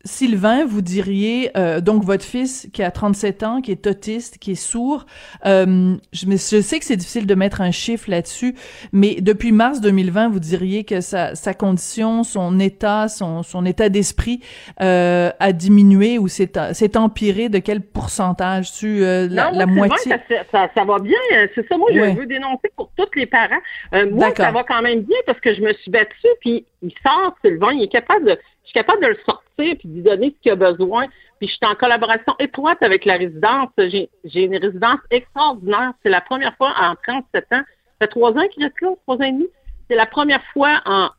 Sylvain, 0.04 0.64
vous 0.64 0.82
diriez, 0.82 1.50
euh, 1.56 1.80
donc 1.80 2.04
votre 2.04 2.24
fils 2.24 2.68
qui 2.72 2.82
a 2.82 2.90
37 2.90 3.42
ans, 3.42 3.60
qui 3.60 3.70
est 3.70 3.86
autiste, 3.86 4.38
qui 4.38 4.52
est 4.52 4.54
sourd, 4.54 5.06
euh, 5.46 5.96
je, 6.12 6.26
je, 6.26 6.60
sais 6.60 6.78
que 6.78 6.84
c'est 6.84 6.96
difficile 6.96 7.26
de 7.26 7.34
mettre 7.34 7.60
un 7.60 7.70
chiffre 7.70 8.10
là-dessus, 8.10 8.54
mais 8.92 9.20
depuis 9.20 9.52
mars 9.52 9.80
2020, 9.80 10.28
vous 10.28 10.40
diriez 10.40 10.84
que 10.84 11.00
sa, 11.00 11.34
sa 11.34 11.54
condition, 11.54 12.24
son 12.24 12.58
état, 12.58 13.08
son, 13.08 13.42
son 13.42 13.64
état 13.64 13.88
d'esprit 13.88 14.40
euh, 14.80 15.30
a 15.38 15.52
diminué 15.52 16.18
ou 16.18 16.28
s'est 16.28 16.96
empiré? 16.96 17.48
De 17.48 17.58
quel 17.58 17.80
pourcentage? 17.80 18.72
Tu, 18.72 19.04
euh, 19.04 19.28
la, 19.30 19.50
la 19.50 19.66
moitié? 19.66 20.12
ça, 20.12 20.18
ça, 20.50 20.70
ça, 20.74 20.84
va 20.84 20.98
bien, 20.98 21.18
c'est 21.54 21.66
ça. 21.68 21.76
Moi, 21.76 21.88
je 21.92 22.18
veux 22.18 22.26
dénoncer 22.26 22.70
pour 22.76 22.90
tous 22.96 23.08
les 23.16 23.26
parents. 23.26 23.60
Euh, 23.94 24.10
moi, 24.10 24.32
ça 24.36 24.50
va 24.50 24.64
quand 24.64 24.82
même 24.82 25.02
bien 25.02 25.18
parce 25.26 25.40
que 25.40 25.54
je 25.54 25.60
me 25.60 25.72
suis 25.74 25.90
battue, 25.90 26.28
puis 26.40 26.64
il 26.82 26.92
sort, 27.04 27.34
Sylvain, 27.44 27.72
il 27.72 27.82
est 27.84 27.92
capable 27.92 28.26
de 28.26 28.38
je 28.64 28.68
suis 28.68 28.74
capable 28.74 29.02
de 29.02 29.08
le 29.08 29.18
sortir 29.26 29.76
puis 29.78 29.88
de 29.88 29.94
lui 29.94 30.02
donner 30.02 30.34
ce 30.36 30.42
qu'il 30.42 30.52
a 30.52 30.56
besoin. 30.56 31.06
Puis 31.38 31.48
je 31.48 31.54
suis 31.54 31.66
en 31.66 31.74
collaboration 31.74 32.34
étroite 32.38 32.78
avec 32.82 33.04
la 33.04 33.16
résidence. 33.16 33.70
J'ai, 33.78 34.08
une 34.24 34.56
résidence 34.56 35.00
extraordinaire. 35.10 35.92
C'est 36.02 36.10
la 36.10 36.20
première 36.20 36.56
fois 36.56 36.72
en 36.80 36.94
37 36.94 37.44
ans. 37.52 37.62
Ça 37.62 37.64
fait 38.00 38.08
trois 38.08 38.30
ans 38.30 38.48
qu'il 38.52 38.62
reste 38.62 38.80
là, 38.80 38.90
trois 39.02 39.16
ans 39.16 39.22
et 39.22 39.32
demi. 39.32 39.48
C'est 39.88 39.96
la 39.96 40.06
première 40.06 40.42
fois 40.52 40.80
en, 40.86 41.10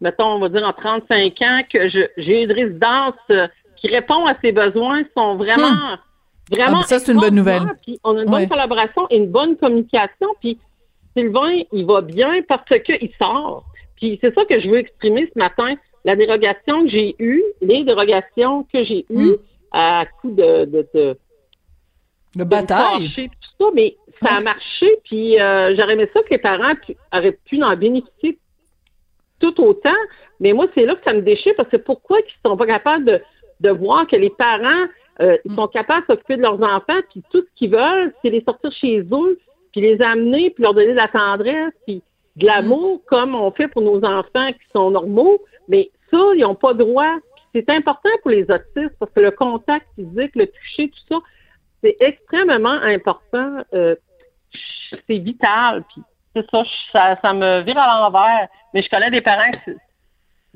mettons, 0.00 0.26
on 0.26 0.38
va 0.38 0.48
dire 0.50 0.66
en 0.66 0.72
35 0.72 1.42
ans 1.42 1.60
que 1.72 1.88
j'ai 1.88 2.42
une 2.42 2.52
résidence 2.52 3.14
euh, 3.30 3.48
qui 3.76 3.88
répond 3.88 4.26
à 4.26 4.34
ses 4.42 4.52
besoins, 4.52 5.02
sont 5.16 5.36
vraiment, 5.36 5.68
hmm. 5.68 5.98
vraiment. 6.50 6.80
Ah, 6.80 6.86
ça, 6.86 6.98
c'est 6.98 7.12
une 7.12 7.20
bonne 7.20 7.34
nouvelle. 7.34 7.62
Puis 7.82 7.98
on 8.04 8.16
a 8.16 8.22
une 8.22 8.30
bonne 8.30 8.48
collaboration 8.48 9.06
et 9.10 9.16
une 9.16 9.30
bonne 9.30 9.56
communication. 9.56 10.28
Puis 10.40 10.58
Sylvain, 11.16 11.62
il 11.72 11.86
va 11.86 12.02
bien 12.02 12.42
parce 12.46 12.68
qu'il 12.82 13.10
sort. 13.18 13.64
Puis 13.96 14.18
c'est 14.20 14.34
ça 14.34 14.44
que 14.44 14.60
je 14.60 14.68
veux 14.68 14.78
exprimer 14.78 15.30
ce 15.32 15.38
matin 15.38 15.74
la 16.06 16.14
dérogation 16.14 16.84
que 16.84 16.88
j'ai 16.88 17.16
eue, 17.18 17.42
les 17.60 17.82
dérogations 17.82 18.62
que 18.72 18.84
j'ai 18.84 19.04
eues 19.10 19.32
hmm. 19.32 19.38
à 19.72 20.06
coup 20.06 20.30
de, 20.30 20.64
de, 20.64 20.88
de, 20.94 21.18
de 22.36 22.44
bataille. 22.44 23.12
tout 23.16 23.50
ça, 23.58 23.66
mais 23.74 23.96
ça 24.22 24.36
a 24.36 24.40
marché, 24.40 24.88
puis 25.04 25.38
euh, 25.38 25.74
j'aurais 25.76 25.94
aimé 25.94 26.08
ça 26.14 26.22
que 26.22 26.30
les 26.30 26.38
parents 26.38 26.74
auraient 27.12 27.36
pu 27.44 27.60
en 27.62 27.76
bénéficier 27.76 28.38
tout 29.40 29.60
autant. 29.60 29.90
Mais 30.38 30.52
moi, 30.52 30.68
c'est 30.74 30.86
là 30.86 30.94
que 30.94 31.02
ça 31.04 31.12
me 31.12 31.22
déchire 31.22 31.54
parce 31.56 31.68
que 31.68 31.76
pourquoi 31.76 32.20
ils 32.20 32.48
sont 32.48 32.56
pas 32.56 32.66
capables 32.66 33.04
de, 33.04 33.20
de 33.60 33.70
voir 33.70 34.06
que 34.06 34.16
les 34.16 34.30
parents 34.30 34.86
euh, 35.20 35.36
ils 35.44 35.52
hmm. 35.52 35.56
sont 35.56 35.68
capables 35.68 36.06
de 36.06 36.12
s'occuper 36.12 36.36
de 36.36 36.42
leurs 36.42 36.62
enfants, 36.62 37.00
puis 37.10 37.24
tout 37.32 37.40
ce 37.40 37.48
qu'ils 37.56 37.70
veulent, 37.70 38.14
c'est 38.22 38.30
les 38.30 38.44
sortir 38.44 38.70
chez 38.70 39.00
eux, 39.00 39.40
puis 39.72 39.80
les 39.80 40.00
amener, 40.00 40.50
puis 40.50 40.62
leur 40.62 40.72
donner 40.72 40.92
de 40.92 40.92
la 40.92 41.08
tendresse, 41.08 41.72
puis 41.84 42.00
de 42.36 42.46
l'amour, 42.46 43.00
comme 43.06 43.34
on 43.34 43.50
fait 43.50 43.66
pour 43.66 43.82
nos 43.82 44.04
enfants 44.04 44.52
qui 44.52 44.66
sont 44.72 44.90
normaux. 44.90 45.42
Mais 45.68 45.90
ça, 46.10 46.18
ils 46.34 46.40
n'ont 46.40 46.54
pas 46.54 46.74
droit. 46.74 47.16
C'est 47.54 47.68
important 47.70 48.10
pour 48.22 48.30
les 48.30 48.42
autistes 48.50 48.96
parce 48.98 49.12
que 49.12 49.20
le 49.20 49.30
contact 49.30 49.86
physique, 49.94 50.34
le 50.34 50.46
toucher, 50.46 50.90
tout 50.90 51.14
ça, 51.14 51.20
c'est 51.82 51.96
extrêmement 52.00 52.68
important. 52.82 53.62
Euh, 53.72 53.96
c'est 55.06 55.18
vital. 55.18 55.84
Puis 55.88 56.02
c'est 56.34 56.46
ça, 56.50 57.16
ça, 57.22 57.32
me 57.32 57.62
vire 57.62 57.78
à 57.78 58.00
l'envers. 58.00 58.48
Mais 58.74 58.82
je 58.82 58.90
connais 58.90 59.10
des 59.10 59.22
parents 59.22 59.50
qui 59.64 59.72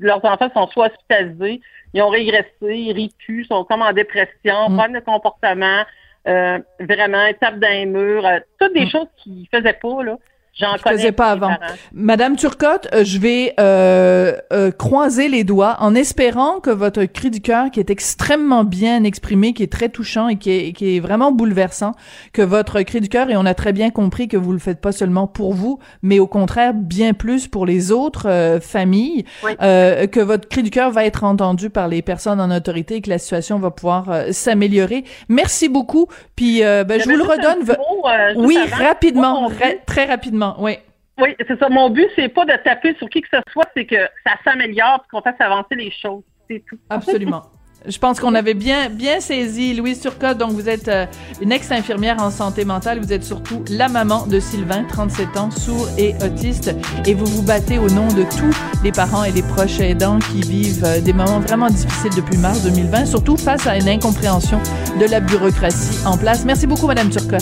leurs 0.01 0.23
enfants 0.25 0.49
sont 0.53 0.67
soit 0.67 0.87
hospitalisés, 0.87 1.61
ils 1.93 2.01
ont 2.01 2.09
régressé, 2.09 2.49
ils 2.61 2.91
rient 2.91 3.13
plus, 3.23 3.45
sont 3.45 3.63
comme 3.63 3.81
en 3.81 3.93
dépression, 3.93 4.69
mm. 4.69 4.77
problème 4.77 4.93
de 4.93 4.99
comportement, 4.99 5.83
euh, 6.27 6.59
vraiment, 6.79 7.25
étape 7.25 7.59
d'un 7.59 7.85
mur, 7.85 8.25
euh, 8.25 8.39
toutes 8.59 8.73
des 8.73 8.85
mm. 8.85 8.89
choses 8.89 9.07
qu'ils 9.17 9.47
faisaient 9.53 9.77
pas, 9.81 10.03
là. 10.03 10.17
J'en 10.53 10.77
faisais 10.77 11.13
pas 11.13 11.31
avant. 11.31 11.51
Madame 11.93 12.35
Turcotte, 12.35 12.89
euh, 12.93 13.05
je 13.05 13.19
vais 13.19 13.53
euh, 13.59 14.33
euh, 14.51 14.71
croiser 14.71 15.29
les 15.29 15.45
doigts 15.45 15.77
en 15.79 15.95
espérant 15.95 16.59
que 16.59 16.69
votre 16.69 17.05
cri 17.05 17.29
du 17.31 17.39
cœur, 17.39 17.71
qui 17.71 17.79
est 17.79 17.89
extrêmement 17.89 18.65
bien 18.65 19.05
exprimé, 19.05 19.53
qui 19.53 19.63
est 19.63 19.71
très 19.71 19.87
touchant 19.87 20.27
et 20.27 20.35
qui 20.35 20.51
est, 20.51 20.73
qui 20.73 20.97
est 20.97 20.99
vraiment 20.99 21.31
bouleversant, 21.31 21.93
que 22.33 22.41
votre 22.41 22.81
cri 22.81 22.99
du 22.99 23.07
cœur, 23.07 23.29
et 23.29 23.37
on 23.37 23.45
a 23.45 23.53
très 23.53 23.71
bien 23.71 23.91
compris 23.91 24.27
que 24.27 24.35
vous 24.35 24.51
le 24.51 24.59
faites 24.59 24.81
pas 24.81 24.91
seulement 24.91 25.25
pour 25.25 25.53
vous, 25.53 25.79
mais 26.01 26.19
au 26.19 26.27
contraire 26.27 26.73
bien 26.73 27.13
plus 27.13 27.47
pour 27.47 27.65
les 27.65 27.93
autres 27.93 28.27
euh, 28.27 28.59
familles, 28.59 29.23
que 29.41 30.19
votre 30.19 30.49
cri 30.49 30.63
du 30.63 30.69
cœur 30.69 30.91
va 30.91 31.05
être 31.05 31.23
entendu 31.23 31.69
par 31.69 31.87
les 31.87 32.01
personnes 32.01 32.41
en 32.41 32.51
autorité 32.51 32.95
et 32.95 33.01
que 33.01 33.09
la 33.09 33.19
situation 33.19 33.57
va 33.57 33.71
pouvoir 33.71 34.25
s'améliorer. 34.31 35.05
Merci 35.29 35.69
beaucoup. 35.69 36.07
Puis 36.35 36.61
ben, 36.61 36.99
je 36.99 37.09
vous 37.09 37.15
le 37.15 37.23
redonne. 37.23 38.45
oui, 38.45 38.57
rapidement, 38.71 39.49
très 39.85 40.05
rapidement 40.05 40.41
oui. 40.59 40.77
Oui, 41.19 41.35
c'est 41.47 41.59
ça. 41.59 41.69
Mon 41.69 41.89
but, 41.89 42.07
c'est 42.15 42.29
pas 42.29 42.45
de 42.45 42.53
taper 42.63 42.95
sur 42.95 43.09
qui 43.09 43.21
que 43.21 43.27
ce 43.31 43.39
soit, 43.51 43.67
c'est 43.75 43.85
que 43.85 44.07
ça 44.25 44.33
s'améliore 44.43 45.03
et 45.05 45.09
qu'on 45.09 45.21
fasse 45.21 45.39
avancer 45.39 45.75
les 45.75 45.91
choses. 45.91 46.23
C'est 46.49 46.63
tout. 46.67 46.77
Absolument. 46.89 47.43
Je 47.87 47.97
pense 47.97 48.19
qu'on 48.19 48.35
avait 48.35 48.53
bien, 48.53 48.89
bien 48.89 49.19
saisi 49.19 49.73
Louise 49.73 50.01
Turcotte. 50.01 50.37
Donc, 50.37 50.51
vous 50.51 50.69
êtes 50.69 50.87
euh, 50.87 51.05
une 51.41 51.51
ex-infirmière 51.51 52.17
en 52.21 52.29
santé 52.29 52.63
mentale. 52.63 52.99
Vous 52.99 53.11
êtes 53.11 53.23
surtout 53.23 53.63
la 53.69 53.87
maman 53.87 54.27
de 54.27 54.39
Sylvain, 54.39 54.83
37 54.83 55.37
ans, 55.37 55.49
sourd 55.49 55.87
et 55.97 56.13
autiste. 56.23 56.75
Et 57.07 57.15
vous 57.15 57.25
vous 57.25 57.41
battez 57.41 57.79
au 57.79 57.89
nom 57.89 58.07
de 58.07 58.23
tous 58.23 58.55
les 58.83 58.91
parents 58.91 59.23
et 59.23 59.31
les 59.31 59.41
proches 59.41 59.79
aidants 59.79 60.19
qui 60.19 60.41
vivent 60.41 60.83
euh, 60.85 61.01
des 61.01 61.13
moments 61.13 61.39
vraiment 61.39 61.67
difficiles 61.67 62.13
depuis 62.15 62.37
mars 62.37 62.63
2020, 62.63 63.05
surtout 63.05 63.35
face 63.35 63.65
à 63.65 63.75
une 63.75 63.89
incompréhension 63.89 64.59
de 64.99 65.05
la 65.09 65.19
bureaucratie 65.19 66.05
en 66.05 66.17
place. 66.17 66.45
Merci 66.45 66.67
beaucoup, 66.67 66.85
Madame 66.85 67.09
Turcotte. 67.09 67.41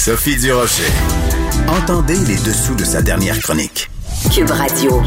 Sophie 0.00 0.38
Durocher. 0.38 0.90
Entendez 1.68 2.16
les 2.26 2.36
dessous 2.36 2.74
de 2.74 2.84
sa 2.84 3.02
dernière 3.02 3.38
chronique. 3.38 3.90
Cube 4.34 4.48
Radio. 4.48 5.02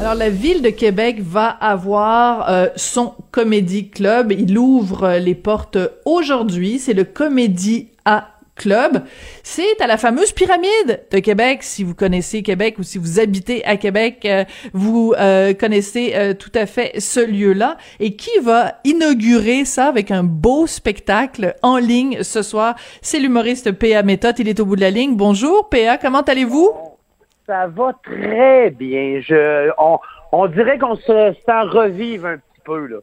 Alors, 0.00 0.14
la 0.14 0.30
ville 0.30 0.62
de 0.62 0.70
Québec 0.70 1.20
va 1.20 1.48
avoir 1.48 2.48
euh, 2.48 2.68
son 2.76 3.12
Comédie 3.32 3.90
Club. 3.90 4.32
Il 4.32 4.56
ouvre 4.56 5.18
les 5.18 5.34
portes 5.34 5.76
aujourd'hui. 6.06 6.78
C'est 6.78 6.94
le 6.94 7.04
Comédie 7.04 7.88
à 8.06 8.35
Club. 8.56 9.04
C'est 9.42 9.80
à 9.80 9.86
la 9.86 9.96
fameuse 9.96 10.32
pyramide 10.32 11.06
de 11.10 11.18
Québec. 11.18 11.62
Si 11.62 11.84
vous 11.84 11.94
connaissez 11.94 12.42
Québec 12.42 12.78
ou 12.78 12.82
si 12.82 12.98
vous 12.98 13.20
habitez 13.20 13.64
à 13.64 13.76
Québec, 13.76 14.24
euh, 14.24 14.44
vous 14.72 15.14
euh, 15.18 15.54
connaissez 15.54 16.12
euh, 16.14 16.34
tout 16.34 16.50
à 16.54 16.66
fait 16.66 16.98
ce 16.98 17.20
lieu-là. 17.20 17.76
Et 18.00 18.16
qui 18.16 18.38
va 18.40 18.80
inaugurer 18.84 19.64
ça 19.64 19.86
avec 19.86 20.10
un 20.10 20.24
beau 20.24 20.66
spectacle 20.66 21.54
en 21.62 21.76
ligne 21.76 22.22
ce 22.22 22.42
soir? 22.42 22.74
C'est 23.02 23.18
l'humoriste 23.18 23.72
P.A. 23.72 24.02
Méthode. 24.02 24.38
Il 24.38 24.48
est 24.48 24.58
au 24.58 24.66
bout 24.66 24.76
de 24.76 24.80
la 24.80 24.90
ligne. 24.90 25.16
Bonjour 25.16 25.68
P.A., 25.68 25.98
comment 25.98 26.22
allez-vous? 26.22 26.70
Ça 27.46 27.68
va 27.68 27.92
très 28.02 28.70
bien. 28.70 29.20
Je, 29.20 29.70
on, 29.78 29.98
on 30.32 30.46
dirait 30.48 30.78
qu'on 30.78 30.96
se 30.96 31.02
sent 31.46 31.62
revivre 31.70 32.26
un 32.26 32.38
petit 32.38 32.60
peu, 32.64 32.86
là. 32.86 32.98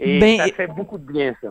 Et 0.00 0.20
ben, 0.20 0.38
ça 0.38 0.46
fait 0.54 0.68
beaucoup 0.68 0.96
de 0.96 1.12
bien, 1.12 1.34
ça. 1.42 1.48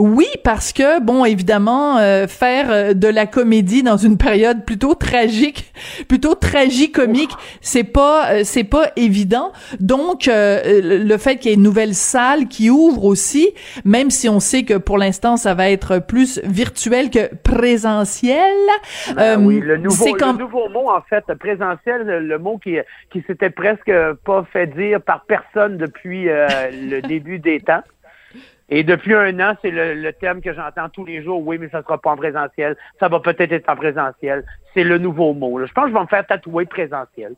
Oui, 0.00 0.24
parce 0.44 0.72
que 0.72 0.98
bon, 0.98 1.26
évidemment, 1.26 1.98
euh, 1.98 2.26
faire 2.26 2.70
euh, 2.70 2.94
de 2.94 3.06
la 3.06 3.26
comédie 3.26 3.82
dans 3.82 3.98
une 3.98 4.16
période 4.16 4.64
plutôt 4.64 4.94
tragique, 4.94 5.74
plutôt 6.08 6.34
tragicomique, 6.34 7.32
c'est 7.60 7.84
pas 7.84 8.32
euh, 8.32 8.40
c'est 8.44 8.64
pas 8.64 8.92
évident. 8.96 9.52
Donc 9.78 10.22
le 10.26 11.16
fait 11.18 11.36
qu'il 11.36 11.50
y 11.50 11.52
ait 11.52 11.56
une 11.58 11.62
nouvelle 11.62 11.94
salle 11.94 12.48
qui 12.48 12.70
ouvre 12.70 13.04
aussi, 13.04 13.50
même 13.84 14.08
si 14.08 14.26
on 14.30 14.40
sait 14.40 14.62
que 14.62 14.78
pour 14.78 14.96
l'instant 14.96 15.36
ça 15.36 15.52
va 15.52 15.68
être 15.68 15.98
plus 15.98 16.40
virtuel 16.44 17.10
que 17.10 17.34
présentiel. 17.42 18.40
Ben 19.14 19.44
oui, 19.44 19.60
le 19.60 19.76
nouveau, 19.76 20.16
le 20.16 20.38
nouveau 20.38 20.68
mot 20.70 20.88
en 20.88 21.02
fait, 21.02 21.24
présentiel, 21.38 22.06
le 22.06 22.38
mot 22.38 22.56
qui 22.56 22.78
qui 23.12 23.22
s'était 23.26 23.50
presque 23.50 23.92
pas 24.24 24.46
fait 24.50 24.66
dire 24.68 25.02
par 25.02 25.26
personne 25.26 25.76
depuis 25.76 26.24
le 26.24 27.00
début 27.06 27.38
des 27.38 27.60
temps. 27.60 27.82
Et 28.68 28.84
depuis 28.84 29.14
un 29.14 29.38
an, 29.40 29.56
c'est 29.62 29.72
le, 29.72 30.12
terme 30.12 30.40
que 30.40 30.52
j'entends 30.52 30.88
tous 30.88 31.04
les 31.04 31.22
jours. 31.22 31.44
Oui, 31.44 31.58
mais 31.58 31.68
ça 31.68 31.82
sera 31.82 32.00
pas 32.00 32.10
en 32.10 32.16
présentiel. 32.16 32.76
Ça 33.00 33.08
va 33.08 33.18
peut-être 33.20 33.52
être 33.52 33.68
en 33.68 33.76
présentiel. 33.76 34.44
C'est 34.74 34.84
le 34.84 34.98
nouveau 34.98 35.32
mot. 35.32 35.64
Je 35.66 35.72
pense 35.72 35.86
que 35.86 35.90
je 35.90 35.94
vais 35.94 36.02
me 36.02 36.06
faire 36.06 36.26
tatouer 36.26 36.66
présentiel. 36.66 37.34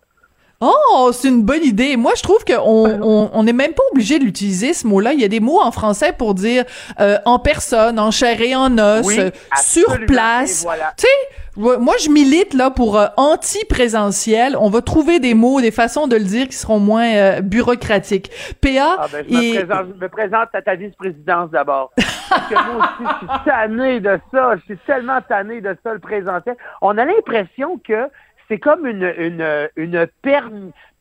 Oh, 0.64 1.10
c'est 1.12 1.26
une 1.26 1.42
bonne 1.42 1.64
idée. 1.64 1.96
Moi, 1.96 2.12
je 2.16 2.22
trouve 2.22 2.44
qu'on 2.44 3.30
on 3.32 3.42
n'est 3.42 3.52
même 3.52 3.72
pas 3.72 3.82
obligé 3.90 4.20
de 4.20 4.24
l'utiliser 4.24 4.74
ce 4.74 4.86
mot-là. 4.86 5.12
Il 5.12 5.20
y 5.20 5.24
a 5.24 5.28
des 5.28 5.40
mots 5.40 5.60
en 5.60 5.72
français 5.72 6.12
pour 6.16 6.34
dire 6.34 6.64
euh, 7.00 7.18
en 7.24 7.40
personne, 7.40 7.98
en 7.98 8.12
chair 8.12 8.40
et 8.40 8.54
en 8.54 8.78
os, 8.78 9.04
Oui, 9.04 9.18
euh, 9.18 9.30
sur 9.60 9.98
place. 10.06 10.62
Voilà. 10.62 10.92
Tu 10.96 11.06
sais, 11.06 11.36
moi 11.56 11.94
je 12.02 12.08
milite 12.08 12.54
là 12.54 12.70
pour 12.70 12.98
euh, 12.98 13.06
anti-présentiel. 13.16 14.56
On 14.58 14.70
va 14.70 14.80
trouver 14.80 15.20
des 15.20 15.34
mots, 15.34 15.60
des 15.60 15.70
façons 15.70 16.06
de 16.06 16.16
le 16.16 16.24
dire 16.24 16.46
qui 16.46 16.56
seront 16.56 16.78
moins 16.78 17.12
euh, 17.14 17.40
bureaucatiques. 17.40 18.30
PA 18.60 18.96
Ah 18.98 19.06
ben, 19.12 19.24
je, 19.28 19.34
me 19.34 19.42
et 19.42 19.64
présente, 19.64 19.86
je 19.94 20.00
me 20.00 20.08
présente 20.08 20.48
à 20.54 20.62
ta 20.62 20.74
vice-présidence 20.76 21.50
d'abord. 21.50 21.92
Parce 22.30 22.48
que 22.48 22.54
moi 22.54 22.84
aussi, 22.84 23.10
je 23.20 23.26
suis 23.26 23.44
tanné 23.44 24.00
de 24.00 24.20
ça. 24.32 24.56
Je 24.56 24.62
suis 24.62 24.78
tellement 24.86 25.20
tanné 25.28 25.60
de 25.60 25.76
ça, 25.82 25.92
le 25.92 25.98
présentiel. 25.98 26.56
On 26.80 26.96
a 26.96 27.04
l'impression 27.04 27.78
que 27.86 28.08
c'est 28.48 28.58
comme 28.58 28.86
une, 28.86 29.12
une, 29.16 29.68
une 29.76 30.06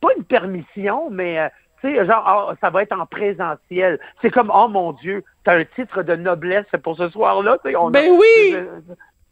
pas 0.00 0.08
une 0.16 0.24
permission, 0.24 1.10
mais 1.10 1.38
euh, 1.38 1.48
tu 1.80 1.94
sais, 1.94 2.06
genre, 2.06 2.24
ah, 2.26 2.54
ça 2.60 2.70
va 2.70 2.82
être 2.82 2.92
en 2.98 3.06
présentiel. 3.06 3.98
C'est 4.20 4.30
comme, 4.30 4.50
oh 4.54 4.68
mon 4.68 4.92
Dieu, 4.92 5.24
t'as 5.44 5.58
un 5.58 5.64
titre 5.64 6.02
de 6.02 6.14
noblesse 6.16 6.66
pour 6.82 6.96
ce 6.96 7.08
soir-là. 7.08 7.56
a- 7.64 7.90
Ben 7.90 8.10
oui! 8.12 8.56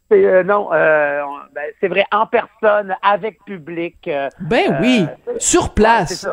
c'est, 0.09 0.25
euh, 0.25 0.43
non, 0.43 0.69
euh, 0.73 1.21
ben, 1.53 1.63
c'est 1.79 1.87
vrai, 1.87 2.05
en 2.11 2.25
personne, 2.25 2.95
avec 3.01 3.43
public. 3.45 4.09
Ben 4.41 4.77
oui, 4.81 5.05
sur 5.37 5.73
place. 5.73 6.27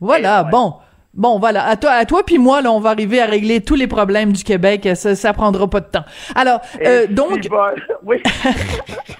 Voilà, 0.00 0.42
ouais. 0.44 0.50
bon. 0.50 0.74
Bon, 1.14 1.38
voilà. 1.38 1.64
À 1.66 1.76
toi, 1.76 1.90
à 1.92 2.04
toi 2.06 2.22
puis 2.24 2.38
moi, 2.38 2.62
là, 2.62 2.72
on 2.72 2.80
va 2.80 2.90
arriver 2.90 3.20
à 3.20 3.26
régler 3.26 3.60
tous 3.60 3.74
les 3.74 3.86
problèmes 3.86 4.32
du 4.32 4.44
Québec. 4.44 4.88
Ça, 4.94 5.14
ça 5.14 5.32
prendra 5.32 5.68
pas 5.68 5.80
de 5.80 5.86
temps. 5.86 6.04
Alors, 6.34 6.60
euh, 6.84 7.06
donc, 7.06 7.48
oui. 8.04 8.22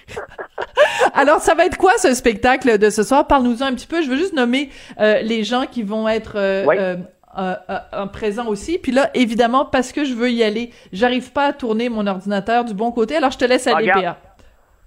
alors, 1.13 1.39
ça 1.39 1.53
va 1.55 1.65
être 1.65 1.77
quoi 1.77 1.91
ce 1.97 2.13
spectacle 2.13 2.77
de 2.77 2.89
ce 2.89 3.03
soir? 3.03 3.27
Parle-nous-en 3.27 3.65
un 3.67 3.73
petit 3.73 3.87
peu. 3.87 4.01
Je 4.01 4.09
veux 4.09 4.17
juste 4.17 4.33
nommer 4.33 4.69
euh, 4.99 5.21
les 5.21 5.43
gens 5.43 5.65
qui 5.65 5.83
vont 5.83 6.07
être 6.07 6.33
euh, 6.35 6.65
Oui. 6.67 6.75
euh, 6.79 6.95
euh, 7.37 7.55
euh, 7.69 7.77
euh, 7.93 8.05
présents 8.07 8.47
aussi. 8.47 8.77
Puis 8.77 8.91
là, 8.91 9.09
évidemment, 9.13 9.65
parce 9.65 9.91
que 9.91 10.05
je 10.05 10.13
veux 10.13 10.29
y 10.31 10.43
aller, 10.43 10.71
j'arrive 10.91 11.31
pas 11.31 11.45
à 11.47 11.53
tourner 11.53 11.89
mon 11.89 12.05
ordinateur 12.07 12.63
du 12.65 12.73
bon 12.73 12.91
côté. 12.91 13.15
Alors, 13.17 13.31
je 13.31 13.37
te 13.37 13.45
laisse 13.45 13.67
aller, 13.67 13.91
Regarde. 13.91 14.03
PA. 14.03 14.17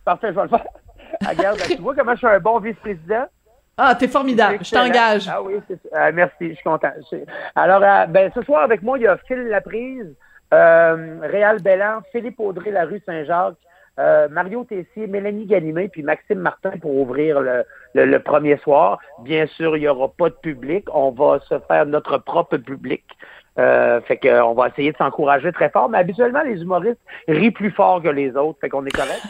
Parfait, 0.04 0.28
je 0.30 0.34
vais 0.36 0.42
le 0.42 0.48
faire. 0.48 0.64
Ah, 1.24 1.30
Regarde, 1.30 1.58
tu 1.66 1.76
vois 1.76 1.94
comment 1.94 2.12
je 2.12 2.18
suis 2.18 2.26
un 2.26 2.38
bon 2.40 2.58
vice-président? 2.60 3.24
Ah, 3.78 3.94
t'es 3.94 4.08
formidable. 4.08 4.58
Je 4.62 4.70
t'engage. 4.70 5.28
Ah 5.30 5.42
oui, 5.42 5.54
c'est 5.68 5.78
ça. 5.90 6.06
Euh, 6.06 6.10
merci, 6.14 6.50
je 6.50 6.54
suis 6.54 6.64
content. 6.64 6.90
Alors, 7.54 7.82
euh, 7.82 8.06
ben, 8.06 8.30
ce 8.34 8.42
soir 8.42 8.62
avec 8.62 8.82
moi, 8.82 8.98
il 8.98 9.02
y 9.02 9.06
a 9.06 9.16
Phil 9.28 9.48
Laprise, 9.48 10.14
euh, 10.54 11.18
Réal 11.22 11.60
Bellan, 11.60 12.00
Philippe 12.12 12.40
Audrey, 12.40 12.70
la 12.70 12.84
rue 12.86 13.02
Saint-Jacques, 13.04 13.56
euh, 13.98 14.28
Mario 14.30 14.64
Tessier, 14.64 15.06
Mélanie 15.06 15.46
Ganimé, 15.46 15.88
puis 15.88 16.02
Maxime 16.02 16.38
Martin 16.38 16.70
pour 16.80 16.94
ouvrir 16.96 17.40
le, 17.40 17.64
le- 17.94 18.04
le 18.06 18.18
premier 18.20 18.56
soir. 18.58 18.98
Bien 19.22 19.46
sûr, 19.46 19.76
il 19.76 19.80
n'y 19.80 19.88
aura 19.88 20.08
pas 20.08 20.30
de 20.30 20.34
public. 20.34 20.86
On 20.94 21.10
va 21.10 21.40
se 21.40 21.58
faire 21.68 21.84
notre 21.86 22.16
propre 22.18 22.56
public. 22.58 23.04
Euh, 23.58 24.00
fait 24.02 24.18
que, 24.18 24.28
euh, 24.28 24.44
on 24.44 24.54
va 24.54 24.68
essayer 24.68 24.92
de 24.92 24.96
s'encourager 24.96 25.50
très 25.52 25.70
fort. 25.70 25.88
Mais 25.88 25.98
habituellement, 25.98 26.42
les 26.42 26.60
humoristes 26.60 26.98
rient 27.28 27.50
plus 27.50 27.70
fort 27.70 28.02
que 28.02 28.08
les 28.08 28.36
autres. 28.36 28.58
Fait 28.60 28.68
qu'on 28.68 28.84
est 28.84 28.90
correct. 28.90 29.22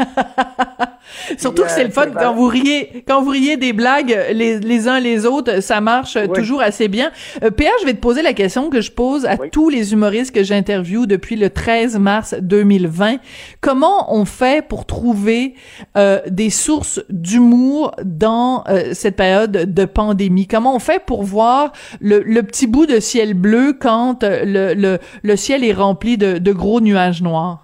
Surtout 1.39 1.63
que 1.63 1.71
c'est 1.71 1.83
euh, 1.83 1.87
le 1.87 1.91
fun 1.91 2.07
c'est 2.13 2.19
quand 2.19 2.35
vous 2.35 2.47
riez, 2.49 3.05
quand 3.07 3.23
vous 3.23 3.31
riez 3.31 3.57
des 3.57 3.73
blagues 3.73 4.17
les, 4.33 4.59
les 4.59 4.89
uns 4.89 4.99
les 5.01 5.25
autres, 5.25 5.61
ça 5.61 5.81
marche 5.81 6.17
euh, 6.17 6.27
Oui. 6.29 6.37
toujours 6.39 6.61
assez 6.61 6.89
bien. 6.89 7.11
Euh, 7.45 7.51
PA, 7.51 7.65
je 7.81 7.87
vais 7.87 7.95
te 7.95 8.01
poser 8.01 8.23
la 8.23 8.33
question 8.33 8.71
que 8.71 8.81
je 8.81 8.91
pose 8.91 9.25
à 9.25 9.37
Oui. 9.39 9.51
tous 9.51 9.69
les 9.69 9.93
humoristes 9.93 10.35
que 10.35 10.43
j'interviewe 10.43 11.07
depuis 11.07 11.37
le 11.37 11.51
13 11.51 11.99
mars 11.99 12.35
2020. 12.41 13.17
Comment 13.61 14.13
on 14.15 14.25
fait 14.25 14.67
pour 14.67 14.85
trouver 14.85 15.55
euh, 15.97 16.21
des 16.29 16.51
sources 16.51 17.01
d'humour 17.09 17.93
dans 18.05 18.65
euh, 18.69 18.93
cette 18.93 19.17
période 19.17 19.53
de 19.53 19.85
pandémie? 19.85 20.47
Comment 20.49 20.75
on 20.75 20.81
fait 20.81 21.03
pour 21.05 21.23
voir 21.23 21.73
le, 22.01 22.21
le 22.21 22.43
petit 22.43 22.67
bout 22.67 22.87
de 22.87 22.99
ciel 23.01 23.35
bleu 23.35 23.77
quand 23.79 24.16
le, 24.23 24.75
le, 24.75 24.99
le 25.23 25.37
ciel 25.37 25.65
est 25.65 25.73
rempli 25.73 26.17
de, 26.19 26.39
de 26.39 26.53
gros 26.53 26.81
nuages 26.81 27.23
noirs 27.23 27.63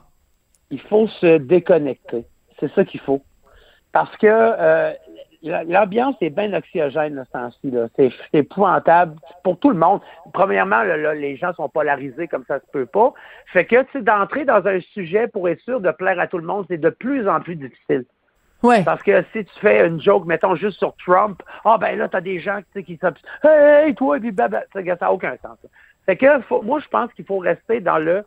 il 0.70 0.80
faut 0.80 1.06
se 1.06 1.36
déconnecter. 1.36 2.24
C'est 2.58 2.72
ça 2.72 2.82
qu'il 2.86 3.00
faut. 3.00 3.20
Parce 3.92 4.16
que 4.16 4.26
euh, 4.26 4.92
la- 5.42 5.64
l'ambiance 5.64 6.14
est 6.22 6.30
bien 6.30 6.50
oxygène 6.54 7.22
ce 7.26 7.30
temps-ci. 7.30 7.74
C'est 7.96 8.10
épouvantable 8.32 9.16
pour 9.44 9.58
tout 9.58 9.68
le 9.68 9.76
monde. 9.76 10.00
Premièrement, 10.32 10.82
là, 10.82 10.96
là, 10.96 11.12
les 11.14 11.36
gens 11.36 11.52
sont 11.52 11.68
polarisés 11.68 12.26
comme 12.26 12.44
ça 12.48 12.58
se 12.58 12.64
peut 12.72 12.86
pas. 12.86 13.12
Fait 13.52 13.66
que, 13.66 13.84
d'entrer 14.00 14.46
dans 14.46 14.66
un 14.66 14.80
sujet 14.94 15.28
pour 15.28 15.46
être 15.50 15.60
sûr 15.60 15.78
de 15.80 15.90
plaire 15.90 16.18
à 16.18 16.26
tout 16.26 16.38
le 16.38 16.46
monde, 16.46 16.64
c'est 16.70 16.78
de 16.80 16.88
plus 16.88 17.28
en 17.28 17.40
plus 17.40 17.56
difficile. 17.56 18.06
Ouais. 18.62 18.82
Parce 18.82 19.02
que 19.02 19.22
si 19.32 19.44
tu 19.44 19.60
fais 19.60 19.86
une 19.86 20.00
joke, 20.00 20.24
mettons, 20.24 20.54
juste 20.54 20.78
sur 20.78 20.94
Trump, 21.04 21.42
ah 21.66 21.76
ben 21.78 21.98
là, 21.98 22.08
t'as 22.08 22.20
des 22.22 22.38
gens 22.40 22.60
qui 22.86 22.96
s'obs- 22.96 23.18
Hey, 23.44 23.94
toi, 23.94 24.18
puis 24.20 24.30
blabla. 24.30 24.62
Ça 24.72 24.80
n'a 24.82 25.12
aucun 25.12 25.36
sens. 25.42 25.58
Fait 26.06 26.16
que 26.16 26.40
faut- 26.42 26.62
moi, 26.62 26.80
je 26.80 26.88
pense 26.88 27.12
qu'il 27.14 27.24
faut 27.24 27.38
rester 27.38 27.80
dans 27.80 27.98
le 27.98 28.24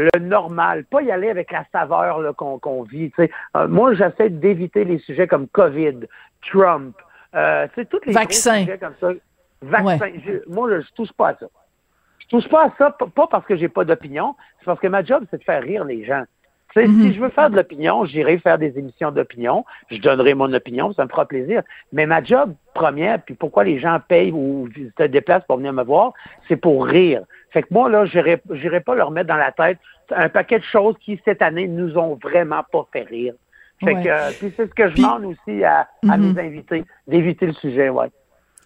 le 0.00 0.20
normal, 0.20 0.84
pas 0.84 1.02
y 1.02 1.10
aller 1.10 1.28
avec 1.28 1.50
la 1.50 1.64
saveur 1.72 2.20
là, 2.20 2.32
qu'on 2.32 2.82
vit. 2.84 3.10
Euh, 3.18 3.66
moi, 3.66 3.94
j'essaie 3.94 4.30
d'éviter 4.30 4.84
les 4.84 4.98
sujets 4.98 5.26
comme 5.26 5.48
COVID, 5.48 6.06
Trump, 6.48 6.96
euh, 7.34 7.66
tous 7.90 7.98
les 8.06 8.12
Vaccin. 8.12 8.60
sujets 8.60 8.78
comme 8.78 8.94
ça. 9.00 9.08
Vaccin. 9.60 10.10
Je- 10.24 10.48
moi, 10.48 10.70
là, 10.70 10.80
je 10.82 10.88
touche 10.92 11.12
pas 11.12 11.30
à 11.30 11.34
ça. 11.34 11.46
Je 12.20 12.28
touche 12.28 12.48
pas 12.48 12.66
à 12.66 12.70
ça, 12.78 12.90
pas 12.92 13.26
parce 13.26 13.44
que 13.44 13.56
j'ai 13.56 13.68
pas 13.68 13.84
d'opinion, 13.84 14.36
c'est 14.60 14.66
parce 14.66 14.78
que 14.78 14.86
ma 14.86 15.02
job, 15.02 15.24
c'est 15.32 15.38
de 15.38 15.42
faire 15.42 15.62
rire 15.64 15.84
les 15.84 16.04
gens. 16.04 16.22
Tu 16.74 16.80
sais, 16.80 16.86
Si 16.86 17.14
je 17.14 17.20
veux 17.20 17.30
faire 17.30 17.48
de 17.48 17.56
l'opinion, 17.56 18.04
j'irai 18.04 18.38
faire 18.38 18.58
des 18.58 18.78
émissions 18.78 19.10
d'opinion, 19.10 19.64
je 19.90 19.98
donnerai 19.98 20.34
mon 20.34 20.52
opinion, 20.52 20.92
ça 20.92 21.04
me 21.04 21.08
fera 21.08 21.24
plaisir. 21.26 21.62
Mais 21.92 22.04
ma 22.04 22.22
job 22.22 22.52
première, 22.74 23.22
puis 23.22 23.34
pourquoi 23.34 23.64
les 23.64 23.78
gens 23.78 23.98
payent 24.06 24.32
ou 24.32 24.68
se 24.98 25.04
déplacent 25.04 25.44
pour 25.46 25.56
venir 25.56 25.72
me 25.72 25.82
voir, 25.82 26.12
c'est 26.46 26.56
pour 26.56 26.84
rire. 26.86 27.22
Fait 27.50 27.62
que 27.62 27.68
moi, 27.70 27.88
là, 27.88 28.04
j'irai 28.04 28.80
pas 28.80 28.94
leur 28.94 29.10
mettre 29.10 29.28
dans 29.28 29.36
la 29.36 29.50
tête 29.52 29.78
un 30.14 30.28
paquet 30.28 30.58
de 30.58 30.64
choses 30.64 30.94
qui, 31.00 31.18
cette 31.24 31.40
année, 31.42 31.68
nous 31.68 31.96
ont 31.96 32.18
vraiment 32.22 32.62
pas 32.70 32.86
fait 32.92 33.02
rire. 33.02 33.34
Fait 33.82 33.94
Ouais. 33.94 34.02
que, 34.02 34.08
euh, 34.08 34.30
puis 34.38 34.52
c'est 34.56 34.66
ce 34.68 34.74
que 34.74 34.88
je 34.88 34.94
Puis- 34.94 35.02
demande 35.02 35.24
aussi 35.24 35.64
à, 35.64 35.88
à 36.10 36.16
Mhm. 36.18 36.32
mes 36.34 36.40
invités, 36.42 36.84
d'éviter 37.06 37.46
le 37.46 37.52
sujet, 37.54 37.88
ouais. 37.88 38.08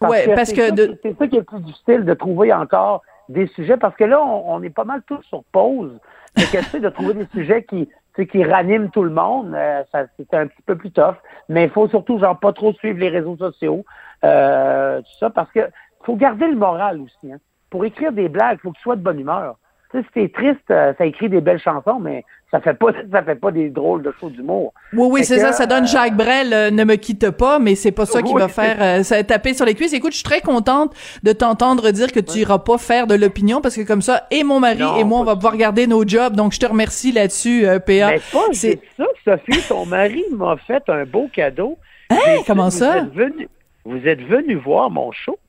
Ouais, 0.01 0.27
parce 0.35 0.51
que 0.51 0.71
de- 0.71 0.99
c'est 1.03 1.17
ça 1.17 1.27
qui 1.27 1.35
est 1.37 1.39
le 1.39 1.45
plus 1.45 1.59
difficile 1.61 2.03
de 2.03 2.13
trouver 2.13 2.51
encore 2.51 3.03
des 3.29 3.47
sujets 3.47 3.77
parce 3.77 3.95
que 3.95 4.03
là, 4.03 4.21
on, 4.21 4.55
on 4.55 4.63
est 4.63 4.69
pas 4.69 4.83
mal 4.83 5.01
tous 5.07 5.21
sur 5.23 5.43
pause. 5.53 5.97
Fait 6.37 6.61
que, 6.61 6.77
de 6.77 6.89
trouver 6.89 7.13
des 7.13 7.27
sujets 7.33 7.63
qui, 7.63 7.87
qui 8.31 8.43
raniment 8.43 8.89
tout 8.89 9.03
le 9.03 9.09
monde, 9.09 9.53
euh, 9.55 9.83
ça, 9.91 10.05
c'est 10.17 10.33
un 10.33 10.47
petit 10.47 10.61
peu 10.65 10.75
plus 10.75 10.91
tough. 10.91 11.15
Mais 11.49 11.65
il 11.65 11.69
faut 11.69 11.87
surtout, 11.87 12.19
genre, 12.19 12.39
pas 12.39 12.53
trop 12.53 12.73
suivre 12.73 12.99
les 12.99 13.09
réseaux 13.09 13.37
sociaux, 13.37 13.85
euh, 14.23 14.99
tout 14.99 15.17
ça, 15.19 15.29
parce 15.29 15.51
que 15.51 15.61
faut 16.03 16.15
garder 16.15 16.47
le 16.47 16.55
moral 16.55 17.01
aussi. 17.01 17.31
Hein. 17.31 17.37
Pour 17.69 17.85
écrire 17.85 18.11
des 18.11 18.29
blagues, 18.29 18.59
il 18.59 18.61
faut 18.61 18.71
que 18.71 18.77
tu 18.77 18.83
sois 18.83 18.95
de 18.95 19.01
bonne 19.01 19.19
humeur. 19.19 19.57
Tu 19.91 19.97
sais, 19.97 20.05
si 20.05 20.11
t'es 20.11 20.29
triste, 20.29 20.71
euh, 20.71 20.93
ça 20.97 21.05
écrit 21.05 21.29
des 21.29 21.41
belles 21.41 21.59
chansons, 21.59 21.99
mais 21.99 22.23
ça 22.53 22.61
fait 22.61 22.75
pas, 22.75 22.91
ça 23.11 23.23
fait 23.23 23.33
pas 23.35 23.51
des 23.51 23.69
drôles 23.71 24.03
de 24.03 24.13
shows 24.19 24.29
d'humour. 24.29 24.73
Oui, 24.93 25.07
oui, 25.11 25.25
c'est 25.25 25.39
ça. 25.39 25.51
Ça 25.53 25.65
donne 25.65 25.85
euh, 25.85 25.87
Jacques 25.87 26.15
Brel, 26.15 26.53
euh, 26.53 26.69
ne 26.69 26.83
me 26.83 26.95
quitte 26.97 27.31
pas, 27.31 27.57
mais 27.57 27.73
c'est 27.73 27.91
pas 27.91 28.05
ça 28.05 28.21
qui 28.21 28.31
Oui, 28.31 28.39
va 28.39 28.47
faire 28.47 28.77
euh, 28.79 29.01
ça 29.01 29.23
taper 29.23 29.55
sur 29.55 29.65
les 29.65 29.73
cuisses. 29.73 29.91
Écoute, 29.93 30.11
je 30.11 30.17
suis 30.17 30.23
très 30.23 30.39
contente 30.39 30.93
de 31.23 31.31
t'entendre 31.33 31.89
dire 31.89 32.11
que 32.11 32.19
tu 32.19 32.37
iras 32.39 32.59
pas 32.59 32.77
faire 32.77 33.07
de 33.07 33.15
l'opinion 33.15 33.59
parce 33.59 33.75
que 33.75 33.81
comme 33.81 34.03
ça, 34.03 34.27
et 34.29 34.43
mon 34.43 34.59
mari 34.59 34.77
Non, 34.83 34.97
et 34.97 35.03
moi, 35.03 35.19
on 35.19 35.23
va 35.23 35.35
pouvoir 35.35 35.57
garder 35.57 35.87
nos 35.87 36.07
jobs. 36.07 36.35
Donc, 36.35 36.53
je 36.53 36.59
te 36.59 36.65
remercie 36.67 37.11
là-dessus, 37.11 37.65
euh, 37.65 37.79
PA. 37.79 38.11
Mais 38.11 38.21
pas 38.31 38.39
C'est- 38.51 38.79
ça, 38.97 39.05
Sophie, 39.25 39.67
ton 39.67 39.87
mari 39.87 40.23
m'a 40.31 40.55
fait 40.57 40.83
un 40.89 41.05
beau 41.05 41.27
cadeau. 41.33 41.77
Hein? 42.11 42.17
Comment 42.45 42.65
vous 42.65 42.69
ça? 42.77 42.99
Êtes 42.99 43.13
venu, 43.13 43.49
vous 43.83 44.05
êtes 44.07 44.21
venu 44.21 44.53
voir 44.55 44.91
mon 44.91 45.11
show. 45.11 45.39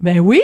Ben 0.00 0.20
oui! 0.20 0.40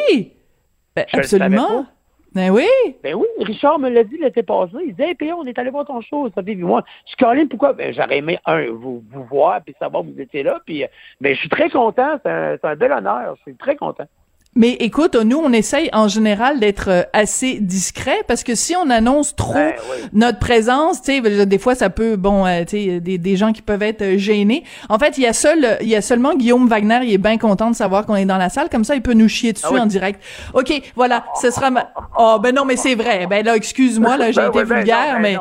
Ben, 0.97 1.05
Je 1.13 1.19
absolument! 1.19 1.87
Ben 2.35 2.51
oui! 2.51 2.67
Ben 3.03 3.15
oui, 3.15 3.27
Richard 3.41 3.79
me 3.79 3.89
l'a 3.89 4.05
dit 4.05 4.19
l'été 4.19 4.43
passé. 4.43 4.73
Il 4.85 4.91
disait, 4.95 5.09
hey, 5.09 5.15
P.A., 5.15 5.35
on 5.35 5.45
est 5.47 5.59
allé 5.59 5.71
voir 5.71 5.87
ton 5.87 6.01
show, 6.01 6.29
Sophie. 6.35 6.55
Puis 6.55 6.57
moi, 6.57 6.85
je 7.05 7.09
suis 7.11 7.17
calé, 7.17 7.47
pourquoi? 7.47 7.73
Ben, 7.73 7.93
j'aurais 7.95 8.19
aimé, 8.19 8.39
un, 8.45 8.67
vous, 8.71 9.03
vous 9.11 9.25
voir, 9.25 9.63
puis 9.63 9.75
savoir 9.79 10.03
que 10.03 10.09
vous 10.09 10.21
étiez 10.21 10.43
là. 10.43 10.61
Puis, 10.67 10.85
euh, 10.85 10.89
ben, 11.21 11.35
je 11.35 11.41
suis 11.41 11.49
très 11.49 11.71
content. 11.71 12.19
C'est 12.23 12.31
un, 12.31 12.57
c'est 12.61 12.67
un 12.67 12.77
bel 12.77 12.93
honneur. 12.93 13.35
Je 13.37 13.43
suis 13.43 13.57
très 13.57 13.77
content. 13.77 14.07
Mais 14.55 14.73
écoute, 14.81 15.15
nous, 15.15 15.37
on 15.39 15.53
essaye 15.53 15.89
en 15.93 16.09
général 16.09 16.59
d'être 16.59 16.89
euh, 16.91 17.03
assez 17.13 17.59
discret 17.61 18.17
parce 18.27 18.43
que 18.43 18.57
si 18.57 18.75
on 18.75 18.91
annonce 18.91 19.37
trop 19.37 19.53
Ben 19.55 19.75
oui. 19.93 20.09
notre 20.13 20.41
présence, 20.41 21.01
tu 21.01 21.23
sais, 21.23 21.47
des 21.47 21.59
fois 21.59 21.77
ça 21.77 21.91
peut, 21.91 22.17
bon, 22.17 22.45
euh, 22.45 22.65
tu 22.65 22.71
sais, 22.71 23.01
des, 23.01 23.19
des 23.19 23.37
gens 23.37 23.53
qui 23.53 23.63
peuvent 23.63 23.83
être 23.85 24.03
euh, 24.03 24.19
gênés. 24.19 24.65
En 24.89 24.99
fait, 24.99 25.17
il 25.17 25.23
y 25.23 25.27
a 25.27 25.33
seul, 25.33 25.77
il 25.81 25.89
y 25.89 25.95
a 25.95 26.03
seulement 26.03 26.35
Guillaume 26.35 26.67
Wagner, 26.67 27.01
il 27.05 27.13
est 27.13 27.19
bien 27.19 27.39
content 27.39 27.71
de 27.71 27.77
savoir 27.77 28.05
qu'on 28.05 28.17
est 28.17 28.25
dans 28.25 28.39
la 28.39 28.49
salle, 28.49 28.69
comme 28.69 28.83
ça, 28.85 28.97
il 28.97 29.03
peut 29.03 29.13
nous 29.13 29.29
chier 29.29 29.53
dessus 29.53 29.67
Ah 29.69 29.75
oui. 29.75 29.81
en 29.81 29.87
direct. 29.87 30.21
Ok, 30.55 30.73
voilà, 30.97 31.25
ce 31.41 31.51
sera 31.53 31.71
ma. 31.71 31.91
Oh 32.19 32.39
ben 32.43 32.53
non, 32.53 32.65
mais 32.65 32.77
c'est 32.77 32.97
vrai. 32.97 33.27
Ben 33.29 33.45
là, 33.45 33.55
excuse-moi, 33.55 34.17
là, 34.17 34.33
j'ai 34.33 34.41
Ben 34.41 34.49
été 34.49 34.59
oui, 34.61 34.65
ben 34.65 34.77
vulgaire, 34.79 35.15
non, 35.17 35.23
ben 35.23 35.39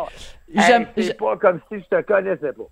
mais. 0.53 0.62
Hey, 0.62 0.88
c'est 0.97 1.18
pas 1.18 1.36
comme 1.38 1.60
si 1.72 1.80
je 1.80 1.97
te 1.97 2.01
connaissais 2.03 2.53
pas. 2.53 2.64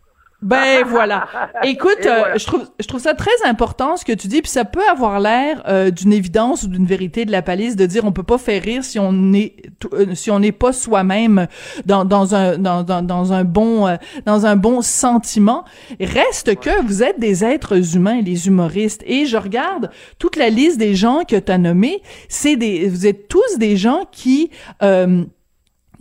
Ben 0.41 0.83
voilà. 0.87 1.27
Écoute, 1.63 2.05
euh, 2.05 2.37
je 2.37 2.45
trouve 2.45 2.69
je 2.79 2.87
trouve 2.87 2.99
ça 2.99 3.13
très 3.13 3.31
important 3.45 3.97
ce 3.97 4.05
que 4.05 4.11
tu 4.11 4.27
dis, 4.27 4.41
puis 4.41 4.51
ça 4.51 4.65
peut 4.65 4.85
avoir 4.89 5.19
l'air 5.19 5.63
euh, 5.67 5.91
d'une 5.91 6.13
évidence 6.13 6.63
ou 6.63 6.67
d'une 6.67 6.85
vérité 6.85 7.25
de 7.25 7.31
la 7.31 7.41
palisse 7.41 7.75
de 7.75 7.85
dire 7.85 8.05
on 8.05 8.11
peut 8.11 8.23
pas 8.23 8.37
faire 8.37 8.61
rire 8.61 8.83
si 8.83 8.99
on 8.99 9.33
est 9.33 9.55
euh, 9.93 10.13
si 10.13 10.31
on 10.31 10.39
n'est 10.39 10.51
pas 10.51 10.73
soi-même 10.73 11.47
dans, 11.85 12.05
dans 12.05 12.35
un 12.35 12.57
dans, 12.57 12.83
dans, 12.83 13.01
dans 13.01 13.33
un 13.33 13.43
bon 13.43 13.97
dans 14.25 14.45
un 14.45 14.55
bon 14.55 14.81
sentiment. 14.81 15.63
Reste 15.99 16.59
que 16.59 16.83
vous 16.85 17.01
êtes 17.01 17.19
des 17.19 17.43
êtres 17.43 17.95
humains, 17.95 18.21
les 18.21 18.47
humoristes, 18.47 19.03
et 19.05 19.25
je 19.25 19.37
regarde 19.37 19.89
toute 20.19 20.35
la 20.35 20.49
liste 20.49 20.77
des 20.77 20.95
gens 20.95 21.23
que 21.27 21.37
tu 21.37 21.51
as 21.51 21.57
nommés, 21.57 22.01
c'est 22.29 22.55
des 22.55 22.87
vous 22.89 23.07
êtes 23.07 23.27
tous 23.27 23.57
des 23.57 23.77
gens 23.77 24.03
qui 24.11 24.51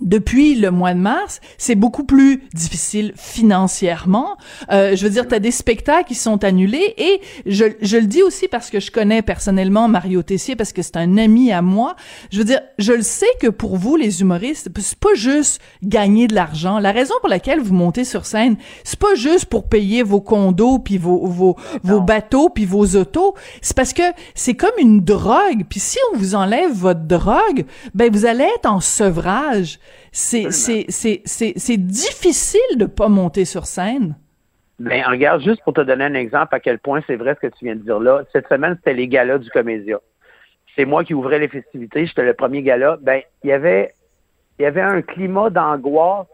depuis 0.00 0.54
le 0.54 0.70
mois 0.70 0.94
de 0.94 0.98
mars, 0.98 1.40
c'est 1.58 1.74
beaucoup 1.74 2.04
plus 2.04 2.42
difficile 2.52 3.12
financièrement. 3.16 4.36
Euh, 4.70 4.96
je 4.96 5.04
veux 5.04 5.10
dire, 5.10 5.26
tu 5.28 5.34
as 5.34 5.40
des 5.40 5.50
spectacles 5.50 6.08
qui 6.08 6.14
sont 6.14 6.44
annulés 6.44 6.94
et 6.98 7.20
je, 7.46 7.64
je, 7.80 7.96
le 7.96 8.06
dis 8.06 8.22
aussi 8.22 8.48
parce 8.48 8.70
que 8.70 8.80
je 8.80 8.90
connais 8.90 9.22
personnellement 9.22 9.88
Mario 9.88 10.22
Tessier 10.22 10.56
parce 10.56 10.72
que 10.72 10.82
c'est 10.82 10.96
un 10.96 11.16
ami 11.16 11.52
à 11.52 11.62
moi. 11.62 11.96
Je 12.30 12.38
veux 12.38 12.44
dire, 12.44 12.60
je 12.78 12.92
le 12.92 13.02
sais 13.02 13.26
que 13.40 13.48
pour 13.48 13.76
vous, 13.76 13.96
les 13.96 14.20
humoristes, 14.20 14.68
c'est 14.76 14.98
pas 14.98 15.14
juste 15.14 15.60
gagner 15.82 16.26
de 16.26 16.34
l'argent. 16.34 16.78
La 16.78 16.92
raison 16.92 17.14
pour 17.20 17.28
laquelle 17.28 17.60
vous 17.60 17.74
montez 17.74 18.04
sur 18.04 18.26
scène, 18.26 18.56
c'est 18.82 18.98
pas 18.98 19.14
juste 19.14 19.46
pour 19.46 19.68
payer 19.68 20.02
vos 20.02 20.20
condos 20.20 20.78
puis 20.78 20.98
vos, 20.98 21.26
vos, 21.26 21.56
vos 21.82 22.00
bateaux 22.00 22.48
puis 22.48 22.64
vos 22.64 22.96
autos. 22.96 23.34
C'est 23.62 23.76
parce 23.76 23.92
que 23.92 24.02
c'est 24.34 24.54
comme 24.54 24.74
une 24.78 25.00
drogue. 25.00 25.64
Puis 25.68 25.80
si 25.80 25.98
on 26.12 26.18
vous 26.18 26.34
enlève 26.34 26.72
votre 26.72 27.02
drogue, 27.02 27.64
ben 27.94 28.10
vous 28.12 28.26
allez 28.26 28.44
être 28.44 28.66
en 28.66 28.80
sevrage 28.80 29.78
c'est 30.14 30.52
c'est 30.52 30.86
c'est 31.24 31.52
c'est 31.56 31.76
difficile 31.76 32.78
de 32.78 32.86
pas 32.86 33.08
monter 33.08 33.44
sur 33.44 33.66
scène. 33.66 34.16
Ben, 34.78 35.04
regarde, 35.06 35.42
juste 35.42 35.62
pour 35.64 35.72
te 35.72 35.80
donner 35.80 36.04
un 36.04 36.14
exemple 36.14 36.54
à 36.54 36.60
quel 36.60 36.78
point 36.78 37.00
c'est 37.06 37.16
vrai 37.16 37.34
ce 37.34 37.46
que 37.46 37.52
tu 37.52 37.64
viens 37.64 37.76
de 37.76 37.80
dire 37.80 37.98
là. 37.98 38.22
Cette 38.32 38.48
semaine, 38.48 38.76
c'était 38.76 38.94
les 38.94 39.08
galas 39.08 39.38
du 39.38 39.50
Comédia. 39.50 39.98
C'est 40.76 40.84
moi 40.84 41.04
qui 41.04 41.14
ouvrais 41.14 41.38
les 41.38 41.48
festivités, 41.48 42.06
j'étais 42.06 42.24
le 42.24 42.34
premier 42.34 42.62
gala. 42.62 42.96
Ben, 43.00 43.22
il 43.42 43.50
y 43.50 43.52
avait 43.52 43.92
il 44.58 44.62
y 44.62 44.66
avait 44.66 44.82
un 44.82 45.02
climat 45.02 45.50
d'angoisse 45.50 46.26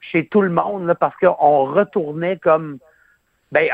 chez 0.00 0.26
tout 0.26 0.42
le 0.42 0.50
monde 0.50 0.86
là, 0.86 0.94
parce 0.94 1.16
qu'on 1.16 1.64
retournait 1.64 2.36
comme 2.36 2.78
ben, 3.50 3.68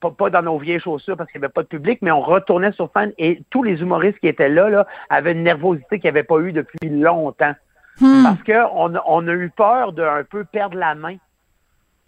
pas, 0.00 0.10
pas, 0.10 0.30
dans 0.30 0.42
nos 0.42 0.58
vieilles 0.58 0.80
chaussures 0.80 1.16
parce 1.16 1.30
qu'il 1.30 1.40
n'y 1.40 1.46
avait 1.46 1.52
pas 1.52 1.62
de 1.62 1.68
public, 1.68 2.00
mais 2.02 2.12
on 2.12 2.20
retournait 2.20 2.72
sur 2.72 2.90
scène 2.92 3.12
et 3.18 3.42
tous 3.50 3.64
les 3.64 3.80
humoristes 3.80 4.18
qui 4.20 4.28
étaient 4.28 4.48
là, 4.48 4.68
là 4.68 4.86
avaient 5.08 5.32
une 5.32 5.42
nervosité 5.42 5.98
qu'ils 5.98 6.08
n'avaient 6.08 6.22
pas 6.22 6.38
eu 6.38 6.52
depuis 6.52 6.88
longtemps. 6.88 7.54
Hmm. 8.00 8.24
Parce 8.24 8.42
qu'on 8.42 8.94
on 9.06 9.28
a 9.28 9.32
eu 9.32 9.50
peur 9.50 9.92
d'un 9.92 10.24
peu 10.24 10.44
perdre 10.44 10.76
la 10.76 10.94
main. 10.94 11.16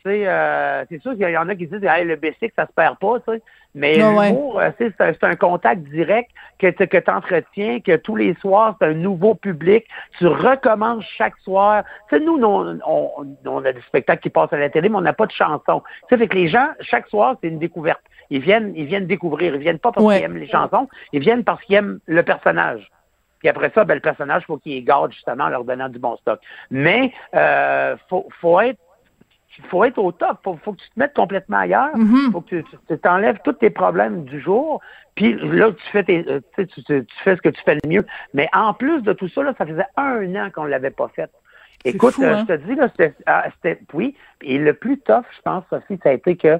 Euh, 0.06 0.84
c'est 0.88 1.02
sûr 1.02 1.12
qu'il 1.12 1.28
y 1.28 1.36
en 1.36 1.48
a 1.48 1.54
qui 1.54 1.66
disent 1.66 1.82
hey, 1.82 2.04
le 2.04 2.16
basic, 2.16 2.52
ça 2.54 2.66
se 2.66 2.72
perd 2.72 2.98
pas, 2.98 3.18
tu 3.20 3.32
sais. 3.32 3.42
Mais 3.74 3.96
l'humour, 3.96 4.58
euh, 4.58 4.70
c'est 4.78 5.24
un, 5.24 5.36
contact 5.36 5.82
direct 5.82 6.30
que, 6.58 6.68
que 6.68 6.96
tu 6.96 7.10
entretiens, 7.10 7.80
que 7.80 7.96
tous 7.96 8.16
les 8.16 8.34
soirs, 8.36 8.76
c'est 8.80 8.86
un 8.86 8.94
nouveau 8.94 9.34
public. 9.34 9.84
Tu 10.18 10.26
recommences 10.26 11.04
chaque 11.16 11.36
soir. 11.38 11.84
Tu 12.08 12.16
sais, 12.16 12.24
nous, 12.24 12.40
on, 12.42 12.78
on, 12.86 13.64
a 13.64 13.72
des 13.72 13.82
spectacles 13.82 14.22
qui 14.22 14.30
passent 14.30 14.52
à 14.52 14.58
la 14.58 14.70
télé, 14.70 14.88
mais 14.88 14.96
on 14.96 15.02
n'a 15.02 15.12
pas 15.12 15.26
de 15.26 15.32
chansons. 15.32 15.82
Tu 16.08 16.14
sais, 16.14 16.18
fait 16.18 16.28
que 16.28 16.36
les 16.36 16.48
gens, 16.48 16.68
chaque 16.80 17.08
soir, 17.08 17.36
c'est 17.42 17.48
une 17.48 17.58
découverte. 17.58 18.00
Ils 18.30 18.40
viennent, 18.40 18.72
ils 18.76 18.86
viennent 18.86 19.06
découvrir. 19.06 19.54
Ils 19.54 19.60
viennent 19.60 19.78
pas 19.78 19.92
parce 19.92 20.06
qu'ils 20.06 20.24
aiment 20.24 20.38
les 20.38 20.48
chansons, 20.48 20.88
ils 21.12 21.20
viennent 21.20 21.44
parce 21.44 21.62
qu'ils 21.64 21.76
aiment 21.76 21.98
le 22.06 22.22
personnage. 22.22 22.90
Puis 23.38 23.48
après 23.48 23.70
ça, 23.74 23.84
ben, 23.84 23.94
le 23.94 24.00
personnage, 24.00 24.42
il 24.42 24.46
faut 24.46 24.58
qu'il 24.58 24.84
garde 24.84 25.12
justement 25.12 25.44
en 25.44 25.48
leur 25.48 25.64
donnant 25.64 25.88
du 25.88 25.98
bon 25.98 26.16
stock. 26.16 26.40
Mais 26.70 27.12
euh, 27.34 27.96
faut, 28.08 28.28
faut 28.40 28.60
être 28.60 28.80
faut 29.70 29.84
être 29.84 29.98
au 29.98 30.12
top. 30.12 30.38
Faut, 30.44 30.58
faut 30.62 30.72
que 30.72 30.80
tu 30.80 30.90
te 30.90 30.98
mettes 30.98 31.14
complètement 31.14 31.58
ailleurs. 31.58 31.90
Il 31.96 32.02
mm-hmm. 32.02 32.32
Faut 32.32 32.40
que 32.42 32.62
tu 32.88 32.98
t'enlèves 32.98 33.38
tous 33.44 33.54
tes 33.54 33.70
problèmes 33.70 34.24
du 34.24 34.40
jour. 34.40 34.80
Puis 35.14 35.34
là, 35.34 35.72
tu 35.72 35.90
fais 35.92 36.04
tes, 36.04 36.26
euh, 36.28 36.40
tu, 36.56 36.66
tu, 36.66 37.06
fais 37.24 37.36
ce 37.36 37.40
que 37.40 37.48
tu 37.48 37.62
fais 37.64 37.76
le 37.82 37.88
mieux. 37.88 38.04
Mais 38.34 38.48
en 38.52 38.74
plus 38.74 39.02
de 39.02 39.12
tout 39.14 39.28
ça, 39.28 39.42
là, 39.42 39.54
ça 39.56 39.64
faisait 39.64 39.86
un 39.96 40.34
an 40.34 40.50
qu'on 40.50 40.64
l'avait 40.64 40.90
pas 40.90 41.08
fait. 41.08 41.30
Écoute, 41.84 42.16
euh, 42.20 42.34
hein? 42.34 42.44
je 42.48 42.54
te 42.54 42.60
dis, 42.66 42.74
là, 42.74 42.88
ah, 43.26 43.46
c'était, 43.54 43.80
oui. 43.94 44.16
Et 44.42 44.58
le 44.58 44.74
plus 44.74 44.98
tough, 44.98 45.24
je 45.36 45.42
pense, 45.42 45.64
Sophie, 45.70 45.98
ça 46.02 46.10
a 46.10 46.12
été 46.12 46.36
que 46.36 46.58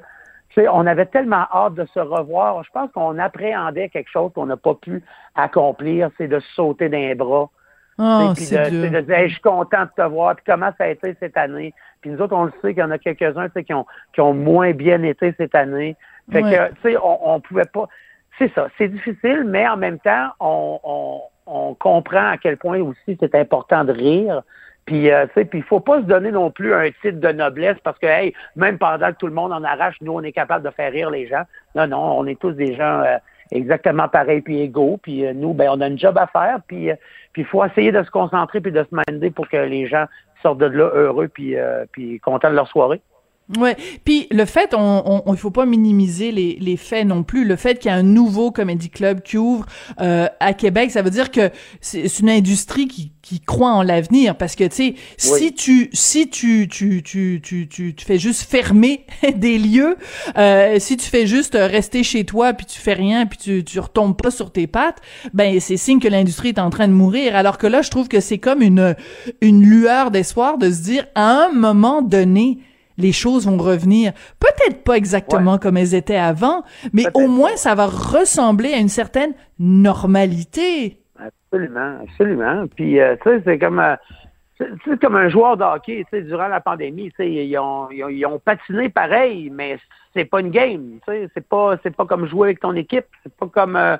on 0.70 0.86
avait 0.86 1.06
tellement 1.06 1.46
hâte 1.52 1.74
de 1.74 1.84
se 1.86 2.00
revoir. 2.00 2.62
Je 2.64 2.70
pense 2.70 2.90
qu'on 2.92 3.18
appréhendait 3.18 3.88
quelque 3.88 4.10
chose 4.10 4.32
qu'on 4.34 4.46
n'a 4.46 4.56
pas 4.56 4.74
pu 4.74 5.02
accomplir, 5.34 6.10
c'est 6.16 6.28
de 6.28 6.40
sauter 6.54 6.88
d'un 6.88 7.14
bras. 7.14 7.50
Oh, 7.98 8.32
c'est 8.36 8.70
de, 8.70 8.88
de, 8.88 9.00
dire, 9.00 9.28
je 9.28 9.32
suis 9.32 9.40
content 9.40 9.84
de 9.84 9.90
te 9.96 10.06
voir. 10.06 10.36
Puis 10.36 10.44
comment 10.46 10.70
ça 10.76 10.84
a 10.84 10.88
été 10.88 11.16
cette 11.18 11.36
année? 11.36 11.72
Puis 12.00 12.10
nous 12.10 12.20
autres, 12.20 12.36
on 12.36 12.44
le 12.44 12.52
sait 12.60 12.74
qu'il 12.74 12.82
y 12.82 12.82
en 12.82 12.90
a 12.90 12.98
quelques-uns 12.98 13.48
qui 13.48 13.72
ont, 13.72 13.86
qui 14.12 14.20
ont 14.20 14.34
moins 14.34 14.72
bien 14.72 15.02
été 15.02 15.34
cette 15.38 15.54
année. 15.54 15.96
Fait 16.30 16.42
que, 16.42 16.68
tu 16.74 16.80
sais, 16.82 16.96
on, 16.98 17.34
on 17.34 17.40
pouvait 17.40 17.64
pas. 17.72 17.88
C'est 18.38 18.52
ça. 18.54 18.68
C'est 18.76 18.88
difficile, 18.88 19.44
mais 19.46 19.66
en 19.66 19.78
même 19.78 19.98
temps, 19.98 20.28
on, 20.40 20.78
on, 20.84 21.20
on 21.46 21.74
comprend 21.74 22.28
à 22.32 22.36
quel 22.36 22.58
point 22.58 22.80
aussi 22.80 23.16
c'est 23.18 23.34
important 23.34 23.84
de 23.84 23.92
rire. 23.92 24.42
Puis, 24.86 25.10
euh, 25.10 25.26
tu 25.26 25.32
sais, 25.34 25.44
puis 25.44 25.58
il 25.58 25.64
faut 25.64 25.80
pas 25.80 26.00
se 26.00 26.06
donner 26.06 26.30
non 26.30 26.50
plus 26.50 26.72
un 26.72 26.88
titre 27.02 27.18
de 27.18 27.32
noblesse 27.32 27.76
parce 27.82 27.98
que, 27.98 28.06
hey, 28.06 28.32
même 28.54 28.78
pendant 28.78 29.12
que 29.12 29.18
tout 29.18 29.26
le 29.26 29.32
monde 29.32 29.52
en 29.52 29.64
arrache, 29.64 29.96
nous, 30.00 30.12
on 30.12 30.22
est 30.22 30.32
capable 30.32 30.64
de 30.64 30.70
faire 30.70 30.92
rire 30.92 31.10
les 31.10 31.26
gens. 31.26 31.42
Non, 31.74 31.88
non, 31.88 32.18
on 32.18 32.26
est 32.26 32.38
tous 32.40 32.52
des 32.52 32.76
gens 32.76 33.00
euh, 33.00 33.16
exactement 33.50 34.08
pareils 34.08 34.42
puis 34.42 34.60
égaux. 34.60 34.98
Puis 35.02 35.26
euh, 35.26 35.32
nous, 35.34 35.54
ben, 35.54 35.68
on 35.72 35.80
a 35.80 35.86
un 35.86 35.96
job 35.96 36.16
à 36.16 36.28
faire. 36.28 36.60
Puis, 36.68 36.90
puis 37.32 37.42
il 37.42 37.44
faut 37.44 37.64
essayer 37.64 37.90
de 37.90 38.02
se 38.04 38.10
concentrer 38.10 38.60
puis 38.60 38.70
de 38.70 38.84
se 38.84 38.94
minder 39.10 39.30
pour 39.32 39.48
que 39.48 39.56
les 39.56 39.88
gens 39.88 40.06
sortent 40.40 40.58
de 40.58 40.66
là 40.66 40.90
heureux 40.94 41.28
puis, 41.28 41.56
puis 41.90 42.20
contents 42.20 42.50
de 42.50 42.54
leur 42.54 42.68
soirée. 42.68 43.00
Ouais. 43.56 43.76
Puis 44.04 44.26
le 44.32 44.44
fait, 44.44 44.74
on, 44.74 45.22
on, 45.24 45.32
il 45.32 45.38
faut 45.38 45.52
pas 45.52 45.66
minimiser 45.66 46.32
les, 46.32 46.58
les 46.60 46.76
faits 46.76 47.06
non 47.06 47.22
plus. 47.22 47.44
Le 47.44 47.54
fait 47.54 47.78
qu'il 47.78 47.92
y 47.92 47.94
a 47.94 47.96
un 47.96 48.02
nouveau 48.02 48.50
comédie 48.50 48.90
club 48.90 49.22
qui 49.22 49.38
ouvre 49.38 49.66
euh, 50.00 50.26
à 50.40 50.52
Québec, 50.52 50.90
ça 50.90 51.00
veut 51.02 51.10
dire 51.10 51.30
que 51.30 51.50
c'est 51.80 52.18
une 52.18 52.28
industrie 52.28 52.88
qui, 52.88 53.12
qui 53.22 53.40
croit 53.40 53.70
en 53.70 53.84
l'avenir. 53.84 54.36
Parce 54.36 54.56
que 54.56 54.64
tu 54.64 54.74
sais, 54.74 54.94
si 55.16 55.54
tu 55.54 55.90
si 55.92 56.28
tu 56.28 56.66
tu, 56.68 57.04
tu 57.04 57.40
tu 57.40 57.68
tu 57.68 57.94
tu 57.94 58.04
fais 58.04 58.18
juste 58.18 58.50
fermer 58.50 59.06
des 59.36 59.58
lieux, 59.58 59.96
euh, 60.36 60.80
si 60.80 60.96
tu 60.96 61.08
fais 61.08 61.28
juste 61.28 61.54
rester 61.54 62.02
chez 62.02 62.24
toi 62.24 62.52
puis 62.52 62.66
tu 62.66 62.80
fais 62.80 62.94
rien 62.94 63.26
puis 63.26 63.38
tu 63.38 63.62
tu 63.62 63.78
retombes 63.78 64.20
pas 64.20 64.32
sur 64.32 64.50
tes 64.50 64.66
pattes, 64.66 64.98
ben 65.34 65.60
c'est 65.60 65.76
signe 65.76 66.00
que 66.00 66.08
l'industrie 66.08 66.48
est 66.48 66.58
en 66.58 66.70
train 66.70 66.88
de 66.88 66.92
mourir. 66.92 67.36
Alors 67.36 67.58
que 67.58 67.68
là, 67.68 67.82
je 67.82 67.90
trouve 67.90 68.08
que 68.08 68.18
c'est 68.18 68.38
comme 68.38 68.60
une 68.60 68.96
une 69.40 69.62
lueur 69.62 70.10
d'espoir 70.10 70.58
de 70.58 70.68
se 70.68 70.82
dire 70.82 71.06
à 71.14 71.46
un 71.46 71.52
moment 71.52 72.02
donné 72.02 72.58
les 72.98 73.12
choses 73.12 73.46
vont 73.46 73.56
revenir. 73.56 74.12
Peut-être 74.40 74.84
pas 74.84 74.94
exactement 74.94 75.58
comme 75.58 75.76
elles 75.76 75.94
étaient 75.94 76.16
avant, 76.16 76.62
mais 76.92 77.04
au 77.14 77.28
moins 77.28 77.56
ça 77.56 77.74
va 77.74 77.86
ressembler 77.86 78.72
à 78.72 78.78
une 78.78 78.88
certaine 78.88 79.34
normalité. 79.58 81.00
Absolument, 81.18 82.00
absolument. 82.02 82.66
Puis, 82.74 83.00
euh, 83.00 83.16
tu 83.22 83.30
sais, 83.30 83.42
c'est 83.44 83.58
comme... 83.58 83.80
Euh, 83.80 83.96
c'est 84.58 84.98
comme 85.00 85.16
un 85.16 85.28
joueur 85.28 85.58
de 85.58 85.64
hockey, 85.64 86.06
tu 86.10 86.16
sais, 86.16 86.22
durant 86.22 86.48
la 86.48 86.60
pandémie, 86.60 87.10
tu 87.10 87.16
sais, 87.18 87.30
ils 87.30 87.58
ont, 87.58 87.90
ils, 87.90 88.24
ont, 88.24 88.38
patiné 88.38 88.88
pareil, 88.88 89.50
mais 89.50 89.78
c'est 90.14 90.24
pas 90.24 90.40
une 90.40 90.50
game, 90.50 90.98
tu 91.06 91.12
sais, 91.12 91.28
c'est 91.34 91.46
pas, 91.46 91.76
c'est 91.82 91.94
pas 91.94 92.06
comme 92.06 92.26
jouer 92.26 92.48
avec 92.48 92.60
ton 92.60 92.74
équipe, 92.74 93.04
c'est 93.22 93.34
pas 93.34 93.48
comme, 93.48 93.76
euh, 93.76 93.98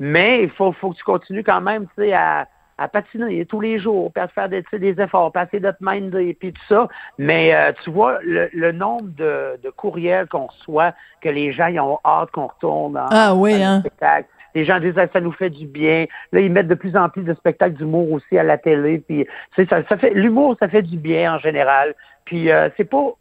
mais 0.00 0.42
il 0.42 0.50
faut, 0.50 0.72
faut 0.72 0.90
que 0.90 0.96
tu 0.96 1.04
continues 1.04 1.44
quand 1.44 1.60
même, 1.60 1.86
tu 1.96 2.02
sais, 2.02 2.12
à, 2.14 2.48
à 2.82 2.88
patiner 2.88 3.46
tous 3.46 3.60
les 3.60 3.78
jours, 3.78 4.12
puis 4.12 4.22
à 4.22 4.28
faire 4.28 4.48
des, 4.48 4.64
des 4.72 5.00
efforts, 5.00 5.30
puis 5.32 5.40
à 5.40 5.44
essayer 5.44 5.60
de 5.60 5.70
te 5.70 5.82
minder, 5.82 6.36
puis 6.38 6.52
tout 6.52 6.62
ça. 6.68 6.88
Mais 7.18 7.54
euh, 7.54 7.72
tu 7.84 7.90
vois, 7.90 8.18
le, 8.22 8.72
nombre 8.72 9.08
de, 9.16 9.60
de 9.62 9.70
courriels 9.70 10.26
qu'on 10.26 10.46
reçoit, 10.46 10.92
que 11.20 11.28
les 11.28 11.52
gens 11.52 11.66
ils 11.66 11.80
ont 11.80 11.98
hâte 12.04 12.30
qu'on 12.32 12.48
retourne 12.48 12.96
en, 12.96 13.06
ah, 13.10 13.34
oui, 13.34 13.62
hein? 13.62 13.80
spectacle. 13.80 14.28
Les 14.54 14.64
gens 14.64 14.80
disent 14.80 14.94
ça 14.94 15.20
nous 15.20 15.32
fait 15.32 15.48
du 15.48 15.66
bien. 15.66 16.06
Là, 16.32 16.40
ils 16.40 16.52
mettent 16.52 16.68
de 16.68 16.74
plus 16.74 16.94
en 16.96 17.08
plus 17.08 17.22
de 17.22 17.32
spectacles 17.34 17.74
d'humour 17.74 18.10
aussi 18.12 18.36
à 18.36 18.42
la 18.42 18.58
télé. 18.58 18.98
Puis 18.98 19.26
ça, 19.56 19.82
ça 19.88 19.96
fait 19.96 20.10
l'humour, 20.10 20.56
ça 20.60 20.68
fait 20.68 20.82
du 20.82 20.98
bien 20.98 21.34
en 21.34 21.38
général. 21.38 21.94
Puis 22.26 22.50
euh, 22.50 22.68
c'est 22.76 22.84
pas 22.84 23.12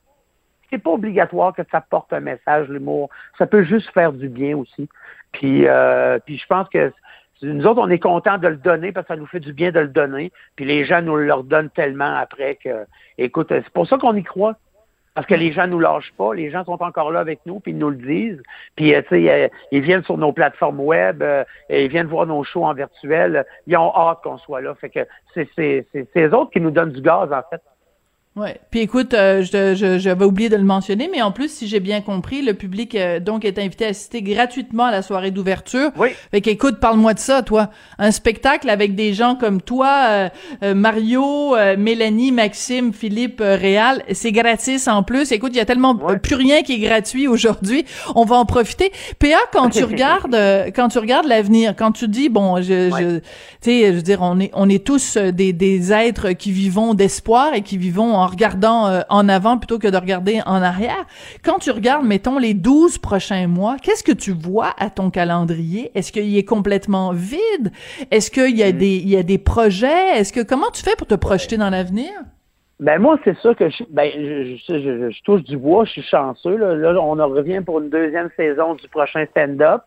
c'est 0.70 0.78
pas 0.78 0.91
obligatoire 0.91 1.53
que 1.53 1.62
ça 1.72 1.82
porte 1.82 2.12
un 2.14 2.20
message 2.20 2.68
l'humour. 2.68 3.09
Ça 3.38 3.45
peut 3.45 3.64
juste 3.64 3.89
faire 3.91 4.12
du 4.12 4.28
bien 4.28 4.57
aussi. 4.57 4.89
Puis 5.32 5.68
euh, 5.68 6.20
puis 6.26 6.38
je 6.38 6.45
pense 6.47 6.68
que 6.68 6.91
nous 7.41 7.65
autres, 7.65 7.81
on 7.81 7.89
est 7.89 7.99
contents 7.99 8.37
de 8.37 8.47
le 8.47 8.57
donner 8.57 8.91
parce 8.91 9.07
que 9.07 9.13
ça 9.13 9.19
nous 9.19 9.25
fait 9.25 9.39
du 9.39 9.53
bien 9.53 9.71
de 9.71 9.79
le 9.79 9.87
donner. 9.87 10.31
Puis 10.55 10.65
les 10.65 10.85
gens 10.85 11.01
nous 11.01 11.15
le 11.15 11.33
redonnent 11.33 11.69
tellement 11.71 12.15
après 12.15 12.55
que, 12.55 12.85
écoute, 13.17 13.47
c'est 13.49 13.69
pour 13.69 13.87
ça 13.87 13.97
qu'on 13.97 14.15
y 14.15 14.23
croit. 14.23 14.55
Parce 15.13 15.27
que 15.27 15.35
les 15.35 15.51
gens 15.51 15.67
nous 15.67 15.79
lâchent 15.79 16.13
pas, 16.17 16.33
les 16.33 16.51
gens 16.51 16.63
sont 16.63 16.81
encore 16.81 17.11
là 17.11 17.19
avec 17.19 17.41
nous, 17.45 17.59
puis 17.59 17.73
ils 17.73 17.77
nous 17.77 17.89
le 17.89 17.97
disent. 17.97 18.41
Puis, 18.77 18.95
euh, 18.95 19.01
tu 19.01 19.09
sais, 19.09 19.29
euh, 19.29 19.47
ils 19.71 19.81
viennent 19.81 20.03
sur 20.03 20.17
nos 20.17 20.31
plateformes 20.31 20.79
web, 20.79 21.21
euh, 21.21 21.43
ils 21.69 21.89
viennent 21.89 22.07
voir 22.07 22.25
nos 22.25 22.45
shows 22.45 22.63
en 22.63 22.73
virtuel. 22.73 23.45
Ils 23.67 23.75
ont 23.75 23.93
hâte 23.93 24.19
qu'on 24.23 24.37
soit 24.37 24.61
là. 24.61 24.73
Fait 24.75 24.89
que 24.89 25.05
c'est 25.33 25.49
ces 25.55 26.27
autres 26.27 26.51
qui 26.51 26.61
nous 26.61 26.71
donnent 26.71 26.93
du 26.93 27.01
gaz, 27.01 27.31
en 27.33 27.41
fait. 27.49 27.61
Ouais. 28.38 28.61
Puis 28.71 28.79
écoute, 28.79 29.13
euh, 29.13 29.41
je, 29.43 29.75
je, 29.75 29.99
j'avais 29.99 30.23
oublié 30.23 30.47
de 30.47 30.55
le 30.55 30.63
mentionner, 30.63 31.09
mais 31.11 31.21
en 31.21 31.34
plus, 31.34 31.51
si 31.51 31.67
j'ai 31.67 31.82
bien 31.82 31.99
compris, 31.99 32.41
le 32.41 32.53
public 32.53 32.95
euh, 32.95 33.19
donc 33.19 33.43
est 33.43 33.59
invité 33.59 33.86
à 33.86 33.89
assister 33.89 34.21
gratuitement 34.21 34.86
à 34.86 34.91
la 34.91 35.01
soirée 35.01 35.32
d'ouverture. 35.32 35.91
Oui. 35.97 36.11
Fait 36.32 36.39
qu'écoute, 36.39 36.79
parle-moi 36.79 37.13
de 37.13 37.19
ça, 37.19 37.41
toi. 37.41 37.71
Un 37.99 38.11
spectacle 38.11 38.69
avec 38.69 38.95
des 38.95 39.13
gens 39.13 39.36
comme 39.36 39.61
toi, 39.61 40.29
euh, 40.63 40.73
Mario, 40.73 41.57
Mélanie, 41.77 42.32
Maxime, 42.32 42.93
Philippe, 42.93 43.41
Réal, 43.41 44.01
c'est 44.13 44.32
gratis 44.32 44.88
en 44.88 45.03
plus. 45.03 45.34
Écoute, 45.34 45.51
il 45.53 45.57
y 45.57 45.61
a 45.61 45.65
tellement 45.65 45.95
plus 45.95 46.36
rien 46.36 46.63
qui 46.63 46.75
est 46.75 46.79
gratuit 46.79 47.27
aujourd'hui. 47.27 47.84
On 48.15 48.23
va 48.23 48.38
en 48.38 48.45
profiter. 48.45 48.93
PA, 49.19 49.39
quand 49.51 49.69
tu 49.69 49.84
regardes, 49.84 50.38
quand 50.73 50.88
tu 50.88 50.99
regardes 50.99 51.27
l'avenir, 51.27 51.75
quand 51.75 51.91
tu 51.91 52.07
dis 52.07 52.29
bon, 52.29 52.61
je, 52.61 52.89
je 52.91 53.19
tu 53.19 53.23
sais, 53.61 53.88
je 53.88 53.91
veux 53.91 54.01
dire, 54.01 54.19
on 54.21 54.39
est 54.39 54.51
on 54.53 54.69
est 54.69 54.86
tous 54.86 55.17
des 55.17 55.51
des 55.51 55.91
êtres 55.91 56.32
qui 56.32 56.51
vivons 56.53 56.93
d'espoir 56.93 57.53
et 57.53 57.61
qui 57.61 57.77
vivons 57.77 58.20
en 58.20 58.20
regardant 58.28 58.88
euh, 58.88 59.01
en 59.09 59.28
avant 59.30 59.57
plutôt 59.57 59.80
que 59.80 59.88
de 59.88 59.97
regarder 59.97 60.41
en 60.45 60.61
arrière. 60.61 61.05
Quand 61.43 61.59
tu 61.59 61.72
regardes, 61.72 62.05
mettons, 62.05 62.38
les 62.38 62.53
12 62.53 62.97
prochains 62.97 63.47
mois, 63.47 63.78
qu'est-ce 63.82 64.03
que 64.03 64.11
tu 64.11 64.32
vois 64.32 64.74
à 64.78 64.89
ton 64.89 65.09
calendrier? 65.09 65.91
Est-ce 65.95 66.11
qu'il 66.11 66.36
est 66.38 66.45
complètement 66.45 67.11
vide? 67.13 67.72
Est-ce 68.11 68.32
qu'il 68.32 68.57
y 68.57 68.63
a 68.63 68.72
mm. 68.72 68.78
des, 68.78 68.95
il 68.97 69.09
y 69.09 69.17
a 69.17 69.24
des 69.24 69.38
projets? 69.38 70.17
Est-ce 70.17 70.34
que, 70.34 70.41
comment 70.41 70.72
tu 70.72 70.84
fais 70.84 70.95
pour 70.97 71.07
te 71.07 71.15
projeter 71.15 71.57
dans 71.57 71.69
l'avenir? 71.69 72.11
Ben 72.82 72.99
moi, 72.99 73.19
c'est 73.23 73.38
ça 73.38 73.53
que 73.53 73.69
je, 73.69 73.84
ben, 73.91 74.09
je, 74.11 74.55
je, 74.67 75.11
je, 75.11 75.21
touche 75.21 75.43
du 75.43 75.55
bois, 75.55 75.86
je 75.86 75.91
suis 75.91 76.01
chanceux. 76.01 76.57
Là. 76.57 76.73
là, 76.73 76.99
on 76.99 77.19
en 77.19 77.27
revient 77.27 77.61
pour 77.63 77.79
une 77.79 77.91
deuxième 77.91 78.32
saison 78.36 78.73
du 78.73 78.88
prochain 78.88 79.23
stand-up. 79.29 79.84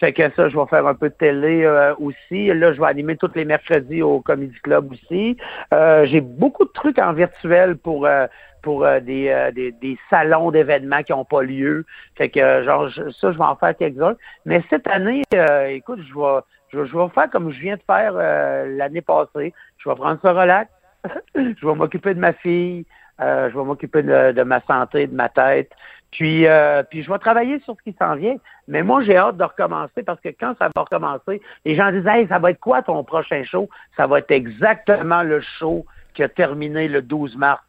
Fait 0.00 0.14
que 0.14 0.30
ça, 0.30 0.48
je 0.48 0.56
vais 0.58 0.66
faire 0.70 0.86
un 0.86 0.94
peu 0.94 1.10
de 1.10 1.14
télé 1.14 1.64
euh, 1.64 1.94
aussi. 1.96 2.46
Là, 2.46 2.72
je 2.72 2.80
vais 2.80 2.86
animer 2.86 3.18
tous 3.18 3.30
les 3.34 3.44
mercredis 3.44 4.00
au 4.00 4.22
Comedy 4.22 4.58
Club 4.62 4.90
aussi. 4.90 5.36
Euh, 5.74 6.06
J'ai 6.06 6.22
beaucoup 6.22 6.64
de 6.64 6.70
trucs 6.70 6.98
en 6.98 7.12
virtuel 7.12 7.76
pour 7.76 8.06
euh, 8.06 8.26
pour 8.62 8.86
euh, 8.86 8.98
des, 9.00 9.50
des, 9.54 9.72
des, 9.72 9.98
salons 10.08 10.50
d'événements 10.50 11.02
qui 11.02 11.12
n'ont 11.12 11.26
pas 11.26 11.42
lieu. 11.42 11.84
Fait 12.16 12.30
que 12.30 12.62
genre 12.64 12.88
ça, 13.20 13.30
je 13.30 13.36
vais 13.36 13.44
en 13.44 13.56
faire 13.56 13.76
quelques-uns. 13.76 14.16
Mais 14.46 14.64
cette 14.70 14.86
année, 14.86 15.22
écoute, 15.68 16.00
je 16.00 16.14
vais 16.14 16.40
je, 16.72 16.78
vais 16.78 17.08
faire 17.14 17.28
comme 17.30 17.50
je 17.50 17.60
viens 17.60 17.76
de 17.76 17.82
faire 17.86 18.14
l'année 18.14 19.02
passée. 19.02 19.52
Je 19.76 19.88
vais 19.90 19.94
prendre 19.96 20.18
ça 20.22 20.32
relax 20.32 20.70
je 21.34 21.66
vais 21.66 21.74
m'occuper 21.74 22.14
de 22.14 22.20
ma 22.20 22.32
fille, 22.32 22.84
euh, 23.20 23.50
je 23.50 23.58
vais 23.58 23.64
m'occuper 23.64 24.02
de, 24.02 24.42
ma 24.42 24.60
santé, 24.62 25.06
de 25.06 25.14
ma 25.14 25.28
tête. 25.28 25.70
Puis, 26.10 26.46
euh, 26.46 26.82
puis 26.84 27.02
je 27.02 27.10
vais 27.10 27.18
travailler 27.18 27.60
sur 27.60 27.76
ce 27.76 27.90
qui 27.90 27.96
s'en 27.98 28.14
vient. 28.14 28.36
Mais 28.66 28.82
moi, 28.82 29.02
j'ai 29.02 29.16
hâte 29.16 29.36
de 29.36 29.44
recommencer 29.44 30.02
parce 30.02 30.20
que 30.20 30.28
quand 30.28 30.54
ça 30.58 30.70
va 30.74 30.82
recommencer, 30.82 31.42
les 31.64 31.74
gens 31.74 31.90
disent 31.92 32.06
Hey, 32.06 32.26
ça 32.28 32.38
va 32.38 32.50
être 32.50 32.60
quoi 32.60 32.82
ton 32.82 33.04
prochain 33.04 33.44
show? 33.44 33.68
Ça 33.96 34.06
va 34.06 34.20
être 34.20 34.30
exactement 34.30 35.22
le 35.22 35.40
show 35.40 35.84
qui 36.14 36.22
a 36.22 36.28
terminé 36.28 36.88
le 36.88 37.02
12 37.02 37.36
mars. 37.36 37.62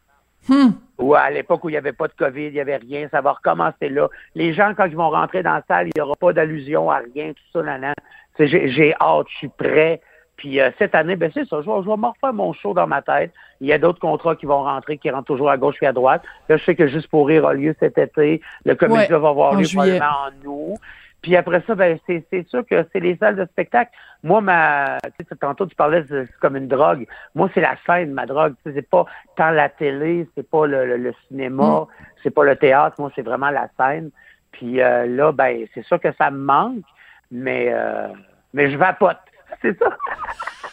Hmm. 0.48 0.70
Ou 0.98 1.14
à 1.14 1.30
l'époque 1.30 1.64
où 1.64 1.68
il 1.68 1.72
n'y 1.72 1.78
avait 1.78 1.92
pas 1.92 2.08
de 2.08 2.14
COVID, 2.14 2.46
il 2.46 2.52
n'y 2.52 2.60
avait 2.60 2.76
rien, 2.76 3.08
ça 3.10 3.20
va 3.20 3.32
recommencer 3.32 3.88
là. 3.88 4.08
Les 4.34 4.54
gens, 4.54 4.72
quand 4.74 4.86
ils 4.86 4.96
vont 4.96 5.10
rentrer 5.10 5.42
dans 5.42 5.54
la 5.54 5.62
salle, 5.68 5.88
il 5.88 5.92
n'y 5.94 6.00
aura 6.00 6.16
pas 6.16 6.32
d'allusion 6.32 6.90
à 6.90 6.98
rien, 6.98 7.32
tout 7.32 7.42
ça, 7.52 7.62
là, 7.62 7.78
là. 7.78 7.94
J'ai 8.38 8.94
hâte, 9.00 9.26
je 9.30 9.36
suis 9.36 9.48
prêt. 9.48 10.00
Puis 10.40 10.58
euh, 10.58 10.70
cette 10.78 10.94
année, 10.94 11.16
ben 11.16 11.30
c'est 11.34 11.46
ça, 11.46 11.60
je 11.60 11.66
vais, 11.66 11.82
je 11.82 11.90
vais 11.90 11.96
me 11.98 12.06
refaire 12.06 12.32
mon 12.32 12.54
show 12.54 12.72
dans 12.72 12.86
ma 12.86 13.02
tête. 13.02 13.30
Il 13.60 13.66
y 13.66 13.74
a 13.74 13.78
d'autres 13.78 14.00
contrats 14.00 14.36
qui 14.36 14.46
vont 14.46 14.62
rentrer, 14.62 14.96
qui 14.96 15.10
rentrent 15.10 15.26
toujours 15.26 15.50
à 15.50 15.58
gauche 15.58 15.76
et 15.82 15.86
à 15.86 15.92
droite. 15.92 16.22
Là, 16.48 16.56
je 16.56 16.64
sais 16.64 16.74
que 16.74 16.86
Juste 16.86 17.08
pour 17.08 17.26
rire 17.26 17.46
a 17.46 17.52
lieu 17.52 17.76
cet 17.78 17.98
été. 17.98 18.40
Le 18.64 18.74
comédie 18.74 19.12
va 19.12 19.16
avoir 19.16 19.54
lieu 19.54 19.66
probablement 19.70 20.06
en 20.06 20.46
août. 20.46 20.78
Puis 21.20 21.36
après 21.36 21.62
ça, 21.66 21.74
ben 21.74 21.98
c'est, 22.06 22.48
sûr 22.48 22.64
que 22.64 22.86
c'est 22.90 23.00
les 23.00 23.16
salles 23.18 23.36
de 23.36 23.44
spectacle. 23.44 23.90
Moi, 24.22 24.40
ma 24.40 24.96
tu 25.18 25.26
sais, 25.28 25.36
tantôt 25.36 25.66
tu 25.66 25.76
parlais 25.76 26.04
c'est 26.08 26.26
comme 26.40 26.56
une 26.56 26.68
drogue. 26.68 27.06
Moi, 27.34 27.50
c'est 27.52 27.60
la 27.60 27.76
scène, 27.84 28.12
ma 28.12 28.24
drogue. 28.24 28.54
Tu 28.64 28.70
sais, 28.70 28.76
c'est 28.76 28.88
pas 28.88 29.04
tant 29.36 29.50
la 29.50 29.68
télé, 29.68 30.26
c'est 30.34 30.48
pas 30.48 30.66
le, 30.66 30.96
le, 30.96 31.14
cinéma, 31.28 31.80
mm. 31.82 31.86
c'est 32.22 32.30
pas 32.30 32.44
le 32.44 32.56
théâtre. 32.56 32.96
Moi, 32.98 33.12
c'est 33.14 33.20
vraiment 33.20 33.50
la 33.50 33.68
scène. 33.78 34.10
Puis 34.52 34.80
euh, 34.80 35.04
là, 35.04 35.32
ben 35.32 35.66
c'est 35.74 35.84
sûr 35.84 36.00
que 36.00 36.12
ça 36.16 36.30
me 36.30 36.38
manque, 36.38 36.84
mais 37.30 37.68
euh, 37.70 38.08
mais 38.54 38.70
je 38.70 38.78
vapote. 38.78 39.18
C'est 39.62 39.78
ça. 39.78 39.86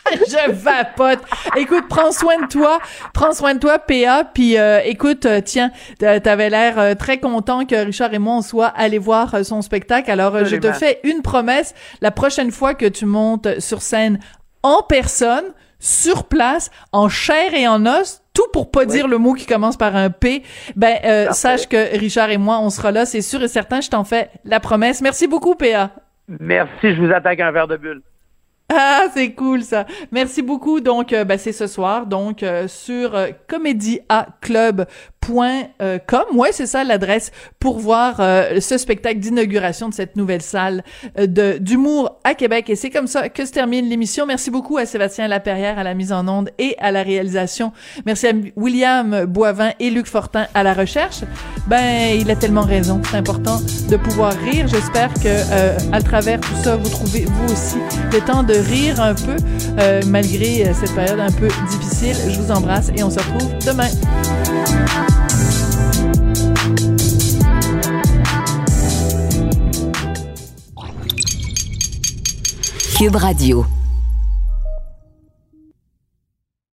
je 0.11 0.51
vapote. 0.51 1.19
Écoute, 1.55 1.85
prends 1.89 2.11
soin 2.11 2.41
de 2.41 2.47
toi. 2.47 2.79
Prends 3.13 3.33
soin 3.33 3.55
de 3.55 3.59
toi, 3.59 3.79
PA. 3.79 4.23
Puis 4.23 4.57
euh, 4.57 4.79
écoute, 4.83 5.25
euh, 5.25 5.41
tiens, 5.41 5.71
t'avais 5.99 6.49
l'air 6.49 6.79
euh, 6.79 6.93
très 6.95 7.19
content 7.19 7.65
que 7.65 7.75
Richard 7.75 8.13
et 8.13 8.19
moi 8.19 8.35
on 8.35 8.41
soit 8.41 8.67
allés 8.67 8.99
voir 8.99 9.45
son 9.45 9.61
spectacle. 9.61 10.09
Alors 10.11 10.45
je 10.45 10.55
te 10.55 10.71
fais 10.71 10.99
une 11.03 11.21
promesse. 11.21 11.73
La 12.01 12.11
prochaine 12.11 12.51
fois 12.51 12.73
que 12.73 12.85
tu 12.85 13.05
montes 13.05 13.59
sur 13.59 13.81
scène 13.81 14.19
en 14.63 14.83
personne, 14.83 15.45
sur 15.79 16.25
place, 16.25 16.71
en 16.91 17.09
chair 17.09 17.53
et 17.53 17.67
en 17.67 17.85
os, 17.85 18.21
tout 18.33 18.47
pour 18.53 18.71
pas 18.71 18.85
dire 18.85 19.07
le 19.07 19.17
mot 19.17 19.33
qui 19.33 19.45
commence 19.45 19.77
par 19.77 19.95
un 19.95 20.09
P, 20.09 20.43
ben 20.75 21.31
sache 21.31 21.67
que 21.67 21.97
Richard 21.97 22.29
et 22.29 22.37
moi 22.37 22.59
on 22.59 22.69
sera 22.69 22.91
là, 22.91 23.05
c'est 23.05 23.21
sûr 23.21 23.41
et 23.43 23.47
certain. 23.47 23.81
Je 23.81 23.89
t'en 23.89 24.03
fais 24.03 24.29
la 24.45 24.59
promesse. 24.59 25.01
Merci 25.01 25.27
beaucoup, 25.27 25.55
PA. 25.55 25.91
Merci. 26.27 26.93
Je 26.95 27.01
vous 27.01 27.11
attaque 27.13 27.39
un 27.39 27.51
verre 27.51 27.67
de 27.67 27.77
bulle. 27.77 28.01
Ah, 28.69 29.05
c'est 29.13 29.33
cool 29.33 29.63
ça. 29.63 29.85
Merci 30.11 30.41
beaucoup. 30.41 30.81
Donc, 30.81 31.13
euh, 31.13 31.23
ben, 31.23 31.37
c'est 31.37 31.53
ce 31.53 31.67
soir, 31.67 32.05
donc 32.05 32.43
euh, 32.43 32.67
sur 32.67 33.15
euh, 33.15 33.29
comédiaclub.com. 35.27 36.37
Ouais, 36.37 36.49
c'est 36.51 36.65
ça 36.65 36.83
l'adresse 36.83 37.31
pour 37.59 37.79
voir 37.79 38.17
euh, 38.19 38.59
ce 38.59 38.77
spectacle 38.77 39.19
d'inauguration 39.19 39.89
de 39.89 39.93
cette 39.93 40.15
nouvelle 40.15 40.41
salle 40.41 40.83
de 41.17 41.57
d'humour 41.59 42.19
à 42.23 42.33
Québec. 42.33 42.69
Et 42.69 42.75
c'est 42.75 42.89
comme 42.89 43.07
ça 43.07 43.29
que 43.29 43.45
se 43.45 43.51
termine 43.51 43.87
l'émission. 43.89 44.25
Merci 44.25 44.51
beaucoup 44.51 44.77
à 44.77 44.85
Sébastien 44.85 45.27
Laperrière 45.27 45.79
à 45.79 45.83
la 45.83 45.93
mise 45.93 46.11
en 46.11 46.27
onde 46.27 46.49
et 46.57 46.75
à 46.79 46.91
la 46.91 47.03
réalisation. 47.03 47.71
Merci 48.05 48.27
à 48.27 48.31
William 48.55 49.25
Boivin 49.25 49.71
et 49.79 49.89
Luc 49.89 50.07
Fortin 50.07 50.47
à 50.53 50.63
la 50.63 50.73
recherche. 50.73 51.21
Ben, 51.67 52.17
il 52.19 52.29
a 52.31 52.35
tellement 52.35 52.61
raison. 52.61 53.01
C'est 53.09 53.17
important 53.17 53.59
de 53.89 53.97
pouvoir 53.97 54.33
rire. 54.33 54.67
J'espère 54.67 55.13
que 55.13 55.93
à 55.93 56.01
travers 56.01 56.39
tout 56.39 56.55
ça, 56.63 56.75
vous 56.75 56.89
trouvez 56.89 57.25
vous 57.25 57.53
aussi 57.53 57.77
le 58.11 58.19
temps 58.21 58.43
de 58.43 58.53
rire 58.53 59.01
un 59.01 59.13
peu 59.13 59.35
euh, 59.79 60.01
malgré 60.07 60.65
euh, 60.65 60.73
cette 60.73 60.93
période 60.95 61.19
un 61.19 61.31
peu 61.31 61.47
difficile. 61.69 62.15
Je 62.29 62.39
vous 62.39 62.51
embrasse 62.51 62.91
et 62.95 63.03
on 63.03 63.09
se 63.09 63.19
retrouve 63.19 63.53
demain. 63.65 63.89
Cube 72.97 73.17
Radio. 73.17 73.86